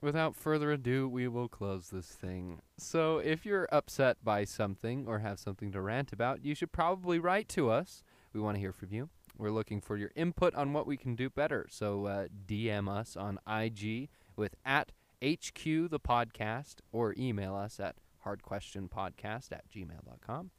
Without 0.00 0.36
further 0.36 0.72
ado, 0.72 1.08
we 1.08 1.28
will 1.28 1.48
close 1.48 1.88
this 1.90 2.06
thing. 2.06 2.60
So, 2.78 3.18
if 3.18 3.46
you're 3.46 3.68
upset 3.72 4.18
by 4.22 4.44
something 4.44 5.06
or 5.06 5.20
have 5.20 5.38
something 5.38 5.72
to 5.72 5.80
rant 5.80 6.12
about, 6.12 6.44
you 6.44 6.54
should 6.54 6.72
probably 6.72 7.18
write 7.18 7.48
to 7.50 7.70
us. 7.70 8.02
We 8.32 8.40
want 8.40 8.56
to 8.56 8.60
hear 8.60 8.72
from 8.72 8.92
you. 8.92 9.08
We're 9.38 9.50
looking 9.50 9.80
for 9.80 9.96
your 9.96 10.12
input 10.16 10.54
on 10.54 10.72
what 10.72 10.86
we 10.86 10.96
can 10.96 11.14
do 11.14 11.28
better. 11.30 11.66
So, 11.70 12.06
uh, 12.06 12.26
DM 12.46 12.88
us 12.88 13.16
on 13.16 13.38
IG 13.48 14.08
with 14.36 14.54
at 14.64 14.92
HQ 15.22 15.64
the 15.64 16.00
podcast 16.00 16.76
or 16.92 17.14
email 17.18 17.54
us 17.54 17.80
at 17.80 17.96
hardquestionpodcast 18.24 19.52
at 19.52 19.68
gmail.com. 19.70 20.50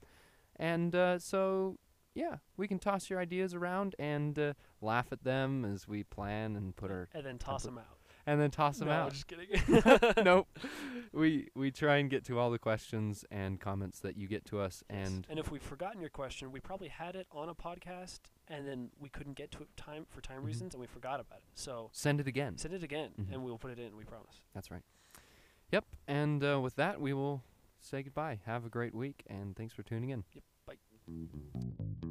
And 0.56 0.96
uh, 0.96 1.20
so, 1.20 1.78
yeah, 2.16 2.38
we 2.56 2.68
can 2.68 2.80
toss 2.80 3.10
your 3.10 3.20
ideas 3.20 3.54
around 3.54 3.96
and 4.00 4.38
uh, 4.40 4.54
laugh 4.82 5.08
at 5.12 5.24
them 5.24 5.66
as 5.66 5.88
we 5.88 6.04
plan 6.04 6.56
and 6.56 6.76
put 6.76 6.90
our 6.90 7.10
And 7.14 7.26
then 7.26 7.38
toss 7.38 7.64
them 7.64 7.78
out. 7.78 7.97
And 8.28 8.40
then 8.40 8.52
toss 8.52 8.78
them 8.78 8.90
no, 8.90 8.94
out. 8.94 9.14
just 9.14 9.26
kidding. 9.26 9.48
nope. 10.24 10.48
We 11.14 11.48
we 11.56 11.72
try 11.72 11.98
and 11.98 12.10
get 12.10 12.24
to 12.26 12.38
all 12.38 12.52
the 12.52 12.60
questions 12.60 13.26
and 13.32 13.60
comments 13.60 14.00
that 14.02 14.18
you 14.18 14.28
get 14.28 14.46
to 14.46 14.60
us, 14.60 14.84
Yes. 14.90 15.08
and 15.08 15.28
and 15.30 15.40
if 15.40 15.50
we've 15.50 15.62
forgotten 15.64 16.00
your 16.02 16.10
question, 16.12 16.52
we 16.52 16.60
probably 16.60 16.90
had 16.90 17.16
it 17.16 17.26
on 17.32 17.50
a 17.50 17.56
podcast, 17.56 18.20
and 18.48 18.68
then 18.68 18.90
we 19.00 19.10
couldn't 19.10 19.34
get 19.34 19.50
to 19.54 19.64
it 19.64 19.70
time 19.78 20.06
for 20.10 20.22
time 20.22 20.42
Mhm. 20.42 20.46
reasons, 20.48 20.74
and 20.76 20.82
we 20.82 20.88
forgot 20.88 21.20
about 21.20 21.40
it. 21.40 21.46
So 21.56 21.90
send 21.94 22.20
it 22.20 22.28
again. 22.28 22.58
send 22.58 22.74
it 22.76 22.84
again, 22.84 23.12
Mhm. 23.20 23.34
and 23.34 23.44
we'll 23.44 23.58
put 23.58 23.72
it 23.72 23.80
in. 23.80 23.96
We 23.98 24.04
promise. 24.04 24.42
That's 24.54 24.70
right. 24.70 24.84
Yep. 25.72 25.86
And 26.08 26.44
uh, 26.44 26.60
with 26.62 26.76
that, 26.76 27.02
we 27.02 27.14
will 27.14 27.44
say 27.80 28.04
goodbye. 28.04 28.40
Have 28.46 28.66
a 28.66 28.70
great 28.70 28.94
week, 28.94 29.24
and 29.28 29.56
thanks 29.56 29.74
for 29.74 29.84
tuning 29.84 30.10
in. 30.12 30.24
Yep. 30.34 30.44
Bye. 30.66 32.07